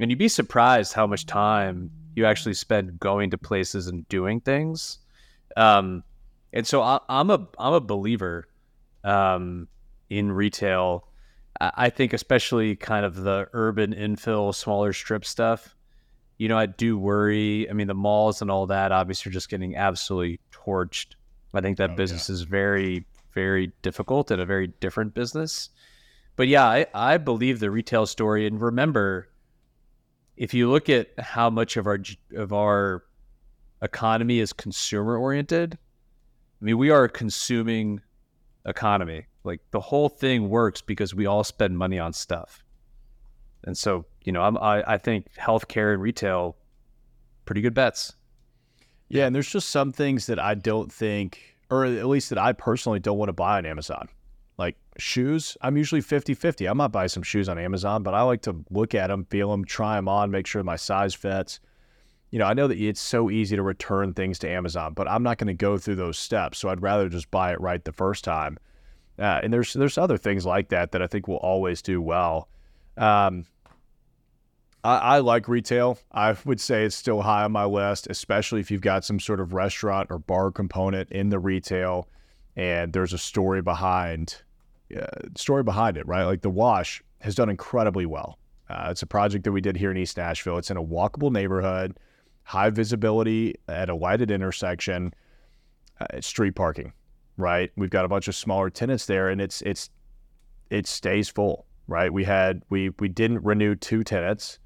And 0.00 0.10
you'd 0.10 0.18
be 0.18 0.28
surprised 0.28 0.94
how 0.94 1.06
much 1.06 1.26
time 1.26 1.90
you 2.16 2.24
actually 2.24 2.54
spend 2.54 2.98
going 2.98 3.30
to 3.30 3.38
places 3.38 3.86
and 3.86 4.08
doing 4.08 4.40
things. 4.40 4.98
Um, 5.56 6.02
and 6.52 6.66
so 6.66 6.82
I, 6.82 7.00
am 7.08 7.30
a 7.30 7.46
I'm 7.58 7.74
a 7.74 7.80
believer 7.80 8.48
um, 9.04 9.68
in 10.08 10.32
retail. 10.32 11.06
I 11.60 11.90
think 11.90 12.14
especially 12.14 12.74
kind 12.76 13.04
of 13.04 13.16
the 13.16 13.46
urban 13.52 13.92
infill, 13.92 14.54
smaller 14.54 14.92
strip 14.94 15.24
stuff. 15.24 15.76
You 16.38 16.48
know, 16.48 16.56
I 16.56 16.66
do 16.66 16.98
worry. 16.98 17.68
I 17.68 17.74
mean, 17.74 17.86
the 17.86 17.94
malls 17.94 18.40
and 18.40 18.50
all 18.50 18.66
that 18.68 18.92
obviously 18.92 19.28
are 19.28 19.32
just 19.32 19.50
getting 19.50 19.76
absolutely 19.76 20.40
torched. 20.52 21.16
I 21.52 21.60
think 21.60 21.76
that 21.76 21.90
oh, 21.90 21.96
business 21.96 22.28
yeah. 22.28 22.34
is 22.34 22.42
very, 22.42 23.04
very 23.34 23.72
difficult 23.82 24.30
and 24.30 24.40
a 24.40 24.46
very 24.46 24.68
different 24.80 25.12
business. 25.12 25.68
But 26.36 26.48
yeah, 26.48 26.64
I, 26.64 26.86
I 26.94 27.18
believe 27.18 27.60
the 27.60 27.70
retail 27.70 28.06
story. 28.06 28.46
And 28.46 28.58
remember, 28.58 29.28
if 30.40 30.54
you 30.54 30.70
look 30.70 30.88
at 30.88 31.08
how 31.18 31.50
much 31.50 31.76
of 31.76 31.86
our 31.86 31.98
of 32.34 32.52
our 32.52 33.04
economy 33.82 34.38
is 34.38 34.54
consumer 34.54 35.18
oriented, 35.18 35.74
I 36.60 36.64
mean, 36.64 36.78
we 36.78 36.88
are 36.88 37.04
a 37.04 37.08
consuming 37.10 38.00
economy. 38.64 39.26
Like 39.44 39.60
the 39.70 39.80
whole 39.80 40.08
thing 40.08 40.48
works 40.48 40.80
because 40.80 41.14
we 41.14 41.26
all 41.26 41.44
spend 41.44 41.76
money 41.76 41.98
on 41.98 42.14
stuff. 42.14 42.64
And 43.64 43.76
so, 43.76 44.06
you 44.24 44.32
know, 44.32 44.40
I'm, 44.40 44.56
I, 44.56 44.94
I 44.94 44.98
think 44.98 45.26
healthcare 45.38 45.92
and 45.92 46.00
retail, 46.00 46.56
pretty 47.44 47.60
good 47.60 47.74
bets. 47.74 48.14
Yeah. 49.10 49.26
And 49.26 49.34
there's 49.34 49.50
just 49.50 49.68
some 49.68 49.92
things 49.92 50.24
that 50.26 50.38
I 50.38 50.54
don't 50.54 50.90
think, 50.90 51.56
or 51.68 51.84
at 51.84 52.06
least 52.06 52.30
that 52.30 52.38
I 52.38 52.54
personally 52.54 52.98
don't 52.98 53.18
want 53.18 53.28
to 53.28 53.34
buy 53.34 53.58
on 53.58 53.66
Amazon. 53.66 54.08
Shoes, 55.00 55.56
I'm 55.60 55.76
usually 55.76 56.00
50 56.00 56.34
50. 56.34 56.68
I 56.68 56.72
might 56.72 56.88
buy 56.88 57.06
some 57.06 57.22
shoes 57.22 57.48
on 57.48 57.58
Amazon, 57.58 58.02
but 58.02 58.14
I 58.14 58.22
like 58.22 58.42
to 58.42 58.64
look 58.70 58.94
at 58.94 59.08
them, 59.08 59.24
feel 59.24 59.50
them, 59.50 59.64
try 59.64 59.96
them 59.96 60.08
on, 60.08 60.30
make 60.30 60.46
sure 60.46 60.62
my 60.62 60.76
size 60.76 61.14
fits 61.14 61.60
you 62.30 62.38
know, 62.38 62.44
I 62.44 62.54
know 62.54 62.68
that 62.68 62.78
it's 62.78 63.00
so 63.00 63.28
easy 63.30 63.56
to 63.56 63.62
return 63.62 64.14
things 64.14 64.38
to 64.40 64.48
Amazon, 64.48 64.94
but 64.94 65.08
I'm 65.08 65.22
not 65.22 65.38
going 65.38 65.48
to 65.48 65.54
go 65.54 65.78
through 65.78 65.96
those 65.96 66.18
steps. 66.18 66.58
So 66.58 66.68
I'd 66.68 66.82
rather 66.82 67.08
just 67.08 67.30
buy 67.30 67.52
it 67.52 67.60
right 67.60 67.84
the 67.84 67.92
first 67.92 68.24
time. 68.24 68.58
Uh, 69.18 69.40
and 69.42 69.52
there's 69.52 69.74
there's 69.74 69.98
other 69.98 70.16
things 70.16 70.46
like 70.46 70.68
that 70.70 70.92
that 70.92 71.02
I 71.02 71.06
think 71.06 71.28
will 71.28 71.36
always 71.36 71.82
do 71.82 72.00
well. 72.00 72.48
Um, 72.96 73.44
I, 74.82 74.96
I, 74.96 75.18
like 75.18 75.46
retail. 75.46 75.98
I 76.12 76.36
would 76.46 76.60
say 76.60 76.84
it's 76.84 76.96
still 76.96 77.20
high 77.20 77.44
on 77.44 77.52
my 77.52 77.64
list, 77.64 78.06
especially 78.08 78.60
if 78.60 78.70
you've 78.70 78.80
got 78.80 79.04
some 79.04 79.20
sort 79.20 79.40
of 79.40 79.52
restaurant 79.52 80.08
or 80.10 80.18
bar 80.18 80.50
component 80.50 81.10
in 81.10 81.28
the 81.28 81.38
retail, 81.38 82.08
and 82.56 82.92
there's 82.92 83.12
a 83.12 83.18
story 83.18 83.60
behind 83.60 84.36
uh, 84.96 85.06
story 85.36 85.62
behind 85.62 85.96
it, 85.96 86.06
right? 86.06 86.24
Like 86.24 86.42
the 86.42 86.50
Wash 86.50 87.02
has 87.20 87.34
done 87.34 87.48
incredibly 87.48 88.06
well. 88.06 88.38
Uh, 88.68 88.88
it's 88.90 89.02
a 89.02 89.06
project 89.06 89.44
that 89.44 89.52
we 89.52 89.60
did 89.60 89.76
here 89.76 89.90
in 89.90 89.96
East 89.96 90.16
Nashville. 90.16 90.58
It's 90.58 90.70
in 90.70 90.76
a 90.76 90.82
walkable 90.82 91.32
neighborhood 91.32 91.96
high 92.50 92.70
visibility 92.70 93.54
at 93.68 93.88
a 93.88 93.94
lighted 93.94 94.28
intersection, 94.28 95.14
uh, 96.00 96.20
street 96.20 96.56
parking, 96.56 96.92
right? 97.36 97.70
We've 97.76 97.90
got 97.90 98.04
a 98.04 98.08
bunch 98.08 98.26
of 98.26 98.34
smaller 98.34 98.70
tenants 98.70 99.06
there, 99.06 99.28
and 99.28 99.40
it's 99.40 99.62
it's 99.62 99.88
it 100.68 100.88
stays 100.88 101.28
full, 101.28 101.66
right? 101.86 102.12
We 102.12 102.24
had 102.24 102.64
we 102.68 102.90
we 102.98 103.08
didn't 103.08 103.44
renew 103.44 103.76
two 103.76 104.02
tenants 104.02 104.58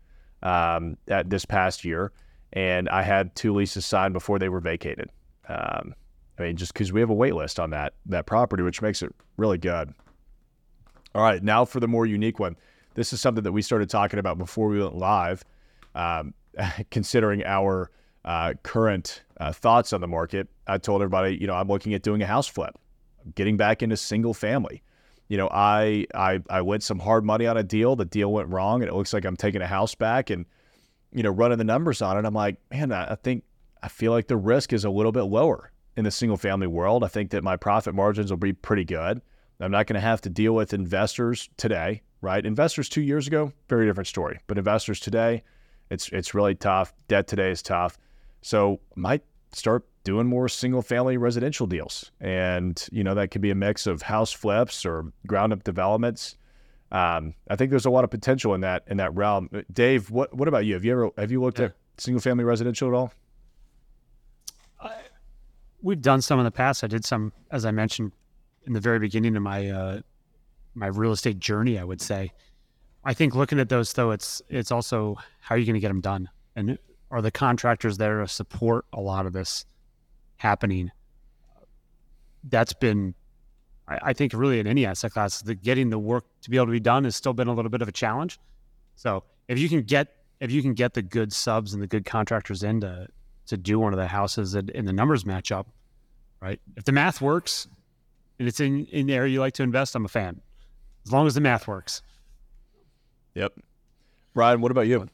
um, 0.42 0.96
at 1.08 1.28
this 1.28 1.44
past 1.44 1.84
year, 1.84 2.12
and 2.54 2.88
I 2.88 3.02
had 3.02 3.34
two 3.34 3.52
leases 3.52 3.84
signed 3.84 4.14
before 4.14 4.38
they 4.38 4.48
were 4.48 4.60
vacated. 4.60 5.10
Um, 5.50 5.94
I 6.38 6.44
mean, 6.44 6.56
just 6.56 6.72
because 6.72 6.90
we 6.90 7.00
have 7.00 7.10
a 7.10 7.14
wait 7.14 7.34
list 7.34 7.60
on 7.60 7.68
that 7.70 7.92
that 8.06 8.24
property, 8.24 8.62
which 8.62 8.80
makes 8.80 9.02
it 9.02 9.14
really 9.36 9.58
good. 9.58 9.92
All 11.14 11.22
right, 11.22 11.42
now 11.42 11.64
for 11.64 11.78
the 11.80 11.86
more 11.86 12.06
unique 12.06 12.40
one. 12.40 12.56
This 12.94 13.12
is 13.12 13.20
something 13.20 13.44
that 13.44 13.52
we 13.52 13.62
started 13.62 13.88
talking 13.88 14.18
about 14.18 14.36
before 14.38 14.68
we 14.68 14.80
went 14.80 14.96
live. 14.96 15.44
Um, 15.94 16.34
considering 16.90 17.44
our 17.44 17.90
uh, 18.24 18.54
current 18.62 19.22
uh, 19.38 19.52
thoughts 19.52 19.92
on 19.92 20.00
the 20.00 20.08
market, 20.08 20.48
I 20.66 20.78
told 20.78 21.02
everybody, 21.02 21.36
you 21.36 21.46
know, 21.46 21.54
I'm 21.54 21.68
looking 21.68 21.94
at 21.94 22.02
doing 22.02 22.22
a 22.22 22.26
house 22.26 22.46
flip, 22.46 22.76
getting 23.34 23.56
back 23.56 23.82
into 23.82 23.96
single 23.96 24.34
family. 24.34 24.82
You 25.28 25.36
know, 25.38 25.48
I 25.52 26.06
I 26.14 26.40
I 26.50 26.60
went 26.62 26.82
some 26.82 26.98
hard 26.98 27.24
money 27.24 27.46
on 27.46 27.56
a 27.56 27.62
deal. 27.62 27.96
The 27.96 28.04
deal 28.04 28.32
went 28.32 28.48
wrong, 28.48 28.82
and 28.82 28.90
it 28.90 28.94
looks 28.94 29.12
like 29.12 29.24
I'm 29.24 29.36
taking 29.36 29.62
a 29.62 29.66
house 29.66 29.94
back 29.94 30.30
and 30.30 30.44
you 31.12 31.22
know 31.22 31.30
running 31.30 31.58
the 31.58 31.64
numbers 31.64 32.02
on 32.02 32.18
it. 32.18 32.26
I'm 32.26 32.34
like, 32.34 32.56
man, 32.70 32.92
I 32.92 33.14
think 33.14 33.44
I 33.82 33.88
feel 33.88 34.12
like 34.12 34.28
the 34.28 34.36
risk 34.36 34.72
is 34.72 34.84
a 34.84 34.90
little 34.90 35.12
bit 35.12 35.22
lower 35.22 35.70
in 35.96 36.04
the 36.04 36.10
single 36.10 36.36
family 36.36 36.66
world. 36.66 37.04
I 37.04 37.08
think 37.08 37.30
that 37.30 37.42
my 37.42 37.56
profit 37.56 37.94
margins 37.94 38.30
will 38.30 38.36
be 38.36 38.52
pretty 38.52 38.84
good. 38.84 39.22
I'm 39.60 39.70
not 39.70 39.86
going 39.86 39.94
to 39.94 40.00
have 40.00 40.20
to 40.22 40.30
deal 40.30 40.54
with 40.54 40.74
investors 40.74 41.48
today, 41.56 42.02
right? 42.20 42.44
Investors 42.44 42.88
two 42.88 43.02
years 43.02 43.26
ago, 43.26 43.52
very 43.68 43.86
different 43.86 44.08
story. 44.08 44.40
But 44.46 44.58
investors 44.58 45.00
today, 45.00 45.42
it's 45.90 46.08
it's 46.08 46.34
really 46.34 46.54
tough. 46.54 46.92
Debt 47.08 47.26
today 47.26 47.50
is 47.50 47.62
tough. 47.62 47.98
So 48.42 48.80
might 48.96 49.22
start 49.52 49.86
doing 50.02 50.26
more 50.26 50.48
single 50.48 50.82
family 50.82 51.16
residential 51.16 51.66
deals. 51.66 52.10
And, 52.20 52.86
you 52.92 53.02
know, 53.02 53.14
that 53.14 53.30
could 53.30 53.40
be 53.40 53.50
a 53.50 53.54
mix 53.54 53.86
of 53.86 54.02
house 54.02 54.32
flips 54.32 54.84
or 54.84 55.12
ground 55.26 55.52
up 55.52 55.64
developments. 55.64 56.36
Um, 56.92 57.34
I 57.48 57.56
think 57.56 57.70
there's 57.70 57.86
a 57.86 57.90
lot 57.90 58.04
of 58.04 58.10
potential 58.10 58.54
in 58.54 58.60
that 58.60 58.84
in 58.86 58.98
that 58.98 59.14
realm. 59.14 59.48
Dave, 59.72 60.10
what 60.10 60.34
what 60.34 60.48
about 60.48 60.64
you? 60.64 60.74
Have 60.74 60.84
you 60.84 60.92
ever 60.92 61.10
have 61.16 61.32
you 61.32 61.40
looked 61.40 61.58
yeah. 61.58 61.66
at 61.66 61.74
single 61.98 62.20
family 62.20 62.44
residential 62.44 62.88
at 62.88 62.94
all? 62.94 63.12
I, 64.80 64.92
we've 65.82 66.02
done 66.02 66.20
some 66.20 66.38
in 66.38 66.44
the 66.44 66.50
past. 66.50 66.84
I 66.84 66.86
did 66.86 67.04
some, 67.04 67.32
as 67.50 67.64
I 67.64 67.70
mentioned 67.70 68.12
in 68.66 68.72
the 68.72 68.80
very 68.80 68.98
beginning 68.98 69.36
of 69.36 69.42
my 69.42 69.68
uh, 69.68 70.00
my 70.74 70.86
real 70.86 71.12
estate 71.12 71.38
journey. 71.38 71.78
I 71.78 71.84
would 71.84 72.00
say 72.00 72.32
I 73.04 73.14
think 73.14 73.34
looking 73.34 73.60
at 73.60 73.68
those 73.68 73.92
though, 73.92 74.10
it's 74.12 74.40
it's 74.48 74.70
also 74.70 75.16
how 75.40 75.54
are 75.54 75.58
you 75.58 75.66
going 75.66 75.74
to 75.74 75.80
get 75.80 75.88
them 75.88 76.00
done, 76.00 76.30
and 76.56 76.78
are 77.10 77.20
the 77.20 77.30
contractors 77.30 77.98
there 77.98 78.20
to 78.20 78.28
support 78.28 78.86
a 78.92 79.00
lot 79.00 79.26
of 79.26 79.32
this 79.32 79.66
happening? 80.38 80.90
That's 82.44 82.72
been, 82.72 83.14
I, 83.86 83.98
I 84.02 84.12
think, 84.14 84.32
really 84.32 84.58
in 84.58 84.66
any 84.66 84.86
asset 84.86 85.12
class, 85.12 85.42
the 85.42 85.54
getting 85.54 85.90
the 85.90 85.98
work 85.98 86.24
to 86.42 86.50
be 86.50 86.56
able 86.56 86.66
to 86.66 86.72
be 86.72 86.80
done 86.80 87.04
has 87.04 87.14
still 87.14 87.34
been 87.34 87.48
a 87.48 87.54
little 87.54 87.70
bit 87.70 87.82
of 87.82 87.88
a 87.88 87.92
challenge. 87.92 88.38
So 88.96 89.24
if 89.48 89.58
you 89.58 89.68
can 89.68 89.82
get 89.82 90.08
if 90.40 90.50
you 90.50 90.62
can 90.62 90.74
get 90.74 90.94
the 90.94 91.02
good 91.02 91.32
subs 91.32 91.74
and 91.74 91.82
the 91.82 91.86
good 91.86 92.06
contractors 92.06 92.62
in 92.62 92.80
to 92.80 93.08
to 93.46 93.56
do 93.58 93.78
one 93.78 93.92
of 93.92 93.98
the 93.98 94.06
houses 94.06 94.54
and, 94.54 94.70
and 94.70 94.88
the 94.88 94.92
numbers 94.92 95.26
match 95.26 95.52
up, 95.52 95.66
right? 96.40 96.58
If 96.76 96.84
the 96.84 96.92
math 96.92 97.20
works 97.20 97.68
and 98.38 98.48
it's 98.48 98.60
in 98.60 98.86
in 98.86 99.06
the 99.06 99.14
area 99.14 99.32
you 99.32 99.40
like 99.40 99.54
to 99.54 99.62
invest, 99.62 99.94
I'm 99.94 100.04
a 100.04 100.08
fan. 100.08 100.40
As 101.06 101.12
long 101.12 101.26
as 101.26 101.34
the 101.34 101.40
math 101.40 101.68
works. 101.68 102.02
Yep. 103.34 103.52
Brian, 104.32 104.60
what 104.60 104.70
about 104.70 104.86
you? 104.86 105.08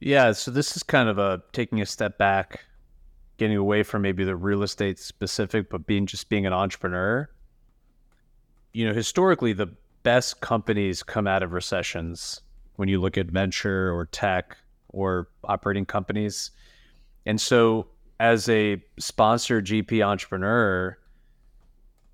Yeah, 0.00 0.32
so 0.32 0.50
this 0.50 0.76
is 0.76 0.82
kind 0.82 1.08
of 1.08 1.18
a 1.18 1.42
taking 1.52 1.80
a 1.80 1.86
step 1.86 2.18
back, 2.18 2.64
getting 3.38 3.56
away 3.56 3.82
from 3.82 4.02
maybe 4.02 4.24
the 4.24 4.36
real 4.36 4.62
estate 4.62 4.98
specific, 4.98 5.70
but 5.70 5.86
being 5.86 6.06
just 6.06 6.28
being 6.28 6.46
an 6.46 6.52
entrepreneur. 6.52 7.28
You 8.72 8.86
know, 8.86 8.92
historically, 8.92 9.52
the 9.52 9.68
best 10.02 10.40
companies 10.40 11.02
come 11.02 11.26
out 11.26 11.42
of 11.42 11.52
recessions 11.52 12.42
when 12.76 12.88
you 12.88 13.00
look 13.00 13.16
at 13.16 13.26
venture 13.26 13.94
or 13.94 14.06
tech 14.06 14.56
or 14.88 15.28
operating 15.44 15.86
companies. 15.86 16.50
And 17.24 17.40
so, 17.40 17.86
as 18.20 18.48
a 18.48 18.82
sponsor 18.98 19.62
GP 19.62 20.04
entrepreneur, 20.04 20.98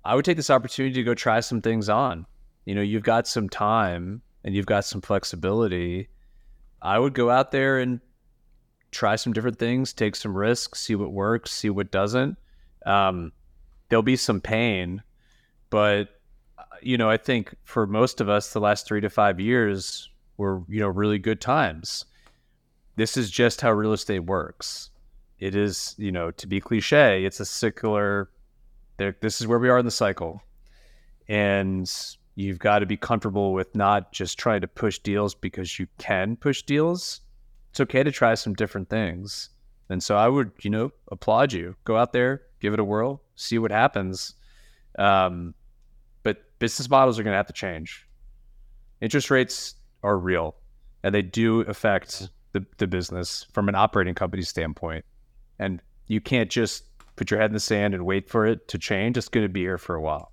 I 0.03 0.15
would 0.15 0.25
take 0.25 0.37
this 0.37 0.49
opportunity 0.49 0.95
to 0.95 1.03
go 1.03 1.13
try 1.13 1.39
some 1.39 1.61
things 1.61 1.89
on. 1.89 2.25
You 2.65 2.75
know, 2.75 2.81
you've 2.81 3.03
got 3.03 3.27
some 3.27 3.49
time 3.49 4.21
and 4.43 4.55
you've 4.55 4.65
got 4.65 4.85
some 4.85 5.01
flexibility. 5.01 6.09
I 6.81 6.97
would 6.97 7.13
go 7.13 7.29
out 7.29 7.51
there 7.51 7.79
and 7.79 7.99
try 8.91 9.15
some 9.15 9.33
different 9.33 9.59
things, 9.59 9.93
take 9.93 10.15
some 10.15 10.35
risks, 10.35 10.81
see 10.81 10.95
what 10.95 11.11
works, 11.11 11.51
see 11.51 11.69
what 11.69 11.91
doesn't. 11.91 12.37
Um, 12.85 13.31
there'll 13.89 14.03
be 14.03 14.15
some 14.15 14.41
pain, 14.41 15.03
but 15.69 16.09
you 16.81 16.97
know, 16.97 17.09
I 17.09 17.17
think 17.17 17.55
for 17.63 17.85
most 17.85 18.21
of 18.21 18.29
us, 18.29 18.53
the 18.53 18.59
last 18.59 18.87
three 18.87 19.01
to 19.01 19.09
five 19.09 19.39
years 19.39 20.09
were 20.37 20.63
you 20.67 20.79
know 20.79 20.87
really 20.87 21.19
good 21.19 21.39
times. 21.39 22.05
This 22.95 23.17
is 23.17 23.29
just 23.29 23.61
how 23.61 23.71
real 23.71 23.93
estate 23.93 24.21
works. 24.25 24.89
It 25.39 25.55
is, 25.55 25.95
you 25.97 26.11
know, 26.11 26.31
to 26.31 26.47
be 26.47 26.59
cliche, 26.59 27.25
it's 27.25 27.39
a 27.39 27.45
secular. 27.45 28.29
There, 29.01 29.17
this 29.19 29.41
is 29.41 29.47
where 29.47 29.57
we 29.57 29.67
are 29.67 29.79
in 29.79 29.85
the 29.85 29.89
cycle, 29.89 30.43
and 31.27 31.91
you've 32.35 32.59
got 32.59 32.79
to 32.79 32.85
be 32.85 32.97
comfortable 32.97 33.51
with 33.51 33.75
not 33.75 34.11
just 34.11 34.37
trying 34.37 34.61
to 34.61 34.67
push 34.67 34.99
deals 34.99 35.33
because 35.33 35.79
you 35.79 35.87
can 35.97 36.35
push 36.35 36.61
deals. 36.61 37.21
It's 37.71 37.79
okay 37.79 38.03
to 38.03 38.11
try 38.11 38.35
some 38.35 38.53
different 38.53 38.89
things. 38.89 39.49
And 39.89 40.03
so 40.03 40.15
I 40.17 40.27
would, 40.27 40.51
you 40.61 40.69
know, 40.69 40.91
applaud 41.11 41.51
you. 41.51 41.75
Go 41.83 41.97
out 41.97 42.13
there, 42.13 42.43
give 42.59 42.75
it 42.75 42.79
a 42.79 42.83
whirl, 42.83 43.23
see 43.35 43.57
what 43.57 43.71
happens. 43.71 44.35
Um, 44.99 45.55
but 46.21 46.43
business 46.59 46.87
models 46.87 47.17
are 47.17 47.23
going 47.23 47.33
to 47.33 47.37
have 47.37 47.47
to 47.47 47.53
change. 47.53 48.07
Interest 49.01 49.31
rates 49.31 49.73
are 50.03 50.19
real 50.19 50.55
and 51.01 51.15
they 51.15 51.23
do 51.23 51.61
affect 51.61 52.29
the, 52.51 52.63
the 52.77 52.85
business 52.85 53.47
from 53.51 53.67
an 53.67 53.73
operating 53.73 54.13
company 54.13 54.43
standpoint. 54.43 55.05
And 55.57 55.81
you 56.05 56.21
can't 56.21 56.51
just 56.51 56.83
put 57.15 57.31
your 57.31 57.39
head 57.39 57.49
in 57.49 57.53
the 57.53 57.59
sand 57.59 57.93
and 57.93 58.05
wait 58.05 58.29
for 58.29 58.45
it 58.45 58.67
to 58.69 58.77
change. 58.77 59.17
It's 59.17 59.29
going 59.29 59.45
to 59.45 59.51
be 59.51 59.61
here 59.61 59.77
for 59.77 59.95
a 59.95 60.01
while. 60.01 60.31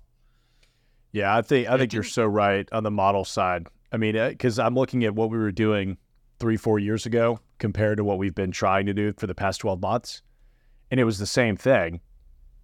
Yeah, 1.11 1.35
I 1.35 1.41
think 1.41 1.67
I 1.67 1.77
think 1.77 1.93
you're 1.93 2.03
so 2.03 2.25
right 2.25 2.67
on 2.71 2.83
the 2.83 2.91
model 2.91 3.25
side. 3.25 3.67
I 3.91 3.97
mean, 3.97 4.13
because 4.13 4.59
uh, 4.59 4.65
I'm 4.65 4.75
looking 4.75 5.03
at 5.03 5.15
what 5.15 5.31
we 5.31 5.37
were 5.37 5.51
doing 5.51 5.97
three, 6.39 6.57
four 6.57 6.79
years 6.79 7.05
ago 7.05 7.39
compared 7.57 7.97
to 7.97 8.03
what 8.03 8.17
we've 8.17 8.35
been 8.35 8.51
trying 8.51 8.85
to 8.85 8.93
do 8.93 9.13
for 9.17 9.27
the 9.27 9.35
past 9.35 9.59
12 9.61 9.81
months, 9.81 10.21
and 10.91 10.99
it 10.99 11.03
was 11.03 11.17
the 11.17 11.25
same 11.25 11.57
thing 11.57 11.99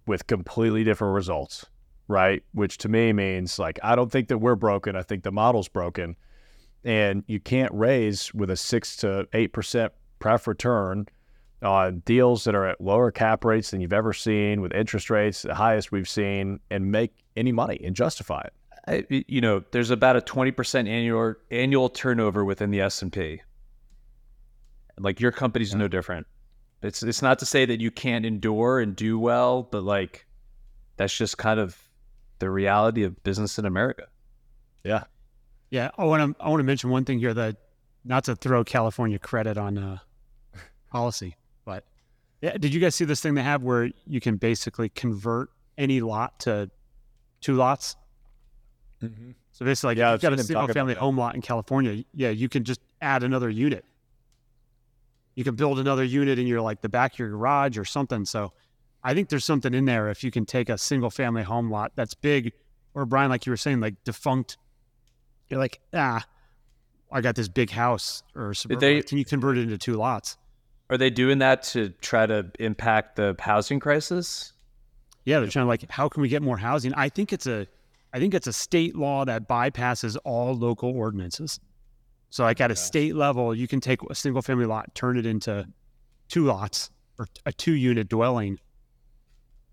with 0.06 0.26
completely 0.28 0.84
different 0.84 1.14
results, 1.14 1.66
right? 2.08 2.42
Which 2.52 2.78
to 2.78 2.88
me 2.88 3.12
means 3.12 3.58
like 3.58 3.80
I 3.82 3.96
don't 3.96 4.10
think 4.10 4.28
that 4.28 4.38
we're 4.38 4.54
broken. 4.54 4.94
I 4.94 5.02
think 5.02 5.24
the 5.24 5.32
model's 5.32 5.68
broken, 5.68 6.16
and 6.84 7.24
you 7.26 7.40
can't 7.40 7.72
raise 7.74 8.32
with 8.32 8.50
a 8.50 8.56
six 8.56 8.96
to 8.98 9.26
eight 9.32 9.52
percent 9.52 9.92
pref 10.20 10.46
return 10.46 11.06
on 11.62 12.00
deals 12.00 12.44
that 12.44 12.54
are 12.54 12.66
at 12.66 12.80
lower 12.80 13.10
cap 13.10 13.44
rates 13.44 13.70
than 13.70 13.80
you've 13.80 13.92
ever 13.92 14.12
seen, 14.12 14.60
with 14.60 14.72
interest 14.72 15.10
rates 15.10 15.42
the 15.42 15.54
highest 15.54 15.92
we've 15.92 16.08
seen, 16.08 16.60
and 16.70 16.90
make 16.90 17.12
any 17.36 17.52
money 17.52 17.80
and 17.82 17.96
justify 17.96 18.42
it. 18.42 18.52
I, 18.88 19.24
you 19.26 19.40
know, 19.40 19.64
there's 19.72 19.90
about 19.90 20.16
a 20.16 20.20
20% 20.20 20.88
annual 20.88 21.34
annual 21.50 21.88
turnover 21.88 22.44
within 22.44 22.70
the 22.70 22.80
S&P. 22.80 23.42
Like 24.98 25.20
your 25.20 25.32
company's 25.32 25.72
yeah. 25.72 25.78
no 25.78 25.88
different. 25.88 26.26
It's 26.82 27.02
it's 27.02 27.22
not 27.22 27.38
to 27.40 27.46
say 27.46 27.64
that 27.64 27.80
you 27.80 27.90
can't 27.90 28.24
endure 28.24 28.80
and 28.80 28.94
do 28.94 29.18
well, 29.18 29.62
but 29.62 29.82
like 29.82 30.26
that's 30.96 31.16
just 31.16 31.36
kind 31.38 31.58
of 31.58 31.76
the 32.38 32.50
reality 32.50 33.02
of 33.02 33.22
business 33.22 33.58
in 33.58 33.64
America. 33.64 34.06
Yeah. 34.84 35.04
Yeah, 35.70 35.90
I 35.98 36.04
want 36.04 36.36
to 36.38 36.44
I 36.44 36.48
want 36.48 36.60
to 36.60 36.64
mention 36.64 36.90
one 36.90 37.04
thing 37.04 37.18
here 37.18 37.34
that 37.34 37.56
not 38.04 38.24
to 38.24 38.36
throw 38.36 38.62
California 38.62 39.18
credit 39.18 39.58
on 39.58 39.78
uh, 39.78 39.98
policy, 40.92 41.34
but 41.34 41.45
yeah, 42.40 42.56
did 42.58 42.74
you 42.74 42.80
guys 42.80 42.94
see 42.94 43.04
this 43.04 43.20
thing 43.20 43.34
they 43.34 43.42
have 43.42 43.62
where 43.62 43.90
you 44.06 44.20
can 44.20 44.36
basically 44.36 44.88
convert 44.88 45.50
any 45.78 46.00
lot 46.00 46.38
to 46.40 46.70
two 47.40 47.54
lots? 47.54 47.96
Mm-hmm. 49.02 49.30
So 49.52 49.64
basically, 49.64 49.90
like 49.90 49.98
yeah, 49.98 50.12
you've 50.12 50.20
got 50.20 50.32
a 50.32 50.42
single 50.42 50.68
family 50.68 50.94
home 50.94 51.16
lot 51.16 51.34
in 51.34 51.42
California. 51.42 52.04
Yeah, 52.14 52.30
you 52.30 52.48
can 52.48 52.64
just 52.64 52.80
add 53.00 53.22
another 53.22 53.48
unit. 53.48 53.84
You 55.34 55.44
can 55.44 55.54
build 55.54 55.78
another 55.78 56.04
unit 56.04 56.38
in 56.38 56.46
your 56.46 56.60
like 56.60 56.80
the 56.80 56.88
back 56.88 57.14
of 57.14 57.18
your 57.18 57.30
garage 57.30 57.78
or 57.78 57.84
something. 57.84 58.24
So 58.24 58.52
I 59.02 59.14
think 59.14 59.28
there's 59.28 59.44
something 59.44 59.72
in 59.72 59.84
there 59.84 60.10
if 60.10 60.24
you 60.24 60.30
can 60.30 60.44
take 60.46 60.68
a 60.68 60.76
single 60.76 61.10
family 61.10 61.42
home 61.42 61.70
lot 61.70 61.92
that's 61.94 62.14
big, 62.14 62.52
or 62.94 63.06
Brian, 63.06 63.30
like 63.30 63.46
you 63.46 63.52
were 63.52 63.56
saying, 63.56 63.80
like 63.80 64.02
defunct. 64.04 64.58
You're 65.48 65.60
like, 65.60 65.80
ah, 65.94 66.24
I 67.12 67.20
got 67.20 67.36
this 67.36 67.48
big 67.48 67.70
house, 67.70 68.22
or 68.34 68.52
they, 68.68 69.00
can 69.02 69.16
you 69.16 69.24
convert 69.24 69.58
it 69.58 69.62
into 69.62 69.78
two 69.78 69.94
lots? 69.94 70.36
Are 70.88 70.96
they 70.96 71.10
doing 71.10 71.38
that 71.38 71.62
to 71.64 71.90
try 72.00 72.26
to 72.26 72.50
impact 72.58 73.16
the 73.16 73.34
housing 73.38 73.80
crisis? 73.80 74.52
Yeah, 75.24 75.40
they're 75.40 75.48
trying 75.48 75.64
to 75.64 75.68
like, 75.68 75.90
how 75.90 76.08
can 76.08 76.22
we 76.22 76.28
get 76.28 76.42
more 76.42 76.56
housing? 76.56 76.94
I 76.94 77.08
think 77.08 77.32
it's 77.32 77.46
a, 77.46 77.66
I 78.12 78.20
think 78.20 78.34
it's 78.34 78.46
a 78.46 78.52
state 78.52 78.94
law 78.94 79.24
that 79.24 79.48
bypasses 79.48 80.16
all 80.24 80.54
local 80.54 80.90
ordinances. 80.90 81.58
So 82.30 82.44
like 82.44 82.60
at 82.60 82.70
a 82.70 82.76
state 82.76 83.16
level, 83.16 83.54
you 83.54 83.66
can 83.66 83.80
take 83.80 84.00
a 84.08 84.14
single 84.14 84.42
family 84.42 84.66
lot, 84.66 84.94
turn 84.94 85.18
it 85.18 85.26
into 85.26 85.66
two 86.28 86.44
lots 86.44 86.90
or 87.18 87.26
a 87.44 87.52
two 87.52 87.72
unit 87.72 88.08
dwelling, 88.08 88.58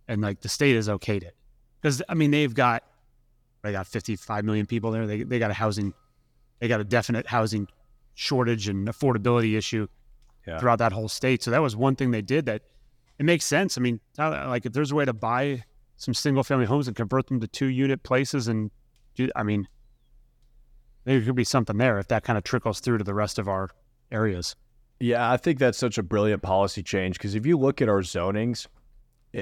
and 0.07 0.21
like 0.21 0.41
the 0.41 0.49
state 0.49 0.75
is 0.75 0.87
okayed 0.87 1.23
it 1.23 1.35
because 1.81 2.01
I 2.07 2.13
mean 2.13 2.31
they've 2.31 2.53
got 2.53 2.83
they 3.63 3.71
got 3.71 3.87
55 3.87 4.45
million 4.45 4.65
people 4.65 4.91
there. 4.91 5.07
They 5.07 5.23
they 5.23 5.39
got 5.39 5.51
a 5.51 5.55
housing, 5.55 5.93
they 6.59 6.67
got 6.67 6.79
a 6.79 6.83
definite 6.83 7.27
housing 7.27 7.67
shortage 8.13 8.67
and 8.67 8.87
affordability 8.87 9.57
issue 9.57 9.87
yeah. 10.47 10.59
throughout 10.59 10.79
that 10.79 10.91
whole 10.91 11.09
state. 11.09 11.43
So 11.43 11.51
that 11.51 11.61
was 11.61 11.75
one 11.75 11.95
thing 11.95 12.11
they 12.11 12.21
did 12.21 12.45
that 12.45 12.63
it 13.19 13.25
makes 13.25 13.45
sense. 13.45 13.77
I 13.77 13.81
mean, 13.81 13.99
like 14.17 14.65
if 14.65 14.73
there's 14.73 14.91
a 14.91 14.95
way 14.95 15.05
to 15.05 15.13
buy 15.13 15.63
some 15.97 16.13
single 16.13 16.43
family 16.43 16.65
homes 16.65 16.87
and 16.87 16.95
convert 16.95 17.27
them 17.27 17.39
to 17.39 17.47
two 17.47 17.67
unit 17.67 18.03
places, 18.03 18.47
and 18.47 18.71
do, 19.15 19.29
I 19.35 19.43
mean, 19.43 19.67
there 21.05 21.21
could 21.21 21.35
be 21.35 21.43
something 21.43 21.77
there 21.77 21.99
if 21.99 22.07
that 22.07 22.23
kind 22.23 22.37
of 22.37 22.43
trickles 22.43 22.79
through 22.79 22.97
to 22.97 23.03
the 23.03 23.13
rest 23.13 23.37
of 23.39 23.47
our 23.47 23.69
areas. 24.11 24.55
Yeah, 24.99 25.31
I 25.31 25.37
think 25.37 25.59
that's 25.59 25.77
such 25.77 25.97
a 25.97 26.03
brilliant 26.03 26.41
policy 26.41 26.81
change 26.81 27.17
because 27.17 27.35
if 27.35 27.45
you 27.45 27.57
look 27.57 27.81
at 27.81 27.89
our 27.89 28.01
zonings, 28.01 28.67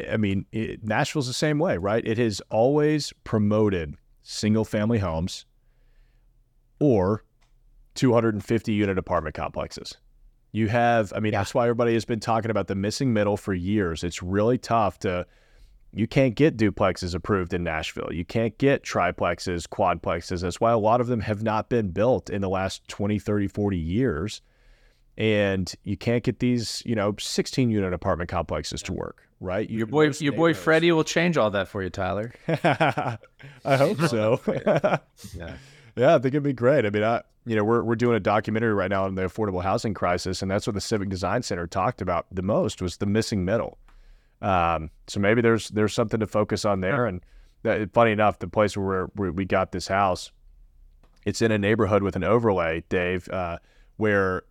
I 0.10 0.18
mean, 0.18 0.46
it, 0.52 0.84
Nashville's 0.84 1.28
the 1.28 1.34
same 1.34 1.60
way, 1.60 1.78
right? 1.78 2.06
It 2.06 2.18
has 2.18 2.42
always 2.50 3.14
promoted 3.24 3.96
single 4.24 4.66
family 4.66 5.00
homes 5.00 5.46
or 6.80 7.24
250 7.96 8.74
unit 8.74 8.98
apartment 8.98 9.36
complexes. 9.36 9.98
You 10.52 10.68
have, 10.68 11.14
I 11.16 11.20
mean, 11.20 11.32
yeah. 11.34 11.40
that's 11.40 11.54
why 11.54 11.64
everybody 11.64 11.94
has 11.94 12.06
been 12.06 12.20
talking 12.20 12.52
about 12.52 12.68
the 12.68 12.76
missing 12.76 13.14
middle 13.14 13.38
for 13.38 13.54
years. 13.54 14.04
It's 14.04 14.22
really 14.22 14.58
tough 14.58 15.00
to, 15.00 15.26
you 15.94 16.08
can't 16.08 16.36
get 16.36 16.58
duplexes 16.58 17.14
approved 17.16 17.54
in 17.54 17.64
Nashville. 17.64 18.10
You 18.12 18.26
can't 18.26 18.58
get 18.58 18.84
triplexes, 18.84 19.68
quadplexes. 19.68 20.42
That's 20.42 20.60
why 20.60 20.72
a 20.72 20.78
lot 20.78 21.02
of 21.02 21.08
them 21.08 21.22
have 21.22 21.44
not 21.44 21.70
been 21.70 21.92
built 21.92 22.30
in 22.30 22.42
the 22.42 22.50
last 22.50 22.88
20, 22.88 23.20
30, 23.20 23.48
40 23.48 23.78
years. 23.78 24.42
And 25.18 25.74
you 25.84 25.98
can't 25.98 26.24
get 26.24 26.40
these, 26.40 26.82
you 26.86 26.96
know, 26.96 27.16
16 27.20 27.70
unit 27.70 27.94
apartment 27.94 28.30
complexes 28.30 28.82
to 28.84 28.94
work, 28.94 29.28
right? 29.42 29.70
You 29.70 29.80
your 29.80 29.88
boy, 29.88 30.10
your 30.20 30.34
boy 30.34 30.54
Freddie 30.54 30.92
will 30.94 31.04
change 31.04 31.38
all 31.38 31.52
that 31.52 31.68
for 31.68 31.84
you, 31.84 31.90
Tyler. 31.90 32.34
I 32.48 33.18
hope 33.66 34.00
so. 34.02 34.40
yeah. 35.36 35.56
Yeah, 35.96 36.16
I 36.16 36.20
think 36.20 36.34
it'd 36.34 36.44
be 36.44 36.54
great. 36.54 36.86
I 36.86 36.90
mean, 36.90 37.04
I, 37.04 37.22
you 37.46 37.56
know, 37.56 37.64
we're, 37.64 37.84
we're 37.84 37.96
doing 37.96 38.16
a 38.16 38.20
documentary 38.20 38.74
right 38.74 38.90
now 38.90 39.06
on 39.06 39.16
the 39.16 39.24
affordable 39.24 39.64
housing 39.64 39.94
crisis, 39.94 40.42
and 40.42 40.50
that's 40.50 40.68
what 40.68 40.74
the 40.74 40.82
Civic 40.82 41.10
Design 41.10 41.42
Center 41.42 41.68
talked 41.68 42.02
about 42.02 42.28
the 42.32 42.42
most 42.42 42.82
was 42.82 42.98
the 42.98 43.06
missing 43.06 43.46
middle. 43.46 43.78
Um, 44.42 44.90
so 45.08 45.20
maybe 45.20 45.42
there's 45.42 45.70
there's 45.70 45.94
something 45.94 46.20
to 46.20 46.28
focus 46.28 46.66
on 46.66 46.82
there. 46.82 47.06
And 47.06 47.22
that, 47.64 47.94
funny 47.94 48.12
enough, 48.12 48.40
the 48.40 48.48
place 48.48 48.76
where, 48.76 49.06
where 49.16 49.32
we 49.32 49.46
got 49.46 49.72
this 49.72 49.88
house, 49.88 50.32
it's 51.26 51.42
in 51.42 51.52
a 51.52 51.58
neighborhood 51.58 52.04
with 52.04 52.16
an 52.16 52.24
overlay, 52.24 52.84
Dave, 52.90 53.30
uh, 53.30 53.60
where 53.98 54.44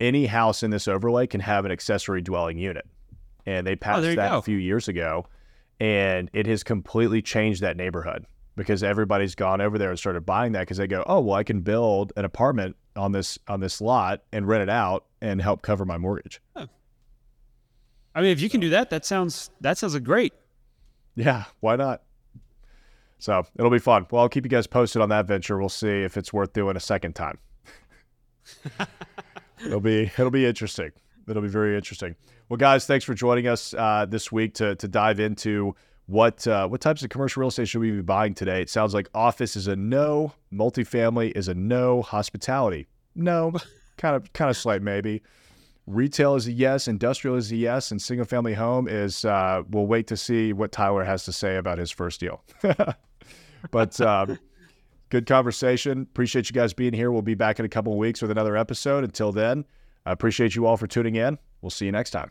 any 0.00 0.26
house 0.26 0.62
in 0.62 0.70
this 0.70 0.88
overlay 0.88 1.26
can 1.26 1.40
have 1.40 1.64
an 1.64 1.70
accessory 1.70 2.22
dwelling 2.22 2.58
unit, 2.58 2.86
and 3.46 3.66
they 3.66 3.72
oh, 3.72 3.76
passed 3.76 4.06
oh, 4.06 4.14
that 4.14 4.30
go. 4.30 4.38
a 4.38 4.42
few 4.42 4.56
years 4.56 4.88
ago, 4.88 5.26
and 5.78 6.30
it 6.32 6.46
has 6.46 6.62
completely 6.62 7.22
changed 7.22 7.60
that 7.60 7.76
neighborhood 7.76 8.26
because 8.60 8.82
everybody's 8.82 9.34
gone 9.34 9.62
over 9.62 9.78
there 9.78 9.88
and 9.88 9.98
started 9.98 10.26
buying 10.26 10.52
that 10.52 10.60
because 10.60 10.76
they 10.76 10.86
go, 10.86 11.02
oh 11.06 11.18
well, 11.18 11.34
I 11.34 11.44
can 11.44 11.62
build 11.62 12.12
an 12.14 12.26
apartment 12.26 12.76
on 12.94 13.10
this 13.10 13.38
on 13.48 13.60
this 13.60 13.80
lot 13.80 14.22
and 14.34 14.46
rent 14.46 14.62
it 14.62 14.68
out 14.68 15.06
and 15.22 15.40
help 15.40 15.62
cover 15.62 15.86
my 15.86 15.96
mortgage. 15.96 16.42
Huh. 16.54 16.66
I 18.14 18.20
mean, 18.20 18.32
if 18.32 18.40
you 18.42 18.50
can 18.50 18.60
do 18.60 18.68
that, 18.68 18.90
that 18.90 19.06
sounds 19.06 19.50
that 19.62 19.78
sounds 19.78 19.98
great. 20.00 20.34
Yeah, 21.14 21.44
why 21.60 21.76
not? 21.76 22.02
So 23.18 23.46
it'll 23.58 23.70
be 23.70 23.78
fun. 23.78 24.06
Well, 24.10 24.20
I'll 24.20 24.28
keep 24.28 24.44
you 24.44 24.50
guys 24.50 24.66
posted 24.66 25.00
on 25.00 25.08
that 25.08 25.26
venture. 25.26 25.58
We'll 25.58 25.70
see 25.70 26.02
if 26.02 26.18
it's 26.18 26.30
worth 26.30 26.52
doing 26.52 26.76
a 26.76 26.80
second 26.80 27.14
time. 27.14 27.38
it'll 29.64 29.80
be 29.80 30.02
it'll 30.02 30.30
be 30.30 30.44
interesting. 30.44 30.90
It'll 31.26 31.40
be 31.40 31.48
very 31.48 31.76
interesting. 31.76 32.14
Well, 32.50 32.58
guys, 32.58 32.84
thanks 32.84 33.06
for 33.06 33.14
joining 33.14 33.46
us 33.46 33.72
uh, 33.72 34.04
this 34.06 34.30
week 34.30 34.52
to 34.56 34.74
to 34.74 34.86
dive 34.86 35.18
into 35.18 35.74
what 36.10 36.46
uh, 36.46 36.66
what 36.68 36.80
types 36.80 37.02
of 37.02 37.10
commercial 37.10 37.40
real 37.40 37.48
estate 37.48 37.68
should 37.68 37.80
we 37.80 37.90
be 37.92 38.02
buying 38.02 38.34
today? 38.34 38.60
It 38.60 38.70
sounds 38.70 38.94
like 38.94 39.08
office 39.14 39.56
is 39.56 39.68
a 39.68 39.76
no, 39.76 40.32
multifamily 40.52 41.36
is 41.36 41.48
a 41.48 41.54
no, 41.54 42.02
hospitality 42.02 42.88
no, 43.14 43.52
kind 43.96 44.16
of 44.16 44.32
kind 44.32 44.50
of 44.50 44.56
slight 44.56 44.82
maybe. 44.82 45.22
Retail 45.86 46.36
is 46.36 46.46
a 46.46 46.52
yes, 46.52 46.86
industrial 46.88 47.36
is 47.36 47.50
a 47.50 47.56
yes, 47.56 47.90
and 47.90 48.00
single 48.00 48.26
family 48.26 48.54
home 48.54 48.88
is. 48.88 49.24
Uh, 49.24 49.62
we'll 49.70 49.86
wait 49.86 50.06
to 50.08 50.16
see 50.16 50.52
what 50.52 50.72
Tyler 50.72 51.04
has 51.04 51.24
to 51.24 51.32
say 51.32 51.56
about 51.56 51.78
his 51.78 51.90
first 51.90 52.20
deal. 52.20 52.44
but 53.70 54.00
um, 54.00 54.38
good 55.08 55.26
conversation. 55.26 56.02
Appreciate 56.02 56.48
you 56.48 56.54
guys 56.54 56.72
being 56.72 56.92
here. 56.92 57.10
We'll 57.10 57.22
be 57.22 57.34
back 57.34 57.58
in 57.58 57.64
a 57.64 57.68
couple 57.68 57.92
of 57.92 57.98
weeks 57.98 58.22
with 58.22 58.30
another 58.30 58.56
episode. 58.56 59.02
Until 59.02 59.32
then, 59.32 59.64
I 60.06 60.12
appreciate 60.12 60.54
you 60.54 60.66
all 60.66 60.76
for 60.76 60.86
tuning 60.86 61.16
in. 61.16 61.38
We'll 61.60 61.70
see 61.70 61.86
you 61.86 61.92
next 61.92 62.10
time. 62.10 62.30